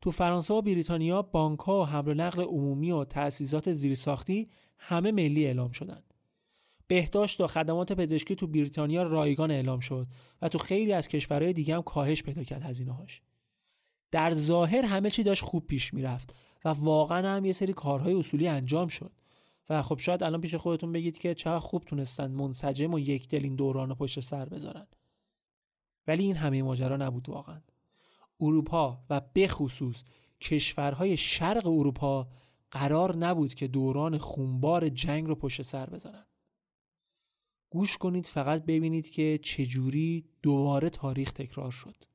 تو 0.00 0.10
فرانسه 0.10 0.54
و 0.54 0.62
بریتانیا 0.62 1.22
بانک 1.22 1.60
ها 1.60 1.80
و 1.80 1.86
حمل 1.86 2.08
و 2.08 2.14
نقل 2.14 2.42
عمومی 2.42 2.90
و 2.90 3.04
تأسیسات 3.04 3.72
زیرساختی 3.72 4.48
همه 4.78 5.12
ملی 5.12 5.46
اعلام 5.46 5.70
شدند. 5.70 6.14
بهداشت 6.86 7.40
و 7.40 7.46
خدمات 7.46 7.92
پزشکی 7.92 8.34
تو 8.34 8.46
بریتانیا 8.46 9.02
رایگان 9.02 9.50
اعلام 9.50 9.80
شد 9.80 10.06
و 10.42 10.48
تو 10.48 10.58
خیلی 10.58 10.92
از 10.92 11.08
کشورهای 11.08 11.52
دیگه 11.52 11.74
هم 11.74 11.82
کاهش 11.82 12.22
پیدا 12.22 12.44
کرد 12.44 12.62
هزینه 12.62 12.92
هاش. 12.92 13.22
در 14.10 14.34
ظاهر 14.34 14.84
همه 14.84 15.10
چی 15.10 15.22
داشت 15.22 15.42
خوب 15.42 15.66
پیش 15.66 15.94
می‌رفت 15.94 16.34
و 16.64 16.68
واقعا 16.68 17.36
هم 17.36 17.44
یه 17.44 17.52
سری 17.52 17.72
کارهای 17.72 18.14
اصولی 18.14 18.48
انجام 18.48 18.88
شد 18.88 19.12
و 19.68 19.82
خب 19.82 19.98
شاید 19.98 20.22
الان 20.22 20.40
پیش 20.40 20.54
خودتون 20.54 20.92
بگید 20.92 21.18
که 21.18 21.34
چقدر 21.34 21.58
خوب 21.58 21.84
تونستن 21.84 22.30
منسجم 22.30 22.94
و 22.94 22.98
یک 22.98 23.28
این 23.34 23.56
دوران 23.56 23.94
پشت 23.94 24.20
سر 24.20 24.48
بذارن 24.48 24.86
ولی 26.08 26.22
این 26.22 26.36
همه 26.36 26.62
ماجرا 26.62 26.96
نبود 26.96 27.28
واقعا. 27.28 27.60
اروپا 28.40 29.04
و 29.10 29.20
بخصوص 29.34 30.04
کشورهای 30.40 31.16
شرق 31.16 31.66
اروپا 31.66 32.28
قرار 32.70 33.16
نبود 33.16 33.54
که 33.54 33.68
دوران 33.68 34.18
خونبار 34.18 34.88
جنگ 34.88 35.26
رو 35.26 35.34
پشت 35.34 35.62
سر 35.62 35.90
بذارن 35.90 36.26
گوش 37.70 37.98
کنید 37.98 38.26
فقط 38.26 38.64
ببینید 38.64 39.10
که 39.10 39.40
چجوری 39.42 40.24
دوباره 40.42 40.90
تاریخ 40.90 41.32
تکرار 41.32 41.70
شد. 41.70 42.07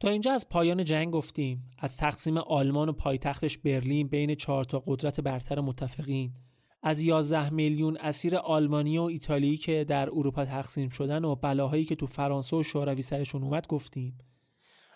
تا 0.00 0.08
اینجا 0.08 0.32
از 0.32 0.48
پایان 0.48 0.84
جنگ 0.84 1.10
گفتیم. 1.10 1.70
از 1.78 1.96
تقسیم 1.96 2.38
آلمان 2.38 2.88
و 2.88 2.92
پایتختش 2.92 3.58
برلین 3.58 4.08
بین 4.08 4.34
چهار 4.34 4.64
تا 4.64 4.82
قدرت 4.86 5.20
برتر 5.20 5.60
متفقین. 5.60 6.34
از 6.82 7.02
11 7.02 7.50
میلیون 7.50 7.96
اسیر 7.96 8.36
آلمانی 8.36 8.98
و 8.98 9.02
ایتالیایی 9.02 9.56
که 9.56 9.84
در 9.84 10.08
اروپا 10.10 10.44
تقسیم 10.44 10.88
شدن 10.88 11.24
و 11.24 11.34
بلاهایی 11.34 11.84
که 11.84 11.94
تو 11.94 12.06
فرانسه 12.06 12.56
و 12.56 12.62
شوروی 12.62 13.02
سرشون 13.02 13.42
اومد 13.42 13.66
گفتیم. 13.66 14.18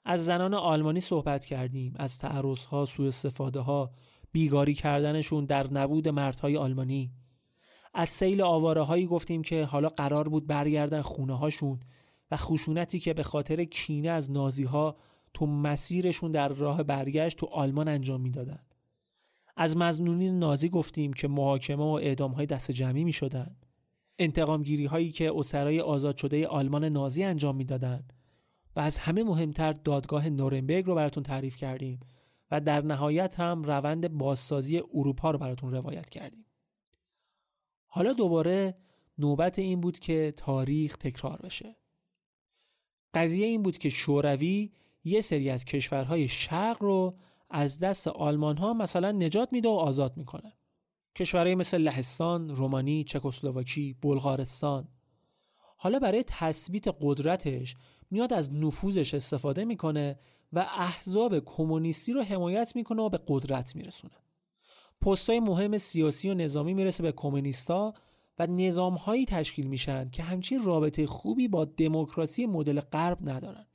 از 0.05 0.25
زنان 0.25 0.55
آلمانی 0.55 1.01
صحبت 1.01 1.45
کردیم. 1.45 1.95
از 1.97 2.19
تعرض 2.19 2.59
سوء 2.89 3.07
استفاده 3.07 3.61
ها 3.61 3.91
بیگاری 4.33 4.75
کردنشون 4.75 5.45
در 5.45 5.73
نبود 5.73 6.09
مردهای 6.09 6.57
آلمانی. 6.57 7.13
از 7.95 8.09
سیل 8.09 8.43
آواره 8.43 8.83
هایی 8.83 9.07
گفتیم 9.07 9.43
که 9.43 9.65
حالا 9.65 9.89
قرار 9.89 10.29
بود 10.29 10.47
برگردن 10.47 11.03
خونه 11.03 11.39
هاشون 11.39 11.81
خشونتی 12.37 13.01
که 13.01 13.15
به 13.15 13.23
خاطر 13.23 13.65
کینه 13.65 14.09
از 14.09 14.31
نازی 14.31 14.65
ها 14.65 14.97
تو 15.35 15.47
مسیرشون 15.47 16.33
در 16.33 16.49
راه 16.49 16.83
برگشت 16.83 17.39
تو 17.39 17.47
آلمان 17.47 17.89
انجام 17.89 18.21
می‌دادن. 18.21 18.59
از 19.57 19.77
مزنونین 19.77 20.39
نازی 20.39 20.69
گفتیم 20.69 21.13
که 21.13 21.29
محاکمه 21.29 21.85
و 21.85 21.99
اعدام 22.03 22.33
های 22.33 22.47
دست 22.47 22.71
جمعی 22.71 23.05
می 23.05 23.13
شدن. 23.13 23.57
انتقام 24.19 24.63
گیری 24.63 24.87
هایی 24.87 25.13
که 25.13 25.33
اسرای 25.35 25.81
آزاد 25.81 26.17
شده 26.17 26.47
آلمان 26.47 26.85
نازی 26.85 27.25
انجام 27.25 27.57
می‌دادند 27.57 28.13
و 28.77 28.81
از 28.81 28.99
همه 28.99 29.25
مهمتر 29.25 29.73
دادگاه 29.73 30.29
نورنبرگ 30.29 30.87
رو 30.87 30.95
براتون 30.95 31.23
تعریف 31.23 31.57
کردیم 31.57 32.01
و 32.51 32.61
در 32.61 32.85
نهایت 32.85 33.41
هم 33.41 33.63
روند 33.63 34.09
بازسازی 34.09 34.83
اروپا 34.95 35.31
رو 35.31 35.39
براتون 35.39 35.73
روایت 35.73 36.11
کردیم. 36.11 36.47
حالا 37.87 38.13
دوباره 38.13 38.77
نوبت 39.19 39.59
این 39.59 39.81
بود 39.81 39.99
که 39.99 40.35
تاریخ 40.37 40.97
تکرار 40.97 41.41
بشه. 41.43 41.77
قضیه 43.15 43.47
این 43.47 43.63
بود 43.63 43.79
که 43.79 43.89
شوروی 43.89 44.71
یه 45.05 45.21
سری 45.21 45.51
از 45.51 45.65
کشورهای 45.65 46.29
شرق 46.29 46.83
رو 46.83 47.17
از 47.51 47.79
دست 47.79 48.09
آلمان 48.09 48.57
ها 48.57 48.75
مثلا 48.75 49.13
نجات 49.13 49.53
میده 49.53 49.69
و 49.69 49.73
آزاد 49.73 50.17
می‌کنه. 50.17 50.53
کشورهای 51.17 51.55
مثل 51.55 51.79
لهستان، 51.79 52.49
رومانی، 52.51 53.05
چکسلواکی، 53.05 53.97
بلغارستان. 54.03 54.89
حالا 55.77 55.99
برای 55.99 56.25
تثبیت 56.27 56.85
قدرتش 57.01 57.77
میاد 58.11 58.33
از 58.33 58.53
نفوذش 58.53 59.15
استفاده 59.15 59.65
می‌کنه 59.65 60.19
و 60.53 60.59
احزاب 60.59 61.39
کمونیستی 61.39 62.13
رو 62.13 62.23
حمایت 62.23 62.77
می‌کنه 62.77 63.03
و 63.03 63.09
به 63.09 63.21
قدرت 63.29 63.77
میرسونه. 63.77 64.15
پستای 65.01 65.41
مهم 65.41 65.79
سیاسی 65.79 66.31
و 66.31 66.35
نظامی 66.35 66.75
می‌رسه 66.75 67.03
به 67.03 67.13
کمونیستا 67.13 67.95
و 68.39 68.47
نظامهایی 68.47 69.25
تشکیل 69.25 69.67
میشن 69.67 70.11
که 70.11 70.23
همچین 70.23 70.65
رابطه 70.65 71.07
خوبی 71.07 71.49
با 71.49 71.65
دموکراسی 71.65 72.47
مدل 72.47 72.81
غرب 72.81 73.29
ندارن. 73.29 73.67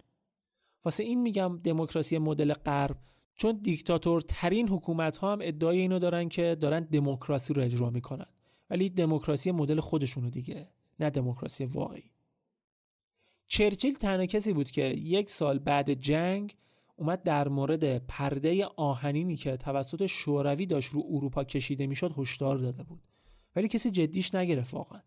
واسه 0.86 1.04
این 1.04 1.22
میگم 1.22 1.60
دموکراسی 1.64 2.18
مدل 2.18 2.54
غرب 2.54 2.98
چون 3.36 3.60
دیکتاتور 3.64 4.22
ترین 4.22 4.70
حکومت 4.70 5.18
ها 5.18 5.32
هم 5.32 5.40
ادعای 5.42 5.80
اینو 5.80 6.00
دارن 6.00 6.30
که 6.30 6.58
دارن 6.62 6.80
دموکراسی 6.80 7.54
رو 7.54 7.64
اجرا 7.64 7.90
می‌کنن. 7.90 8.26
ولی 8.70 8.90
دموکراسی 8.90 9.52
مدل 9.52 9.80
خودشونو 9.80 10.30
دیگه 10.30 10.70
نه 11.00 11.10
دموکراسی 11.10 11.66
واقعی. 11.66 12.12
چرچیل 13.48 13.94
تنها 13.94 14.26
کسی 14.26 14.54
بود 14.54 14.72
که 14.72 14.84
یک 14.86 15.30
سال 15.30 15.60
بعد 15.60 15.94
جنگ 15.94 16.56
اومد 16.96 17.24
در 17.24 17.48
مورد 17.48 17.98
پرده 17.98 18.66
آهنینی 18.66 19.36
که 19.36 19.58
توسط 19.58 20.06
شوروی 20.06 20.66
داشت 20.66 20.92
رو 20.92 21.04
اروپا 21.10 21.44
کشیده 21.44 21.88
می‌شد 21.88 22.14
هشدار 22.18 22.58
داده 22.58 22.84
بود. 22.84 23.02
ولی 23.56 23.68
کسی 23.68 23.92
جدیش 23.92 24.36
نگرفت 24.36 24.74
واقعا. 24.74 25.02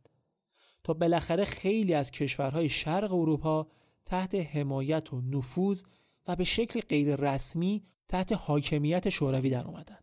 تا 0.84 0.94
بالاخره 0.94 1.44
خیلی 1.44 1.94
از 1.94 2.10
کشورهای 2.10 2.68
شرق 2.68 3.12
اروپا 3.12 3.68
تحت 4.04 4.34
حمایت 4.34 5.12
و 5.12 5.20
نفوذ 5.20 5.84
و 6.26 6.36
به 6.36 6.44
شکل 6.44 6.80
غیر 6.80 7.16
رسمی 7.16 7.84
تحت 8.08 8.32
حاکمیت 8.32 9.08
شوروی 9.08 9.50
در 9.50 9.66
اومدن. 9.66 9.98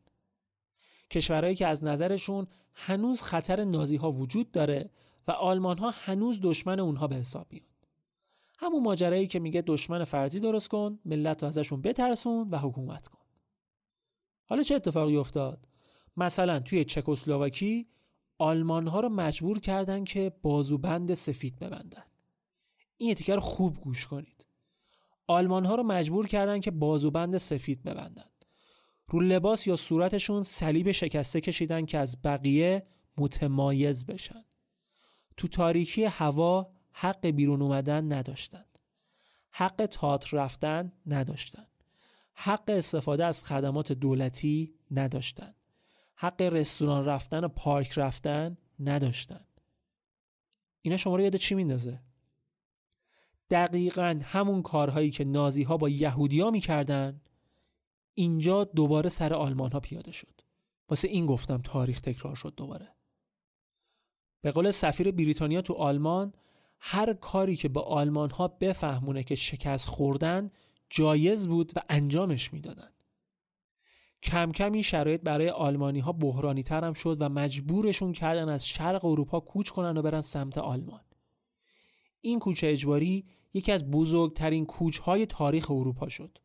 کشورهایی 1.12 1.56
که 1.56 1.68
از 1.68 1.84
نظرشون 1.84 2.48
هنوز 2.74 3.22
خطر 3.22 3.64
نازی 3.64 3.96
ها 3.96 4.12
وجود 4.12 4.52
داره 4.52 4.90
و 5.28 5.32
آلمان 5.32 5.78
ها 5.78 5.92
هنوز 5.92 6.40
دشمن 6.42 6.80
اونها 6.80 7.08
به 7.08 7.16
حساب 7.16 7.48
میاد. 7.52 7.66
همون 8.60 8.84
ماجرایی 8.84 9.28
که 9.28 9.40
میگه 9.40 9.64
دشمن 9.68 10.04
فرضی 10.04 10.40
درست 10.40 10.68
کن 10.68 11.00
ملت 11.06 11.42
رو 11.42 11.48
ازشون 11.48 11.82
بترسون 11.82 12.50
و 12.50 12.58
حکومت 12.58 13.08
کن. 13.08 13.20
حالا 14.46 14.64
چه 14.64 14.76
اتفاقی 14.76 15.16
افتاد؟ 15.16 15.68
مثلا 16.18 16.60
توی 16.60 16.86
چکسلواکی 16.86 17.88
آلمان 18.40 18.88
ها 18.88 19.00
رو 19.00 19.10
مجبور 19.10 19.60
کردن 19.60 20.04
که 20.04 20.32
بازوبند 20.42 21.14
سفید 21.14 21.60
ببندن. 21.60 22.04
این 22.98 23.12
اتیکه 23.12 23.36
رو 23.36 23.42
خوب 23.42 23.78
گوش 23.82 24.08
کنید. 24.08 24.46
آلمان 25.28 25.66
ها 25.66 25.76
رو 25.76 25.84
مجبور 25.84 26.28
کردن 26.28 26.60
که 26.60 26.72
بازوبند 26.72 27.38
سفید 27.38 27.84
ببندن. 27.84 28.30
رو 29.08 29.20
لباس 29.20 29.68
یا 29.68 29.76
صورتشون 29.76 30.44
صلیب 30.44 30.92
شکسته 30.92 31.42
کشیدن 31.42 31.86
که 31.86 31.98
از 31.98 32.22
بقیه 32.22 32.88
متمایز 33.18 34.06
بشن. 34.06 34.46
تو 35.38 35.48
تاریکی 35.48 36.04
هوا 36.04 36.72
حق 36.92 37.28
بیرون 37.28 37.62
اومدن 37.62 38.14
نداشتند 38.14 38.80
حق 39.52 39.86
تاتر 39.86 40.38
رفتن 40.38 40.92
نداشتند 41.06 41.68
حق 42.34 42.64
استفاده 42.68 43.26
از 43.26 43.44
خدمات 43.44 43.92
دولتی 43.92 44.74
نداشتند 44.92 45.56
حق 46.22 46.42
رستوران 46.42 47.06
رفتن 47.06 47.44
و 47.44 47.48
پارک 47.48 47.92
رفتن 47.98 48.58
نداشتند 48.80 49.62
اینا 50.82 50.98
شما 50.98 51.16
رو 51.16 51.22
یاد 51.22 51.36
چی 51.36 51.56
میندازه؟ 51.56 52.00
دقیقا 53.50 54.20
همون 54.24 54.62
کارهایی 54.62 55.12
که 55.12 55.24
نازی 55.24 55.64
ها 55.64 55.78
با 55.78 55.90
یهودی 55.90 56.42
ها 56.42 56.52
می‌کردن 56.52 57.22
اینجا 58.14 58.64
دوباره 58.64 59.10
سر 59.10 59.34
آلمان 59.34 59.72
ها 59.72 59.80
پیاده 59.80 60.12
شد. 60.12 60.42
واسه 60.90 61.08
این 61.08 61.26
گفتم 61.26 61.62
تاریخ 61.62 62.00
تکرار 62.00 62.36
شد 62.36 62.54
دوباره. 62.58 62.88
به 64.42 64.52
قول 64.52 64.72
سفیر 64.72 65.12
بریتانیا 65.12 65.62
تو 65.62 65.74
آلمان 65.74 66.34
هر 66.80 67.14
کاری 67.14 67.56
که 67.56 67.70
به 67.70 67.82
آلمان 67.82 68.32
ها 68.32 68.48
بفهمونه 68.48 69.24
که 69.24 69.36
شکست 69.36 69.88
خوردن 69.88 70.52
جایز 70.90 71.48
بود 71.48 71.72
و 71.76 71.82
انجامش 71.90 72.54
می‌دادن. 72.54 72.90
کم 74.24 74.52
کم 74.52 74.72
این 74.72 74.82
شرایط 74.82 75.22
برای 75.22 75.50
آلمانی 75.50 76.00
ها 76.00 76.12
بحرانی 76.12 76.64
تر 76.64 76.84
هم 76.84 76.94
شد 76.94 77.18
و 77.20 77.30
مجبورشون 77.30 78.14
کردن 78.14 78.50
از 78.50 78.68
شرق 78.68 79.06
اروپا 79.06 79.40
کوچ 79.40 79.70
کنن 79.70 79.98
و 79.98 80.02
برن 80.02 80.22
سمت 80.22 80.58
آلمان. 80.58 81.02
این 82.22 82.40
کوچه 82.40 82.68
اجباری 82.68 83.26
یکی 83.54 83.72
از 83.72 83.92
بزرگترین 83.92 84.66
کوچهای 84.66 85.26
تاریخ 85.26 85.72
اروپا 85.72 86.10
شد. 86.10 86.38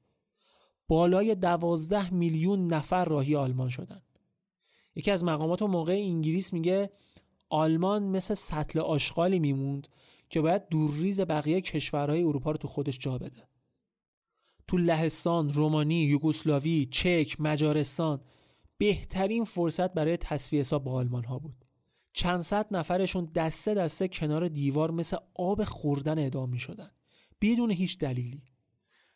بالای 0.89 1.35
دوازده 1.35 2.15
میلیون 2.15 2.67
نفر 2.67 3.05
راهی 3.05 3.37
آلمان 3.37 3.69
شدن. 3.69 4.03
یکی 4.95 5.11
از 5.11 5.25
مقامات 5.25 5.63
و 5.63 5.67
موقع 5.67 5.93
انگلیس 5.93 6.53
میگه 6.53 6.91
آلمان 7.49 8.03
مثل 8.03 8.35
سطل 8.35 8.79
آشغالی 8.79 9.39
میموند 9.39 9.89
که 10.31 10.41
باید 10.41 10.69
دورریز 10.69 11.21
بقیه 11.21 11.61
کشورهای 11.61 12.23
اروپا 12.23 12.51
رو 12.51 12.57
تو 12.57 12.69
خودش 12.69 12.99
جا 12.99 13.19
بده. 13.19 13.49
تو 14.67 14.77
لهستان، 14.77 15.53
رومانی، 15.53 16.05
یوگسلاوی، 16.05 16.89
چک، 16.91 17.37
مجارستان 17.39 18.21
بهترین 18.79 19.45
فرصت 19.45 19.95
برای 19.95 20.17
تصفیه 20.17 20.61
حساب 20.61 20.85
با 20.85 20.93
آلمان 20.93 21.25
ها 21.25 21.39
بود. 21.39 21.65
چند 22.13 22.41
صد 22.41 22.67
نفرشون 22.71 23.25
دسته 23.25 23.75
دسته 23.75 24.09
کنار 24.09 24.49
دیوار 24.49 24.91
مثل 24.91 25.17
آب 25.35 25.65
خوردن 25.65 26.19
اعدام 26.19 26.51
می 26.51 26.59
شدن 26.59 26.91
بدون 27.41 27.71
هیچ 27.71 27.99
دلیلی. 27.99 28.43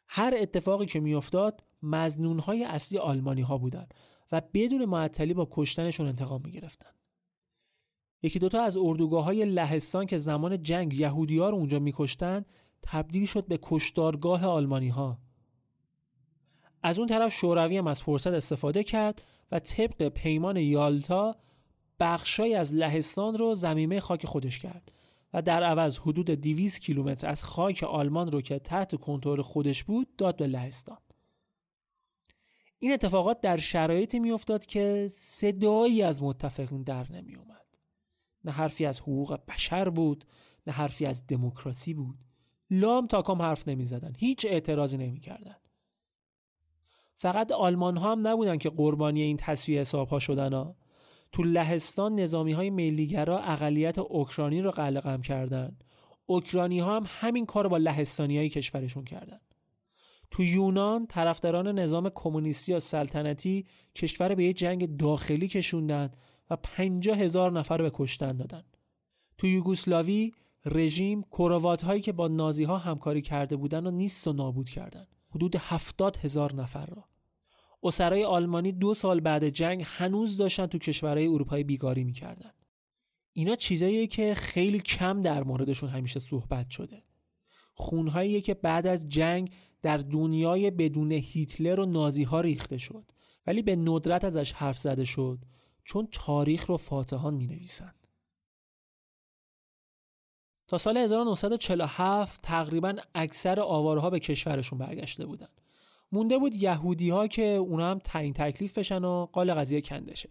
هر 0.08 0.34
اتفاقی 0.36 0.86
که 0.86 1.00
میافتاد 1.00 1.64
مزنون 1.82 2.38
های 2.38 2.64
اصلی 2.64 2.98
آلمانی 2.98 3.42
ها 3.42 3.58
بودن 3.58 3.86
و 4.32 4.42
بدون 4.54 4.84
معطلی 4.84 5.34
با 5.34 5.48
کشتنشون 5.50 6.06
انتقام 6.06 6.42
می 6.44 6.52
گرفتن. 6.52 6.90
یکی 8.22 8.38
دوتا 8.38 8.62
از 8.62 8.76
اردوگاه 8.76 9.24
های 9.24 9.44
لهستان 9.44 10.06
که 10.06 10.18
زمان 10.18 10.62
جنگ 10.62 10.94
یهودی 10.94 11.38
ها 11.38 11.50
رو 11.50 11.56
اونجا 11.56 11.78
میکشتن 11.78 12.44
تبدیل 12.82 13.26
شد 13.26 13.46
به 13.46 13.58
کشتارگاه 13.62 14.46
آلمانی 14.46 14.88
ها 14.88 15.18
از 16.82 16.98
اون 16.98 17.08
طرف 17.08 17.32
شوروی 17.32 17.76
هم 17.76 17.86
از 17.86 18.02
فرصت 18.02 18.32
استفاده 18.32 18.84
کرد 18.84 19.22
و 19.52 19.58
طبق 19.58 20.08
پیمان 20.08 20.56
یالتا 20.56 21.36
بخشای 22.00 22.54
از 22.54 22.74
لهستان 22.74 23.38
رو 23.38 23.54
زمینه 23.54 24.00
خاک 24.00 24.26
خودش 24.26 24.58
کرد 24.58 24.92
و 25.34 25.42
در 25.42 25.62
عوض 25.62 25.98
حدود 25.98 26.30
200 26.30 26.80
کیلومتر 26.80 27.28
از 27.28 27.44
خاک 27.44 27.82
آلمان 27.82 28.32
رو 28.32 28.40
که 28.40 28.58
تحت 28.58 28.96
کنترل 28.96 29.42
خودش 29.42 29.84
بود 29.84 30.16
داد 30.16 30.36
به 30.36 30.46
لهستان 30.46 30.98
این 32.78 32.92
اتفاقات 32.92 33.40
در 33.40 33.56
شرایطی 33.56 34.18
میافتاد 34.18 34.66
که 34.66 35.06
صدایی 35.10 36.02
از 36.02 36.22
متفقین 36.22 36.82
در 36.82 37.12
نمی 37.12 37.34
اومد. 37.34 37.66
نه 38.44 38.52
حرفی 38.52 38.86
از 38.86 39.00
حقوق 39.00 39.40
بشر 39.48 39.88
بود 39.88 40.24
نه 40.66 40.72
حرفی 40.72 41.06
از 41.06 41.26
دموکراسی 41.26 41.94
بود 41.94 42.18
لام 42.70 43.06
تا 43.06 43.22
کام 43.22 43.42
حرف 43.42 43.68
نمی 43.68 43.84
زدن. 43.84 44.12
هیچ 44.18 44.46
اعتراضی 44.48 44.96
نمی 44.96 45.20
کردن. 45.20 45.56
فقط 47.20 47.52
آلمان 47.52 47.96
ها 47.96 48.12
هم 48.12 48.26
نبودن 48.26 48.58
که 48.58 48.70
قربانی 48.70 49.22
این 49.22 49.36
تصویه 49.36 49.80
حساب 49.80 50.08
ها 50.08 50.18
شدن 50.18 50.52
ها. 50.52 50.76
تو 51.32 51.42
لهستان 51.42 52.14
نظامی 52.14 52.52
های 52.52 52.70
ملیگرا 52.70 53.38
اقلیت 53.38 53.98
اوکراینی 53.98 54.62
رو 54.62 54.70
قلقم 54.70 55.22
کردن 55.22 55.76
اوکراینی 56.26 56.80
ها 56.80 56.96
هم 56.96 57.04
همین 57.06 57.46
کار 57.46 57.68
با 57.68 57.76
لهستانی 57.76 58.38
های 58.38 58.48
کشورشون 58.48 59.04
کردن 59.04 59.40
تو 60.30 60.42
یونان 60.42 61.06
طرفداران 61.06 61.78
نظام 61.78 62.10
کمونیستی 62.14 62.72
یا 62.72 62.78
سلطنتی 62.78 63.66
کشور 63.94 64.34
به 64.34 64.44
یه 64.44 64.52
جنگ 64.52 64.96
داخلی 64.96 65.48
کشوندن 65.48 66.10
و 66.50 66.56
پنجاه 66.56 67.18
هزار 67.18 67.52
نفر 67.52 67.82
به 67.82 67.90
کشتن 67.94 68.36
دادن. 68.36 68.64
تو 69.38 69.46
یوگوسلاوی 69.46 70.32
رژیم 70.64 71.22
کروات 71.22 71.84
هایی 71.84 72.00
که 72.00 72.12
با 72.12 72.28
نازی 72.28 72.64
ها 72.64 72.78
همکاری 72.78 73.22
کرده 73.22 73.56
بودن 73.56 73.86
و 73.86 73.90
نیست 73.90 74.28
و 74.28 74.32
نابود 74.32 74.70
کردن. 74.70 75.06
حدود 75.30 75.56
هفتاد 75.56 76.16
هزار 76.16 76.54
نفر 76.54 76.86
را. 76.86 77.04
اسرای 77.82 78.24
آلمانی 78.24 78.72
دو 78.72 78.94
سال 78.94 79.20
بعد 79.20 79.48
جنگ 79.48 79.82
هنوز 79.86 80.36
داشتن 80.36 80.66
تو 80.66 80.78
کشورهای 80.78 81.26
اروپایی 81.26 81.64
بیگاری 81.64 82.04
می‌کردن. 82.04 82.50
اینا 83.32 83.56
چیزاییه 83.56 84.06
که 84.06 84.34
خیلی 84.34 84.80
کم 84.80 85.22
در 85.22 85.42
موردشون 85.42 85.88
همیشه 85.88 86.20
صحبت 86.20 86.70
شده. 86.70 87.02
خونهایی 87.74 88.40
که 88.40 88.54
بعد 88.54 88.86
از 88.86 89.08
جنگ 89.08 89.54
در 89.82 89.98
دنیای 89.98 90.70
بدون 90.70 91.12
هیتلر 91.12 91.80
و 91.80 91.86
نازی 91.86 92.22
ها 92.22 92.40
ریخته 92.40 92.78
شد 92.78 93.04
ولی 93.46 93.62
به 93.62 93.76
ندرت 93.76 94.24
ازش 94.24 94.52
حرف 94.52 94.78
زده 94.78 95.04
شد 95.04 95.38
چون 95.84 96.08
تاریخ 96.12 96.66
رو 96.66 96.76
فاتحان 96.76 97.34
می 97.34 97.46
نویسند. 97.46 97.97
تا 100.68 100.78
سال 100.78 100.96
1947 100.96 102.40
تقریبا 102.42 102.96
اکثر 103.14 103.60
آوارها 103.60 104.10
به 104.10 104.20
کشورشون 104.20 104.78
برگشته 104.78 105.26
بودن. 105.26 105.48
مونده 106.12 106.38
بود 106.38 106.56
یهودی 106.56 107.10
ها 107.10 107.26
که 107.26 107.42
اونا 107.42 107.90
هم 107.90 107.98
تعیین 107.98 108.32
تکلیف 108.32 108.78
بشن 108.78 109.04
و 109.04 109.26
قال 109.32 109.54
قضیه 109.54 109.80
کندشه. 109.80 110.30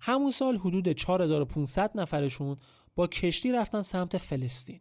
همون 0.00 0.30
سال 0.30 0.56
حدود 0.56 0.88
4500 0.92 2.00
نفرشون 2.00 2.56
با 2.94 3.06
کشتی 3.06 3.52
رفتن 3.52 3.82
سمت 3.82 4.18
فلسطین. 4.18 4.80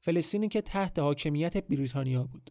فلسطینی 0.00 0.48
که 0.48 0.60
تحت 0.60 0.98
حاکمیت 0.98 1.66
بریتانیا 1.66 2.24
بود. 2.24 2.50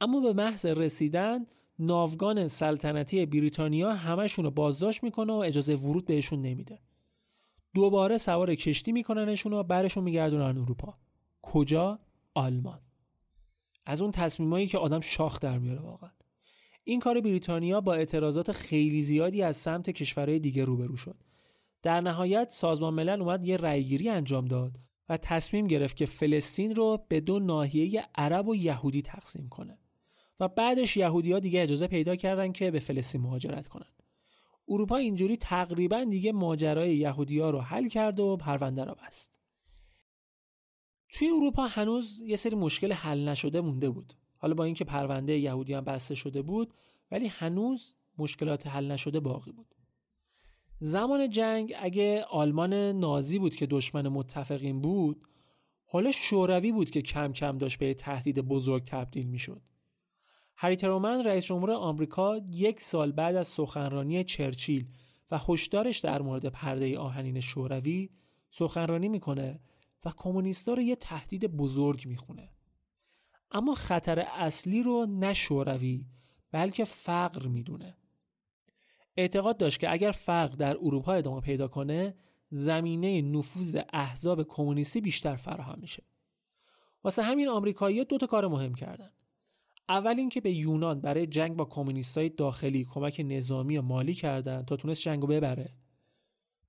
اما 0.00 0.20
به 0.20 0.32
محض 0.32 0.66
رسیدن 0.66 1.46
ناوگان 1.78 2.48
سلطنتی 2.48 3.26
بریتانیا 3.26 3.94
همشون 3.94 4.44
رو 4.44 4.50
بازداشت 4.50 5.02
می‌کنه 5.02 5.32
و 5.32 5.36
اجازه 5.36 5.74
ورود 5.74 6.04
بهشون 6.04 6.42
نمیده. 6.42 6.78
دوباره 7.74 8.18
سوار 8.18 8.54
کشتی 8.54 8.92
میکننشون 8.92 9.52
و 9.52 9.62
برشون 9.62 10.04
میگردونن 10.04 10.58
اروپا. 10.58 10.98
کجا؟ 11.42 11.98
آلمان. 12.34 12.80
از 13.86 14.02
اون 14.02 14.10
تصمیمایی 14.10 14.66
که 14.66 14.78
آدم 14.78 15.00
شاخ 15.00 15.40
در 15.40 15.58
میاره 15.58 15.80
واقعا. 15.80 16.10
این 16.84 17.00
کار 17.00 17.20
بریتانیا 17.20 17.80
با 17.80 17.94
اعتراضات 17.94 18.52
خیلی 18.52 19.02
زیادی 19.02 19.42
از 19.42 19.56
سمت 19.56 19.90
کشورهای 19.90 20.38
دیگه 20.38 20.64
روبرو 20.64 20.96
شد. 20.96 21.16
در 21.82 22.00
نهایت 22.00 22.50
سازمان 22.50 22.94
ملل 22.94 23.22
اومد 23.22 23.44
یه 23.44 23.56
رأیگیری 23.56 24.08
انجام 24.08 24.44
داد 24.44 24.78
و 25.08 25.16
تصمیم 25.16 25.66
گرفت 25.66 25.96
که 25.96 26.06
فلسطین 26.06 26.74
رو 26.74 27.04
به 27.08 27.20
دو 27.20 27.38
ناحیه 27.38 28.04
عرب 28.14 28.48
و 28.48 28.56
یهودی 28.56 29.02
تقسیم 29.02 29.48
کنه. 29.48 29.78
و 30.40 30.48
بعدش 30.48 30.96
یهودی 30.96 31.32
ها 31.32 31.38
دیگه 31.38 31.62
اجازه 31.62 31.86
پیدا 31.86 32.16
کردن 32.16 32.52
که 32.52 32.70
به 32.70 32.80
فلسطین 32.80 33.20
مهاجرت 33.20 33.66
کنن 33.66 33.86
اروپا 34.68 34.96
اینجوری 34.96 35.36
تقریبا 35.36 36.04
دیگه 36.04 36.32
ماجرای 36.32 36.96
یهودی 36.96 37.38
ها 37.38 37.50
رو 37.50 37.60
حل 37.60 37.88
کرد 37.88 38.20
و 38.20 38.36
پرونده 38.36 38.84
را 38.84 38.96
بست. 39.06 39.38
توی 41.08 41.28
اروپا 41.28 41.66
هنوز 41.66 42.20
یه 42.20 42.36
سری 42.36 42.56
مشکل 42.56 42.92
حل 42.92 43.28
نشده 43.28 43.60
مونده 43.60 43.90
بود. 43.90 44.14
حالا 44.36 44.54
با 44.54 44.64
اینکه 44.64 44.84
پرونده 44.84 45.38
یهودی 45.38 45.74
هم 45.74 45.84
بسته 45.84 46.14
شده 46.14 46.42
بود 46.42 46.74
ولی 47.10 47.26
هنوز 47.26 47.94
مشکلات 48.18 48.66
حل 48.66 48.90
نشده 48.90 49.20
باقی 49.20 49.52
بود. 49.52 49.74
زمان 50.78 51.30
جنگ 51.30 51.74
اگه 51.78 52.24
آلمان 52.30 52.74
نازی 52.74 53.38
بود 53.38 53.56
که 53.56 53.66
دشمن 53.66 54.08
متفقین 54.08 54.80
بود 54.80 55.22
حالا 55.84 56.12
شوروی 56.12 56.72
بود 56.72 56.90
که 56.90 57.02
کم 57.02 57.32
کم 57.32 57.58
داشت 57.58 57.78
به 57.78 57.94
تهدید 57.94 58.40
بزرگ 58.40 58.84
تبدیل 58.84 59.26
می‌شد. 59.26 59.62
هری 60.60 60.76
ترومن 60.76 61.24
رئیس 61.24 61.44
جمهور 61.44 61.70
آمریکا 61.70 62.40
یک 62.50 62.80
سال 62.80 63.12
بعد 63.12 63.36
از 63.36 63.48
سخنرانی 63.48 64.24
چرچیل 64.24 64.88
و 65.30 65.40
هشدارش 65.48 65.98
در 65.98 66.22
مورد 66.22 66.46
پرده 66.46 66.98
آهنین 66.98 67.40
شوروی 67.40 68.10
سخنرانی 68.50 69.08
می‌کنه 69.08 69.60
و 70.04 70.12
کمونیستا 70.16 70.74
رو 70.74 70.82
یه 70.82 70.96
تهدید 70.96 71.56
بزرگ 71.56 72.06
می‌خونه. 72.06 72.50
اما 73.50 73.74
خطر 73.74 74.18
اصلی 74.18 74.82
رو 74.82 75.06
نه 75.06 75.34
شوروی 75.34 76.06
بلکه 76.52 76.84
فقر 76.84 77.46
می‌دونه. 77.46 77.96
اعتقاد 79.16 79.56
داشت 79.56 79.80
که 79.80 79.92
اگر 79.92 80.12
فقر 80.12 80.56
در 80.56 80.76
اروپا 80.76 81.12
ادامه 81.12 81.40
پیدا 81.40 81.68
کنه 81.68 82.14
زمینه 82.50 83.22
نفوذ 83.22 83.78
احزاب 83.92 84.42
کمونیستی 84.42 85.00
بیشتر 85.00 85.36
فراهم 85.36 85.78
میشه. 85.80 86.02
واسه 87.04 87.22
همین 87.22 87.48
آمریکایی‌ها 87.48 88.04
دو 88.04 88.18
تا 88.18 88.26
کار 88.26 88.48
مهم 88.48 88.74
کردن. 88.74 89.10
اول 89.88 90.18
اینکه 90.18 90.40
به 90.40 90.52
یونان 90.52 91.00
برای 91.00 91.26
جنگ 91.26 91.56
با 91.56 91.64
کمونیستای 91.64 92.28
داخلی 92.28 92.84
کمک 92.84 93.20
نظامی 93.24 93.78
و 93.78 93.82
مالی 93.82 94.14
کردن 94.14 94.62
تا 94.62 94.76
تونست 94.76 95.02
جنگو 95.02 95.26
ببره. 95.26 95.74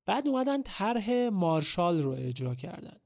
بعد 0.06 0.28
اومدن 0.28 0.62
طرح 0.64 1.30
مارشال 1.30 2.02
رو 2.02 2.12
اجرا 2.12 2.56
کردن. 2.56 2.98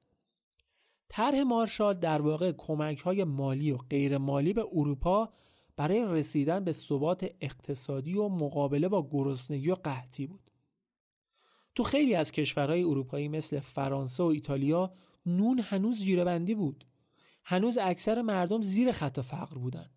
طرح 1.10 1.42
مارشال 1.42 1.94
در 1.94 2.22
واقع 2.22 2.52
کمک 2.52 3.00
های 3.00 3.24
مالی 3.24 3.72
و 3.72 3.78
غیر 3.78 4.18
مالی 4.18 4.54
به 4.54 4.66
اروپا 4.74 5.34
برای 5.76 6.06
رسیدن 6.06 6.64
به 6.64 6.72
ثبات 6.72 7.30
اقتصادی 7.42 8.14
و 8.14 8.28
مقابله 8.28 8.88
با 8.88 9.10
گرسنگی 9.12 9.72
و 9.72 9.76
قحطی 9.76 10.28
بود. 10.28 10.52
تو 11.76 11.84
خیلی 11.84 12.16
از 12.16 12.32
کشورهای 12.32 12.84
اروپایی 12.84 13.28
مثل 13.28 13.60
فرانسه 13.60 14.24
و 14.24 14.26
ایتالیا 14.26 14.94
نون 15.26 15.60
هنوز 15.60 16.04
جیرهبندی 16.04 16.56
بود. 16.56 16.86
هنوز 17.44 17.78
اکثر 17.78 18.22
مردم 18.22 18.62
زیر 18.62 18.92
خط 18.92 19.20
فقر 19.20 19.58
بودن. 19.58 19.90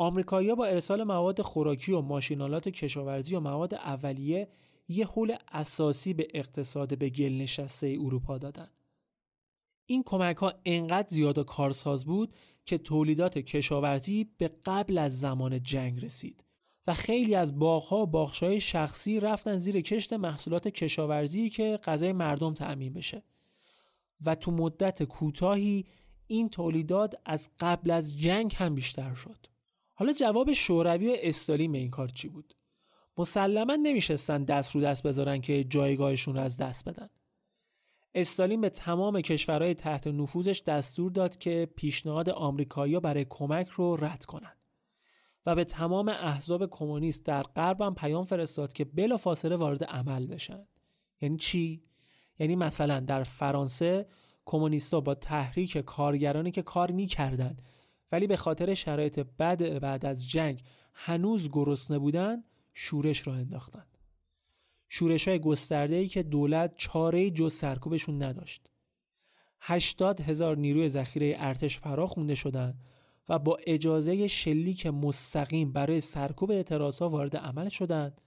آمریکایی‌ها 0.00 0.54
با 0.54 0.66
ارسال 0.66 1.04
مواد 1.04 1.42
خوراکی 1.42 1.92
و 1.92 2.00
ماشینالات 2.00 2.68
کشاورزی 2.68 3.34
و 3.34 3.40
مواد 3.40 3.74
اولیه 3.74 4.48
یه 4.88 5.06
حول 5.06 5.36
اساسی 5.52 6.14
به 6.14 6.28
اقتصاد 6.34 6.98
به 6.98 7.10
گل 7.10 7.32
نشسته 7.32 7.96
اروپا 8.00 8.38
دادن. 8.38 8.68
این 9.86 10.02
کمک 10.02 10.36
ها 10.36 10.52
انقدر 10.64 11.08
زیاد 11.08 11.38
و 11.38 11.44
کارساز 11.44 12.04
بود 12.04 12.34
که 12.66 12.78
تولیدات 12.78 13.38
کشاورزی 13.38 14.30
به 14.38 14.50
قبل 14.64 14.98
از 14.98 15.20
زمان 15.20 15.62
جنگ 15.62 16.04
رسید 16.04 16.44
و 16.86 16.94
خیلی 16.94 17.34
از 17.34 17.58
باغها 17.58 18.02
و 18.02 18.06
باخشای 18.06 18.60
شخصی 18.60 19.20
رفتن 19.20 19.56
زیر 19.56 19.80
کشت 19.80 20.12
محصولات 20.12 20.68
کشاورزی 20.68 21.50
که 21.50 21.78
غذای 21.84 22.12
مردم 22.12 22.54
تأمین 22.54 22.92
بشه 22.92 23.22
و 24.26 24.34
تو 24.34 24.50
مدت 24.50 25.02
کوتاهی 25.02 25.86
این 26.26 26.48
تولیدات 26.48 27.14
از 27.24 27.48
قبل 27.58 27.90
از 27.90 28.18
جنگ 28.18 28.54
هم 28.56 28.74
بیشتر 28.74 29.14
شد. 29.14 29.50
حالا 30.00 30.12
جواب 30.12 30.52
شوروی 30.52 31.08
و 31.08 31.16
استالین 31.22 31.72
به 31.72 31.78
این 31.78 31.90
کار 31.90 32.08
چی 32.08 32.28
بود؟ 32.28 32.54
مسلما 33.18 33.76
نمیشستن 33.76 34.44
دست 34.44 34.74
رو 34.74 34.80
دست 34.80 35.02
بذارن 35.02 35.40
که 35.40 35.64
جایگاهشون 35.64 36.34
رو 36.34 36.40
از 36.40 36.56
دست 36.56 36.88
بدن. 36.88 37.08
استالین 38.14 38.60
به 38.60 38.68
تمام 38.70 39.20
کشورهای 39.20 39.74
تحت 39.74 40.06
نفوذش 40.06 40.62
دستور 40.62 41.10
داد 41.10 41.38
که 41.38 41.68
پیشنهاد 41.76 42.30
آمریکایی‌ها 42.30 43.00
برای 43.00 43.26
کمک 43.30 43.68
رو 43.68 43.96
رد 43.96 44.24
کنند 44.24 44.56
و 45.46 45.54
به 45.54 45.64
تمام 45.64 46.08
احزاب 46.08 46.66
کمونیست 46.66 47.26
در 47.26 47.42
غرب 47.42 47.80
هم 47.80 47.94
پیام 47.94 48.24
فرستاد 48.24 48.72
که 48.72 48.84
بلافاصله 48.84 49.56
وارد 49.56 49.84
عمل 49.84 50.26
بشن. 50.26 50.66
یعنی 51.20 51.36
چی؟ 51.36 51.82
یعنی 52.38 52.56
مثلا 52.56 53.00
در 53.00 53.22
فرانسه 53.22 54.06
کمونیستا 54.44 55.00
با 55.00 55.14
تحریک 55.14 55.78
کارگرانی 55.78 56.50
که 56.50 56.62
کار 56.62 56.90
می‌کردند 56.90 57.62
ولی 58.12 58.26
به 58.26 58.36
خاطر 58.36 58.74
شرایط 58.74 59.18
بد 59.18 59.78
بعد 59.78 60.06
از 60.06 60.28
جنگ 60.28 60.62
هنوز 60.94 61.48
گرسنه 61.48 61.98
بودن 61.98 62.44
شورش 62.74 63.26
را 63.26 63.34
انداختند. 63.34 63.98
شورش 64.88 65.28
های 65.28 65.38
گسترده 65.38 65.96
ای 65.96 66.08
که 66.08 66.22
دولت 66.22 66.74
چاره 66.76 67.30
جز 67.30 67.52
سرکوبشون 67.52 68.22
نداشت. 68.22 68.70
80 69.60 70.20
هزار 70.20 70.56
نیروی 70.56 70.88
ذخیره 70.88 71.34
ارتش 71.38 71.78
فرا 71.78 72.06
خونده 72.06 72.34
شدند 72.34 72.84
و 73.28 73.38
با 73.38 73.58
اجازه 73.66 74.26
شلیک 74.26 74.86
مستقیم 74.86 75.72
برای 75.72 76.00
سرکوب 76.00 76.50
اعتراض 76.50 76.98
ها 76.98 77.08
وارد 77.08 77.36
عمل 77.36 77.68
شدند 77.68 78.20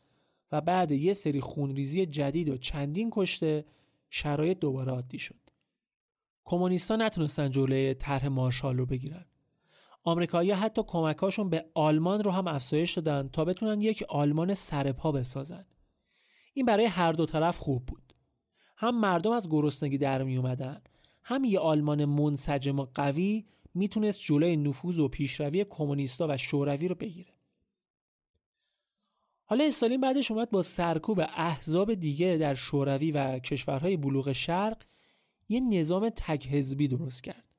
و 0.52 0.62
بعد 0.62 0.92
یه 0.92 1.14
سری 1.14 1.42
خونریزی 1.42 2.06
جدید 2.06 2.50
و 2.50 2.58
چندین 2.58 3.10
کشته 3.12 3.66
شرایط 4.10 4.60
دوباره 4.60 4.92
عادی 4.92 5.20
شد. 5.20 5.40
کمونیستان 6.46 7.02
نتونستن 7.02 7.52
جلوی 7.52 7.94
طرح 7.94 8.28
مارشال 8.28 8.78
رو 8.78 8.86
بگیرن. 8.86 9.26
آمریکایی 10.04 10.52
حتی 10.52 10.84
کمکاشون 10.88 11.50
به 11.50 11.66
آلمان 11.74 12.24
رو 12.24 12.32
هم 12.32 12.48
افزایش 12.48 12.98
دادن 12.98 13.30
تا 13.30 13.46
بتونن 13.46 13.82
یک 13.82 14.04
آلمان 14.10 14.54
سرپا 14.54 15.12
بسازن. 15.12 15.66
این 16.54 16.66
برای 16.66 16.86
هر 16.86 17.12
دو 17.14 17.26
طرف 17.26 17.58
خوب 17.58 17.86
بود. 17.86 18.14
هم 18.78 19.00
مردم 19.00 19.32
از 19.32 19.50
گرسنگی 19.50 19.98
در 19.98 20.24
می 20.24 20.38
اومدن 20.38 20.82
هم 21.24 21.44
یه 21.44 21.60
آلمان 21.60 22.06
منسجم 22.06 22.80
و 22.80 22.86
قوی 22.94 23.46
می‌تونست 23.74 24.22
جلوی 24.22 24.58
نفوذ 24.58 25.00
و 25.00 25.08
پیشروی 25.08 25.66
کمونیستا 25.70 26.28
و 26.30 26.38
شوروی 26.38 26.88
رو 26.88 26.96
بگیره. 26.96 27.34
حالا 29.46 29.64
استالین 29.64 30.02
بعدش 30.02 30.32
اومد 30.32 30.50
با 30.50 30.62
سرکوب 30.62 31.20
احزاب 31.20 31.94
دیگه 31.94 32.38
در 32.38 32.56
شوروی 32.56 33.12
و 33.12 33.40
کشورهای 33.40 33.98
بلوغ 33.98 34.32
شرق 34.32 34.78
یه 35.50 35.60
نظام 35.60 36.10
تک 36.10 36.48
حزبی 36.48 36.88
درست 36.88 37.24
کرد. 37.24 37.53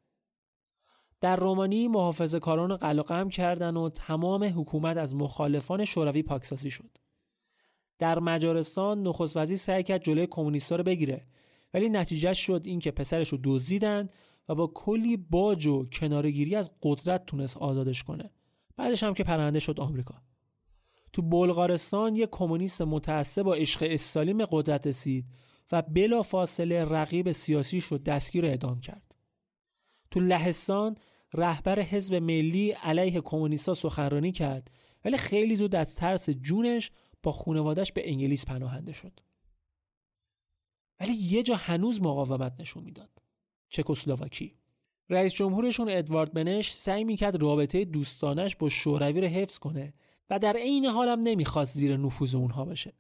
در 1.20 1.36
رومانی 1.36 1.88
محافظه 1.88 2.40
کاران 2.40 2.76
قلقم 2.76 3.28
کردن 3.28 3.76
و 3.76 3.88
تمام 3.88 4.44
حکومت 4.44 4.96
از 4.96 5.14
مخالفان 5.14 5.84
شوروی 5.84 6.22
پاکسازی 6.22 6.70
شد. 6.70 6.98
در 7.98 8.18
مجارستان 8.18 9.02
نخست 9.02 9.36
وزیر 9.36 9.56
سعی 9.58 9.82
کرد 9.82 10.04
جلوی 10.04 10.26
کمونیستا 10.26 10.76
رو 10.76 10.84
بگیره 10.84 11.26
ولی 11.74 11.88
نتیجه 11.88 12.32
شد 12.32 12.62
این 12.64 12.80
که 12.80 12.90
پسرش 12.90 13.28
رو 13.28 13.38
دزدیدن 13.44 14.08
و 14.48 14.54
با 14.54 14.66
کلی 14.66 15.16
باج 15.16 15.66
و 15.66 15.84
کنارگیری 15.84 16.56
از 16.56 16.70
قدرت 16.82 17.26
تونست 17.26 17.56
آزادش 17.56 18.02
کنه. 18.02 18.30
بعدش 18.76 19.02
هم 19.02 19.14
که 19.14 19.24
پرنده 19.24 19.60
شد 19.60 19.80
آمریکا. 19.80 20.14
تو 21.12 21.22
بلغارستان 21.22 22.16
یک 22.16 22.28
کمونیست 22.32 22.82
متعصب 22.82 23.42
با 23.42 23.54
عشق 23.54 23.88
استالین 23.90 24.38
به 24.38 24.48
قدرت 24.50 24.86
رسید 24.86 25.24
و 25.72 25.82
بلا 25.82 26.22
فاصله 26.22 26.84
رقیب 26.84 27.32
سیاسی 27.32 27.80
شد 27.80 28.02
دستگیر 28.02 28.46
اعدام 28.46 28.80
کرد. 28.80 29.03
تو 30.14 30.20
لهستان 30.20 30.96
رهبر 31.32 31.80
حزب 31.80 32.14
ملی 32.14 32.70
علیه 32.70 33.20
کمونیستا 33.20 33.74
سخنرانی 33.74 34.32
کرد 34.32 34.70
ولی 35.04 35.16
خیلی 35.16 35.56
زود 35.56 35.74
از 35.74 35.96
ترس 35.96 36.30
جونش 36.30 36.90
با 37.22 37.32
خونوادش 37.32 37.92
به 37.92 38.10
انگلیس 38.10 38.46
پناهنده 38.46 38.92
شد. 38.92 39.20
ولی 41.00 41.12
یه 41.12 41.42
جا 41.42 41.56
هنوز 41.56 42.02
مقاومت 42.02 42.60
نشون 42.60 42.84
می‌داد. 42.84 43.10
چکسلواکی. 43.68 44.56
رئیس 45.10 45.32
جمهورشون 45.32 45.88
ادوارد 45.90 46.32
بنش 46.32 46.72
سعی 46.72 47.04
می‌کرد 47.04 47.42
رابطه 47.42 47.84
دوستانش 47.84 48.56
با 48.56 48.68
شوروی 48.68 49.20
رو 49.20 49.26
حفظ 49.26 49.58
کنه 49.58 49.94
و 50.30 50.38
در 50.38 50.56
عین 50.56 50.84
حالم 50.84 51.20
نمی‌خواست 51.20 51.76
زیر 51.76 51.96
نفوذ 51.96 52.34
اونها 52.34 52.64
بشه 52.64 52.92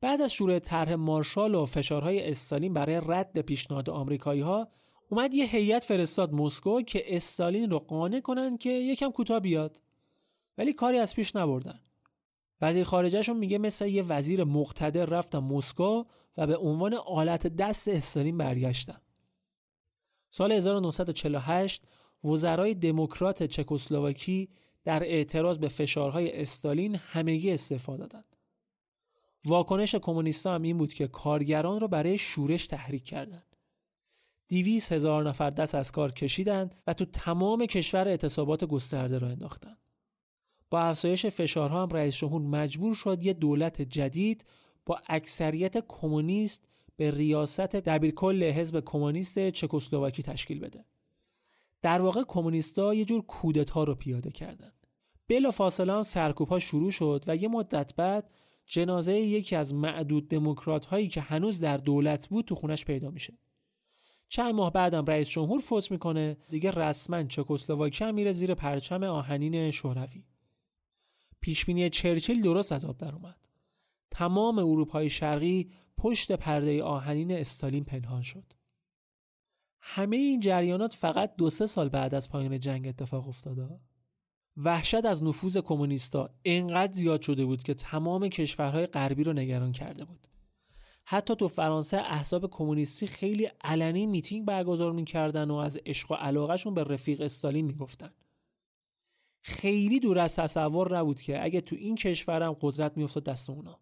بعد 0.00 0.20
از 0.20 0.32
شروع 0.32 0.58
طرح 0.58 0.94
مارشال 0.94 1.54
و 1.54 1.66
فشارهای 1.66 2.30
استالین 2.30 2.72
برای 2.72 3.00
رد 3.06 3.40
پیشنهاد 3.40 3.90
آمریکایی 3.90 4.40
ها 4.40 4.68
اومد 5.12 5.34
یه 5.34 5.46
هیئت 5.46 5.84
فرستاد 5.84 6.32
مسکو 6.32 6.82
که 6.82 7.16
استالین 7.16 7.70
رو 7.70 7.78
قانع 7.78 8.20
کنن 8.20 8.58
که 8.58 8.70
یکم 8.70 9.10
کوتاه 9.10 9.40
بیاد 9.40 9.80
ولی 10.58 10.72
کاری 10.72 10.98
از 10.98 11.14
پیش 11.14 11.36
نبردن 11.36 11.80
وزیر 12.60 12.84
خارجهشون 12.84 13.36
میگه 13.36 13.58
مثل 13.58 13.86
یه 13.86 14.02
وزیر 14.02 14.44
مقتدر 14.44 15.06
رفتم 15.06 15.38
مسکو 15.38 16.04
و 16.36 16.46
به 16.46 16.56
عنوان 16.56 16.94
آلت 16.94 17.46
دست 17.46 17.88
استالین 17.88 18.38
برگشتم 18.38 19.00
سال 20.30 20.52
1948 20.52 21.82
وزرای 22.24 22.74
دموکرات 22.74 23.42
چکسلواکی 23.42 24.48
در 24.84 25.02
اعتراض 25.02 25.58
به 25.58 25.68
فشارهای 25.68 26.42
استالین 26.42 26.94
همگی 26.94 27.50
استعفا 27.50 27.96
دادند. 27.96 28.36
واکنش 29.44 29.94
کمونیستا 29.94 30.54
هم 30.54 30.62
این 30.62 30.78
بود 30.78 30.94
که 30.94 31.08
کارگران 31.08 31.80
را 31.80 31.86
برای 31.86 32.18
شورش 32.18 32.66
تحریک 32.66 33.04
کردند. 33.04 33.51
دیویس 34.46 34.92
هزار 34.92 35.28
نفر 35.28 35.50
دست 35.50 35.74
از 35.74 35.92
کار 35.92 36.12
کشیدند 36.12 36.74
و 36.86 36.92
تو 36.92 37.04
تمام 37.04 37.66
کشور 37.66 38.08
اعتصابات 38.08 38.64
گسترده 38.64 39.18
را 39.18 39.28
انداختند. 39.28 39.78
با 40.70 40.80
افزایش 40.80 41.26
فشارها 41.26 41.82
هم 41.82 41.88
رئیس 41.88 42.16
جمهور 42.16 42.42
مجبور 42.42 42.94
شد 42.94 43.22
یه 43.22 43.32
دولت 43.32 43.82
جدید 43.82 44.44
با 44.86 44.98
اکثریت 45.06 45.86
کمونیست 45.88 46.68
به 46.96 47.10
ریاست 47.10 47.60
دبیرکل 47.60 48.42
حزب 48.42 48.80
کمونیست 48.80 49.50
چکسلواکی 49.50 50.22
تشکیل 50.22 50.60
بده. 50.60 50.84
در 51.82 52.00
واقع 52.00 52.22
کمونیستا 52.28 52.94
یه 52.94 53.04
جور 53.04 53.22
کودتا 53.22 53.84
رو 53.84 53.94
پیاده 53.94 54.30
کردن. 54.30 54.72
بلا 55.28 55.50
فاصله 55.50 55.92
هم 55.92 56.02
سرکوب 56.02 56.58
شروع 56.58 56.90
شد 56.90 57.24
و 57.26 57.36
یه 57.36 57.48
مدت 57.48 57.94
بعد 57.96 58.30
جنازه 58.66 59.14
یکی 59.14 59.56
از 59.56 59.74
معدود 59.74 60.28
دموکرات 60.28 60.84
هایی 60.84 61.08
که 61.08 61.20
هنوز 61.20 61.60
در 61.60 61.76
دولت 61.76 62.28
بود 62.28 62.44
تو 62.44 62.54
خونش 62.54 62.84
پیدا 62.84 63.10
میشه. 63.10 63.38
چند 64.32 64.54
ماه 64.54 64.72
بعدم 64.72 65.04
رئیس 65.04 65.28
جمهور 65.28 65.60
فوت 65.60 65.90
می‌کنه 65.90 66.36
دیگه 66.48 66.70
رسما 66.70 67.22
چکسلواکی 67.22 68.04
هم 68.04 68.14
میره 68.14 68.32
زیر 68.32 68.54
پرچم 68.54 69.02
آهنین 69.02 69.70
شوروی. 69.70 70.24
پیشبینی 71.40 71.90
چرچیل 71.90 72.42
درست 72.42 72.72
از 72.72 72.84
آب 72.84 72.96
در 72.96 73.14
اومد. 73.14 73.36
تمام 74.10 74.58
اروپای 74.58 75.10
شرقی 75.10 75.70
پشت 75.96 76.32
پرده 76.32 76.82
آهنین 76.82 77.32
استالین 77.32 77.84
پنهان 77.84 78.22
شد. 78.22 78.52
همه 79.80 80.16
این 80.16 80.40
جریانات 80.40 80.94
فقط 80.94 81.36
دو 81.36 81.50
سه 81.50 81.66
سال 81.66 81.88
بعد 81.88 82.14
از 82.14 82.30
پایان 82.30 82.60
جنگ 82.60 82.88
اتفاق 82.88 83.28
افتاده. 83.28 83.80
وحشت 84.56 85.04
از 85.04 85.22
نفوذ 85.22 85.56
کمونیستا 85.56 86.30
انقدر 86.44 86.92
زیاد 86.92 87.22
شده 87.22 87.44
بود 87.44 87.62
که 87.62 87.74
تمام 87.74 88.28
کشورهای 88.28 88.86
غربی 88.86 89.24
رو 89.24 89.32
نگران 89.32 89.72
کرده 89.72 90.04
بود. 90.04 90.28
حتی 91.12 91.36
تو 91.36 91.48
فرانسه 91.48 91.96
احزاب 91.96 92.50
کمونیستی 92.50 93.06
خیلی 93.06 93.50
علنی 93.64 94.06
میتینگ 94.06 94.46
برگزار 94.46 94.92
می‌کردن 94.92 95.50
و 95.50 95.54
از 95.54 95.78
عشق 95.86 96.12
و 96.12 96.14
علاقهشون 96.14 96.74
به 96.74 96.84
رفیق 96.84 97.20
استالین 97.20 97.66
می‌گفتن. 97.66 98.10
خیلی 99.42 100.00
دور 100.00 100.18
از 100.18 100.36
تصور 100.36 100.98
نبود 100.98 101.20
که 101.20 101.44
اگه 101.44 101.60
تو 101.60 101.76
این 101.76 101.96
کشورم 101.96 102.56
قدرت 102.60 102.96
میافتاد 102.96 103.24
دست 103.24 103.50
اونا. 103.50 103.80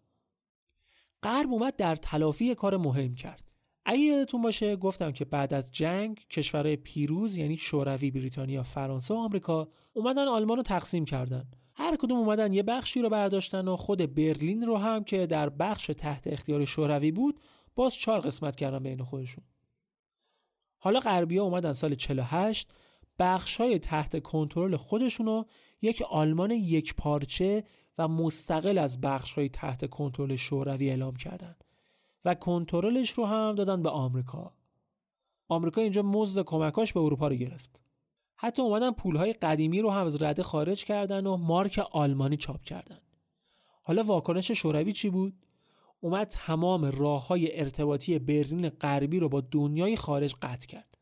غرب 1.23 1.51
اومد 1.51 1.75
در 1.75 1.95
تلافی 1.95 2.55
کار 2.55 2.77
مهم 2.77 3.15
کرد. 3.15 3.51
اگه 3.85 3.99
یادتون 3.99 4.41
باشه 4.41 4.75
گفتم 4.75 5.11
که 5.11 5.25
بعد 5.25 5.53
از 5.53 5.71
جنگ 5.71 6.27
کشورهای 6.29 6.75
پیروز 6.75 7.37
یعنی 7.37 7.57
شوروی، 7.57 8.11
بریتانیا، 8.11 8.63
فرانسه 8.63 9.13
و 9.13 9.17
آمریکا 9.17 9.67
اومدن 9.93 10.27
آلمان 10.27 10.57
رو 10.57 10.63
تقسیم 10.63 11.05
کردن. 11.05 11.51
هر 11.81 11.95
کدوم 11.95 12.17
اومدن 12.17 12.53
یه 12.53 12.63
بخشی 12.63 13.01
رو 13.01 13.09
برداشتن 13.09 13.67
و 13.67 13.75
خود 13.75 14.15
برلین 14.15 14.61
رو 14.61 14.77
هم 14.77 15.03
که 15.03 15.27
در 15.27 15.49
بخش 15.49 15.87
تحت 15.87 16.27
اختیار 16.27 16.65
شوروی 16.65 17.11
بود 17.11 17.39
باز 17.75 17.93
چهار 17.93 18.19
قسمت 18.19 18.55
کردن 18.55 18.83
بین 18.83 19.03
خودشون. 19.03 19.43
حالا 20.77 20.99
غربیا 20.99 21.43
اومدن 21.43 21.73
سال 21.73 21.95
48 21.95 22.73
بخش 23.19 23.55
های 23.55 23.79
تحت 23.79 24.23
کنترل 24.23 24.75
خودشون 24.75 25.25
رو 25.25 25.45
یک 25.81 26.01
آلمان 26.01 26.51
یک 26.51 26.95
پارچه 26.95 27.63
و 27.97 28.07
مستقل 28.07 28.77
از 28.77 29.01
بخش 29.01 29.33
های 29.33 29.49
تحت 29.49 29.89
کنترل 29.89 30.35
شوروی 30.35 30.89
اعلام 30.89 31.15
کردند 31.15 31.63
و 32.25 32.35
کنترلش 32.35 33.09
رو 33.11 33.25
هم 33.25 33.55
دادن 33.55 33.83
به 33.83 33.89
آمریکا. 33.89 34.53
آمریکا 35.47 35.81
اینجا 35.81 36.01
مزد 36.01 36.43
کمکاش 36.43 36.93
به 36.93 36.99
اروپا 36.99 37.27
رو 37.27 37.35
گرفت. 37.35 37.81
حتی 38.43 38.61
اومدن 38.61 38.91
پولهای 38.91 39.33
قدیمی 39.33 39.81
رو 39.81 39.91
هم 39.91 40.05
از 40.05 40.21
رده 40.21 40.43
خارج 40.43 40.85
کردن 40.85 41.27
و 41.27 41.37
مارک 41.37 41.79
آلمانی 41.91 42.37
چاپ 42.37 42.63
کردن. 42.63 42.99
حالا 43.81 44.03
واکنش 44.03 44.51
شوروی 44.51 44.93
چی 44.93 45.09
بود؟ 45.09 45.33
اومد 45.99 46.27
تمام 46.27 46.85
راه 46.85 47.27
های 47.27 47.59
ارتباطی 47.59 48.19
برلین 48.19 48.69
غربی 48.69 49.19
رو 49.19 49.29
با 49.29 49.41
دنیای 49.41 49.95
خارج 49.95 50.35
قطع 50.41 50.67
کرد. 50.67 50.97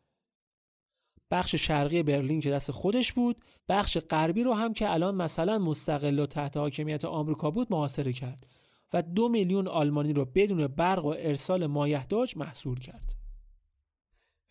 بخش 1.32 1.56
شرقی 1.56 2.04
برلین 2.04 2.42
که 2.42 2.52
دست 2.52 2.72
خودش 2.72 3.14
بود 3.14 3.38
بخش 3.70 3.98
غربی 3.98 4.44
رو 4.44 4.54
هم 4.54 4.74
که 4.74 4.92
الان 4.92 5.16
مثلا 5.16 5.60
مستقل 5.60 6.20
و 6.20 6.26
تحت 6.26 6.58
حاکمیت 6.58 7.06
آمریکا 7.06 7.52
بود 7.52 7.68
محاصره 7.72 8.14
کرد 8.14 8.48
و 8.94 9.02
دو 9.02 9.30
میلیون 9.30 9.68
آلمانی 9.68 10.14
رو 10.14 10.26
بدون 10.26 10.68
برق 10.68 11.06
و 11.06 11.16
ارسال 11.18 11.68
مایحتاج 11.68 12.38
محصول 12.38 12.80
کرد 12.80 13.16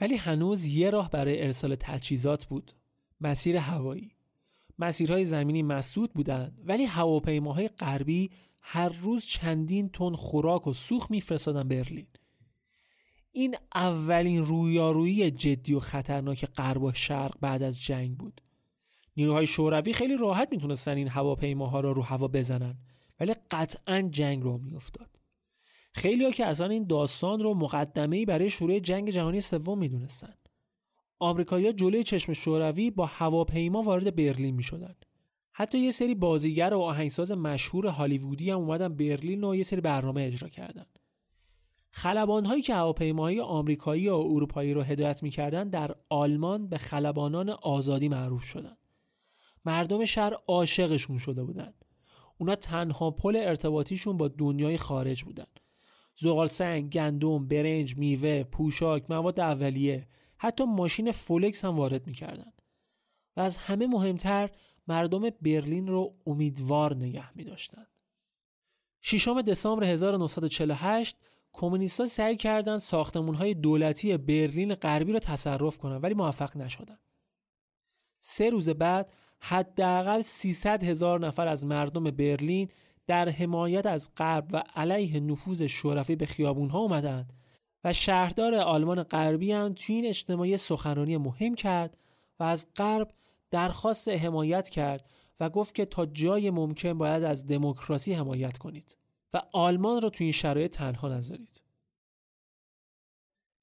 ولی 0.00 0.16
هنوز 0.16 0.66
یه 0.66 0.90
راه 0.90 1.10
برای 1.10 1.42
ارسال 1.42 1.74
تجهیزات 1.74 2.44
بود 2.44 2.72
مسیر 3.20 3.56
هوایی. 3.56 4.12
مسیرهای 4.78 5.24
زمینی 5.24 5.62
مسدود 5.62 6.12
بودند 6.12 6.60
ولی 6.64 6.84
هواپیماهای 6.84 7.68
غربی 7.68 8.30
هر 8.60 8.88
روز 8.88 9.26
چندین 9.26 9.88
تن 9.88 10.14
خوراک 10.14 10.66
و 10.66 10.72
سوخت 10.72 11.10
میفرستادن 11.10 11.68
برلین. 11.68 12.06
این 13.32 13.56
اولین 13.74 14.44
رویارویی 14.44 15.30
جدی 15.30 15.74
و 15.74 15.80
خطرناک 15.80 16.44
غرب 16.44 16.82
و 16.82 16.92
شرق 16.92 17.34
بعد 17.40 17.62
از 17.62 17.80
جنگ 17.80 18.16
بود. 18.16 18.40
نیروهای 19.16 19.46
شوروی 19.46 19.92
خیلی 19.92 20.16
راحت 20.16 20.48
می‌تونستن 20.50 20.96
این 20.96 21.08
هواپیماها 21.08 21.80
را 21.80 21.92
رو 21.92 22.02
هوا 22.02 22.28
بزنن 22.28 22.78
ولی 23.20 23.34
قطعا 23.50 24.02
جنگ 24.02 24.42
رو 24.42 24.58
میافتاد. 24.58 25.10
خیلی 25.94 26.24
ها 26.24 26.30
که 26.30 26.46
آن 26.46 26.70
این 26.70 26.86
داستان 26.86 27.40
رو 27.40 27.54
مقدمه 27.54 28.26
برای 28.26 28.50
شروع 28.50 28.78
جنگ 28.78 29.10
جهانی 29.10 29.40
سوم 29.40 29.78
می‌دونستن. 29.78 30.34
آمریکایی‌ها 31.18 31.72
جلوی 31.72 32.02
چشم 32.02 32.32
شوروی 32.32 32.90
با 32.90 33.06
هواپیما 33.06 33.82
وارد 33.82 34.16
برلین 34.16 34.54
می‌شدن 34.54 34.94
حتی 35.52 35.78
یه 35.78 35.90
سری 35.90 36.14
بازیگر 36.14 36.74
و 36.74 36.80
آهنگساز 36.80 37.32
مشهور 37.32 37.86
هالیوودی 37.86 38.50
هم 38.50 38.58
اومدن 38.58 38.88
برلین 38.88 39.44
و 39.44 39.54
یه 39.54 39.62
سری 39.62 39.80
برنامه 39.80 40.22
اجرا 40.22 40.48
کردن 40.48 40.86
خلبان 41.90 42.44
هایی 42.44 42.62
که 42.62 42.74
هواپیماهای 42.74 43.40
آمریکایی 43.40 44.08
و 44.08 44.14
اروپایی 44.14 44.74
رو 44.74 44.82
هدایت 44.82 45.22
می‌کردند 45.22 45.70
در 45.70 45.94
آلمان 46.08 46.68
به 46.68 46.78
خلبانان 46.78 47.50
آزادی 47.50 48.08
معروف 48.08 48.42
شدند. 48.42 48.78
مردم 49.64 50.04
شهر 50.04 50.32
عاشقشون 50.46 51.18
شده 51.18 51.44
بودند. 51.44 51.84
اونا 52.38 52.54
تنها 52.54 53.10
پل 53.10 53.36
ارتباطیشون 53.36 54.16
با 54.16 54.28
دنیای 54.28 54.76
خارج 54.76 55.24
بودن. 55.24 55.46
زغال 56.16 56.46
سنگ، 56.46 56.92
گندم، 56.92 57.48
برنج، 57.48 57.96
میوه، 57.96 58.42
پوشاک، 58.42 59.10
مواد 59.10 59.40
اولیه، 59.40 60.06
حتی 60.38 60.64
ماشین 60.64 61.12
فولکس 61.12 61.64
هم 61.64 61.76
وارد 61.76 62.06
می‌کردن. 62.06 62.52
و 63.36 63.40
از 63.40 63.56
همه 63.56 63.86
مهمتر 63.86 64.50
مردم 64.88 65.30
برلین 65.30 65.86
رو 65.86 66.14
امیدوار 66.26 66.96
نگه 66.96 67.36
می 67.36 67.44
داشتن. 67.44 67.86
ششم 69.02 69.42
دسامبر 69.42 69.84
1948 69.84 71.16
کمونیستها 71.52 72.06
سعی 72.06 72.36
کردند 72.36 72.78
ساختمانهای 72.78 73.54
دولتی 73.54 74.16
برلین 74.16 74.74
غربی 74.74 75.12
را 75.12 75.18
تصرف 75.18 75.78
کنند 75.78 76.04
ولی 76.04 76.14
موفق 76.14 76.56
نشدند. 76.56 77.00
سه 78.20 78.50
روز 78.50 78.68
بعد 78.68 79.12
حداقل 79.40 80.22
300 80.22 80.84
هزار 80.84 81.20
نفر 81.20 81.48
از 81.48 81.66
مردم 81.66 82.04
برلین 82.04 82.68
در 83.06 83.28
حمایت 83.28 83.86
از 83.86 84.10
غرب 84.16 84.48
و 84.52 84.62
علیه 84.74 85.20
نفوذ 85.20 85.62
شوروی 85.62 86.16
به 86.16 86.26
خیابون 86.26 86.70
ها 86.70 86.78
اومدن 86.78 87.28
و 87.84 87.92
شهردار 87.92 88.54
آلمان 88.54 89.02
غربی 89.02 89.52
هم 89.52 89.74
توی 89.76 89.94
این 89.94 90.06
اجتماعی 90.06 90.56
سخنرانی 90.56 91.16
مهم 91.16 91.54
کرد 91.54 91.96
و 92.40 92.42
از 92.44 92.66
غرب 92.76 93.10
درخواست 93.50 94.08
حمایت 94.08 94.68
کرد 94.68 95.10
و 95.40 95.50
گفت 95.50 95.74
که 95.74 95.84
تا 95.84 96.06
جای 96.06 96.50
ممکن 96.50 96.98
باید 96.98 97.24
از 97.24 97.46
دموکراسی 97.46 98.14
حمایت 98.14 98.58
کنید 98.58 98.96
و 99.34 99.42
آلمان 99.52 100.02
را 100.02 100.10
توی 100.10 100.24
این 100.24 100.32
شرایط 100.32 100.72
تنها 100.72 101.08
نذارید. 101.08 101.62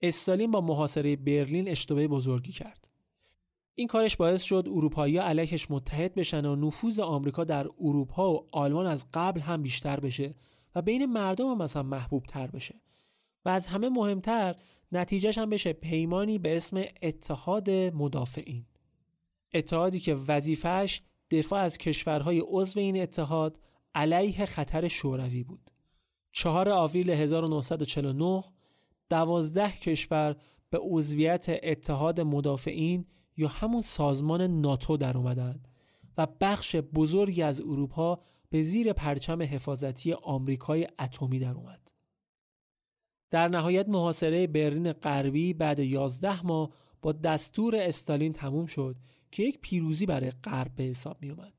استالین 0.02 0.52
با 0.52 0.62
محاصره 0.62 1.16
برلین 1.16 1.68
اشتباه 1.68 2.08
بزرگی 2.08 2.52
کرد. 2.52 2.90
این 3.76 3.88
کارش 3.88 4.18
باعث 4.18 4.44
شد 4.44 4.64
اروپایی 4.68 5.18
علیهش 5.18 5.68
متحد 5.70 6.16
بشن 6.16 6.46
و 6.46 6.56
نفوذ 6.56 7.00
آمریکا 7.00 7.44
در 7.44 7.68
اروپا 7.80 8.34
و 8.34 8.48
آلمان 8.52 8.86
از 8.86 9.06
قبل 9.14 9.42
هم 9.42 9.62
بیشتر 9.62 10.00
بشه 10.00 10.36
و 10.76 10.82
بین 10.82 11.06
مردم 11.06 11.48
هم 11.48 11.58
مثلا 11.58 11.84
محبوب 11.84 12.24
تر 12.24 12.48
بشه 12.48 12.76
و 13.46 13.50
از 13.50 13.68
همه 13.68 13.90
مهمتر 13.90 14.56
نتیجهش 14.92 15.38
هم 15.38 15.50
بشه 15.50 15.74
پیمانی 15.74 16.40
به 16.40 16.56
اسم 16.56 16.84
اتحاد 17.02 17.70
مدافعین 17.70 18.66
اتحادی 19.54 20.00
که 20.00 20.16
وظیفهش 20.16 21.02
دفاع 21.32 21.60
از 21.60 21.78
کشورهای 21.78 22.44
عضو 22.48 22.80
این 22.80 23.02
اتحاد 23.02 23.60
علیه 23.96 24.46
خطر 24.46 24.88
شوروی 24.88 25.44
بود 25.44 25.72
4 26.32 26.70
آوریل 26.70 27.10
1949 27.10 28.44
دوازده 29.10 29.72
کشور 29.72 30.36
به 30.70 30.80
عضویت 30.82 31.46
اتحاد 31.64 32.22
مدافعین 32.22 33.06
یا 33.38 33.48
همون 33.48 33.82
سازمان 33.82 34.42
ناتو 34.42 34.98
در 34.98 35.18
اومدن 35.18 35.64
و 36.18 36.28
بخش 36.42 36.76
بزرگی 36.76 37.42
از 37.42 37.62
اروپا 37.62 38.20
به 38.50 38.62
زیر 38.62 38.94
پرچم 38.94 39.42
حفاظتی 39.42 40.14
آمریکای 40.14 40.88
اتمی 41.00 41.40
در 41.40 41.52
اومد. 41.52 41.85
در 43.32 43.48
نهایت 43.48 43.90
محاصره 43.90 44.48
برلین 44.48 44.94
غربی 44.94 45.54
بعد 45.54 45.80
11 45.80 46.46
ماه 46.46 46.70
با 47.02 47.12
دستور 47.12 47.76
استالین 47.76 48.34
تموم 48.34 48.66
شد 48.66 48.96
که 49.32 49.44
یک 49.44 49.60
پیروزی 49.62 50.06
برای 50.06 50.32
غرب 50.32 50.76
به 50.76 50.84
حساب 50.84 51.18
می 51.22 51.30
اومد. 51.30 51.54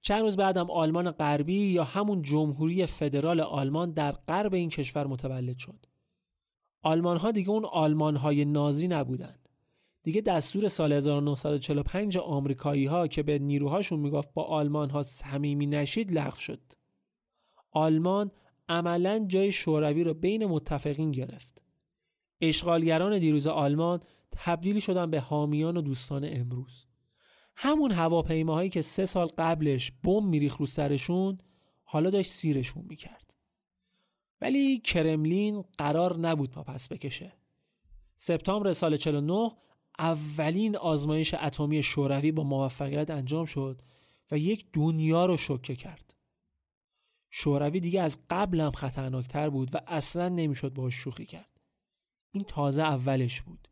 چند 0.00 0.20
روز 0.20 0.36
بعدم 0.36 0.70
آلمان 0.70 1.10
غربی 1.10 1.66
یا 1.66 1.84
همون 1.84 2.22
جمهوری 2.22 2.86
فدرال 2.86 3.40
آلمان 3.40 3.90
در 3.90 4.12
غرب 4.12 4.54
این 4.54 4.68
کشور 4.68 5.06
متولد 5.06 5.58
شد. 5.58 5.86
آلمان 6.82 7.16
ها 7.16 7.30
دیگه 7.30 7.50
اون 7.50 7.64
آلمان 7.64 8.16
های 8.16 8.44
نازی 8.44 8.88
نبودن. 8.88 9.38
دیگه 10.02 10.20
دستور 10.20 10.68
سال 10.68 10.92
1945 10.92 12.18
آمریکایی 12.18 12.86
ها 12.86 13.06
که 13.06 13.22
به 13.22 13.38
نیروهاشون 13.38 14.00
می‌گفت 14.00 14.32
با 14.32 14.42
آلمان 14.44 14.90
ها 14.90 15.02
صمیمی 15.02 15.66
نشید 15.66 16.12
لغو 16.12 16.36
شد. 16.36 16.60
آلمان 17.70 18.30
عملا 18.68 19.24
جای 19.28 19.52
شوروی 19.52 20.04
رو 20.04 20.14
بین 20.14 20.46
متفقین 20.46 21.12
گرفت. 21.12 21.62
اشغالگران 22.40 23.18
دیروز 23.18 23.46
آلمان 23.46 24.00
تبدیل 24.32 24.80
شدن 24.80 25.10
به 25.10 25.20
حامیان 25.20 25.76
و 25.76 25.80
دوستان 25.80 26.24
امروز. 26.24 26.86
همون 27.56 27.90
هواپیماهایی 27.92 28.70
که 28.70 28.82
سه 28.82 29.06
سال 29.06 29.26
قبلش 29.26 29.92
بم 30.04 30.26
میریخ 30.26 30.56
رو 30.56 30.66
سرشون 30.66 31.38
حالا 31.84 32.10
داشت 32.10 32.30
سیرشون 32.30 32.84
می‌کرد. 32.88 33.34
ولی 34.40 34.78
کرملین 34.78 35.64
قرار 35.78 36.18
نبود 36.18 36.50
پا 36.50 36.62
پس 36.62 36.88
بکشه. 36.88 37.32
سپتامبر 38.16 38.72
سال 38.72 38.96
49 38.96 39.50
اولین 39.98 40.76
آزمایش 40.76 41.34
اتمی 41.34 41.82
شوروی 41.82 42.32
با 42.32 42.42
موفقیت 42.42 43.10
انجام 43.10 43.44
شد 43.44 43.82
و 44.30 44.38
یک 44.38 44.66
دنیا 44.72 45.26
رو 45.26 45.36
شوکه 45.36 45.76
کرد. 45.76 46.07
شوروی 47.30 47.80
دیگه 47.80 48.02
از 48.02 48.18
قبل 48.30 48.60
هم 48.60 48.70
خطرناکتر 48.70 49.50
بود 49.50 49.74
و 49.74 49.80
اصلا 49.86 50.28
نمی‌شد 50.28 50.74
باش 50.74 50.94
شوخی 50.94 51.26
کرد. 51.26 51.60
این 52.30 52.44
تازه 52.44 52.82
اولش 52.82 53.42
بود. 53.42 53.68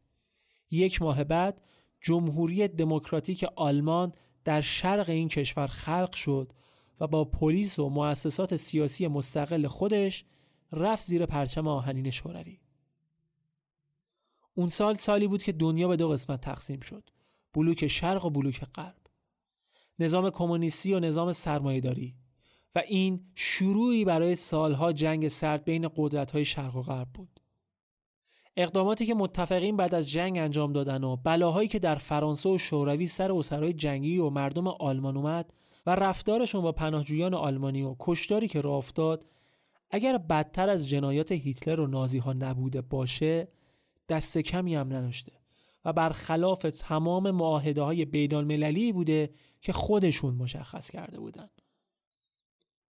یک 0.71 1.03
ماه 1.03 1.25
بعد 1.25 1.61
جمهوری 2.01 2.69
دموکراتیک 2.69 3.45
آلمان 3.57 4.13
در 4.45 4.61
شرق 4.61 5.11
این 5.11 5.29
کشور 5.29 5.67
خلق 5.67 6.13
شد 6.13 6.53
و 7.01 7.07
با 7.07 7.25
پلیس 7.25 7.79
و 7.79 7.89
مؤسسات 7.89 8.57
سیاسی 8.57 9.09
مستقل 9.09 9.67
خودش 9.67 10.25
رفت 10.73 11.07
زیر 11.07 11.27
پرچم 11.27 11.69
آهنین 11.69 12.11
شوروی. 12.11 12.61
اون 14.55 14.69
سال 14.69 14.95
سالی 14.95 15.29
بود 15.29 15.43
که 15.43 15.53
دنیا 15.53 15.89
به 15.89 15.97
دو 15.97 16.09
قسمت 16.09 16.41
تقسیم 16.41 16.81
شد 16.81 17.11
بلوک 17.55 17.87
شرق 17.87 18.25
و 18.25 18.31
بلوک 18.31 18.65
غرب 18.65 18.97
نظام 19.99 20.31
کمونیستی 20.31 20.95
و 20.95 21.01
نظام 21.01 21.33
سرمایهداری 21.33 22.15
و 22.77 22.83
این 22.89 23.21
شروعی 23.35 24.05
برای 24.05 24.35
سالها 24.35 24.93
جنگ 24.93 25.29
سرد 25.29 25.65
بین 25.65 25.91
قدرت‌های 25.97 26.45
شرق 26.45 26.77
و 26.77 26.83
غرب 26.83 27.09
بود 27.15 27.41
اقداماتی 28.57 29.07
که 29.07 29.15
متفقین 29.15 29.77
بعد 29.77 29.95
از 29.95 30.11
جنگ 30.11 30.39
انجام 30.39 30.73
دادن 30.73 31.05
و 31.05 31.17
بلاهایی 31.17 31.69
که 31.69 31.79
در 31.79 31.95
فرانسه 31.95 32.49
و 32.49 32.59
شوروی 32.59 33.07
سر 33.07 33.33
اسرای 33.33 33.73
جنگی 33.73 34.19
و 34.19 34.31
مردم 34.31 34.67
آلمان 34.69 35.17
اومد 35.17 35.53
و 35.87 35.95
رفتارشون 35.95 36.63
با 36.63 36.73
پناهجویان 36.73 37.35
آلمانی 37.35 37.83
و 37.83 37.97
کشتاری 37.99 38.49
که 38.49 38.61
راه 38.61 38.77
افتاد 38.77 39.27
اگر 39.91 40.19
بدتر 40.19 40.69
از 40.69 40.89
جنایات 40.89 41.33
هیتلر 41.33 41.81
و 41.81 41.87
نازی 41.87 42.19
ها 42.19 42.33
نبوده 42.33 42.83
باشه 42.83 43.49
دست 44.09 44.39
کمی 44.39 44.75
هم 44.75 44.93
نداشته 44.93 45.33
و 45.85 45.93
برخلاف 45.93 46.67
تمام 46.79 47.31
معاهده 47.31 47.83
های 47.83 48.05
بین 48.05 48.93
بوده 48.93 49.31
که 49.61 49.73
خودشون 49.73 50.35
مشخص 50.35 50.91
کرده 50.91 51.19
بودن. 51.19 51.49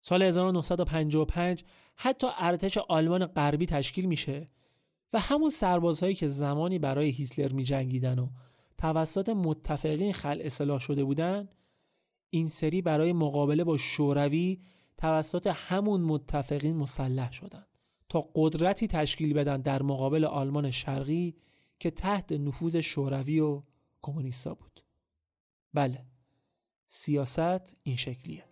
سال 0.07 0.21
1955 0.23 1.63
حتی 1.95 2.27
ارتش 2.37 2.77
آلمان 2.77 3.25
غربی 3.25 3.65
تشکیل 3.65 4.05
میشه 4.05 4.49
و 5.13 5.19
همون 5.19 5.49
سربازهایی 5.49 6.15
که 6.15 6.27
زمانی 6.27 6.79
برای 6.79 7.09
هیتلر 7.09 7.51
می 7.51 7.63
جنگیدن 7.63 8.19
و 8.19 8.29
توسط 8.77 9.29
متفقین 9.29 10.13
خل 10.13 10.41
اصلاح 10.41 10.79
شده 10.79 11.03
بودن 11.03 11.49
این 12.29 12.49
سری 12.49 12.81
برای 12.81 13.13
مقابله 13.13 13.63
با 13.63 13.77
شوروی 13.77 14.59
توسط 14.97 15.47
همون 15.53 16.01
متفقین 16.01 16.77
مسلح 16.77 17.31
شدند. 17.31 17.67
تا 18.09 18.29
قدرتی 18.35 18.87
تشکیل 18.87 19.33
بدن 19.33 19.61
در 19.61 19.83
مقابل 19.83 20.25
آلمان 20.25 20.71
شرقی 20.71 21.35
که 21.79 21.91
تحت 21.91 22.31
نفوذ 22.31 22.75
شوروی 22.75 23.39
و 23.39 23.63
کمونیستا 24.01 24.53
بود 24.53 24.81
بله 25.73 26.05
سیاست 26.85 27.77
این 27.83 27.95
شکلیه 27.95 28.46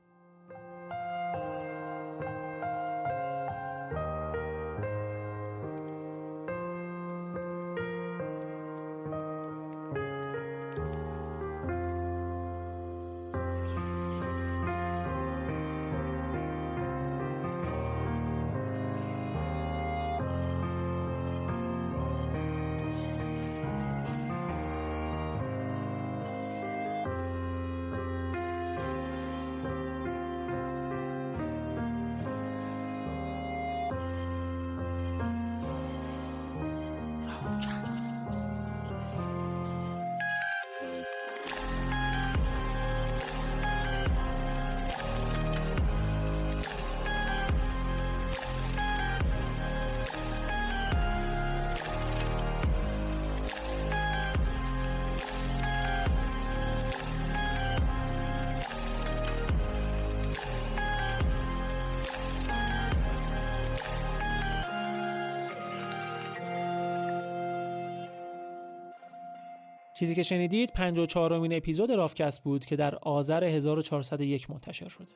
چیزی 70.06 70.16
که 70.16 70.24
شنیدید 70.24 70.74
54 70.74 71.34
امین 71.34 71.54
اپیزود 71.54 71.92
رافکست 71.92 72.44
بود 72.44 72.66
که 72.66 72.76
در 72.76 72.96
آذر 72.96 73.44
1401 73.44 74.52
منتشر 74.52 74.90
شده. 74.90 75.12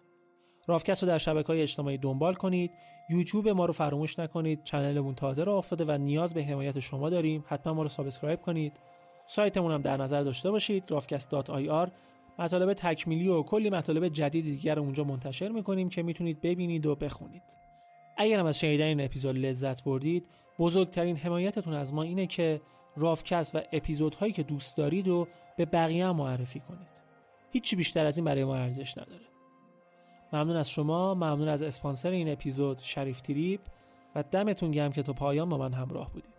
رافکست 0.67 1.03
رو 1.03 1.09
در 1.09 1.17
شبکه 1.17 1.47
های 1.47 1.61
اجتماعی 1.61 1.97
دنبال 1.97 2.33
کنید 2.33 2.71
یوتیوب 3.09 3.47
ما 3.49 3.65
رو 3.65 3.73
فراموش 3.73 4.19
نکنید 4.19 4.63
channel 4.63 5.00
مون 5.00 5.15
تازه 5.15 5.43
راه 5.43 5.57
افتاده 5.57 5.85
و 5.87 5.97
نیاز 5.97 6.33
به 6.33 6.43
حمایت 6.43 6.79
شما 6.79 7.09
داریم. 7.09 7.43
حتما 7.47 7.73
ما 7.73 7.83
رو 7.83 7.89
subscribe 7.89 8.41
کنید. 8.41 8.79
سایتمون 9.25 9.71
هم 9.71 9.81
در 9.81 9.97
نظر 9.97 10.23
داشته 10.23 10.51
باشید 10.51 10.83
rafcast.ir 10.87 11.89
مطالب 12.39 12.73
تکمیلی 12.73 13.27
و 13.27 13.43
کلی 13.43 13.69
مطالب 13.69 14.07
جدید 14.07 14.45
دیگر 14.45 14.75
رو 14.75 14.81
اونجا 14.81 15.03
منتشر 15.03 15.49
می‌کنیم 15.49 15.89
که 15.89 16.03
می‌تونید 16.03 16.41
ببینید 16.41 16.85
و 16.85 16.95
بخونید. 16.95 17.43
اگر 18.17 18.39
هم 18.39 18.45
از 18.45 18.59
شنیدن 18.59 18.85
این 18.85 19.01
اپیزود 19.01 19.37
لذت 19.37 19.83
بردید 19.83 20.25
بزرگترین 20.59 21.15
حمایتتون 21.15 21.73
از 21.73 21.93
ما 21.93 22.03
اینه 22.03 22.27
که 22.27 22.61
رافکست 22.99 23.55
و 23.55 23.61
اپیزودهایی 23.71 24.33
که 24.33 24.43
دوست 24.43 24.77
دارید 24.77 25.07
و 25.07 25.27
به 25.57 25.65
بقیه 25.65 26.07
هم 26.07 26.15
معرفی 26.15 26.59
کنید. 26.59 27.01
هیچی 27.51 27.75
بیشتر 27.75 28.05
از 28.05 28.17
این 28.17 28.25
برای 28.25 28.43
ما 28.43 28.55
ارزش 28.55 28.97
نداره. 28.97 29.25
ممنون 30.33 30.55
از 30.55 30.69
شما 30.69 31.13
ممنون 31.13 31.47
از 31.47 31.61
اسپانسر 31.61 32.09
این 32.09 32.31
اپیزود 32.31 32.79
شریف 32.79 33.21
تریپ 33.21 33.61
و 34.15 34.23
دمتون 34.23 34.71
گرم 34.71 34.91
که 34.91 35.03
تا 35.03 35.13
پایان 35.13 35.49
با 35.49 35.57
من 35.57 35.73
همراه 35.73 36.11
بودید. 36.13 36.38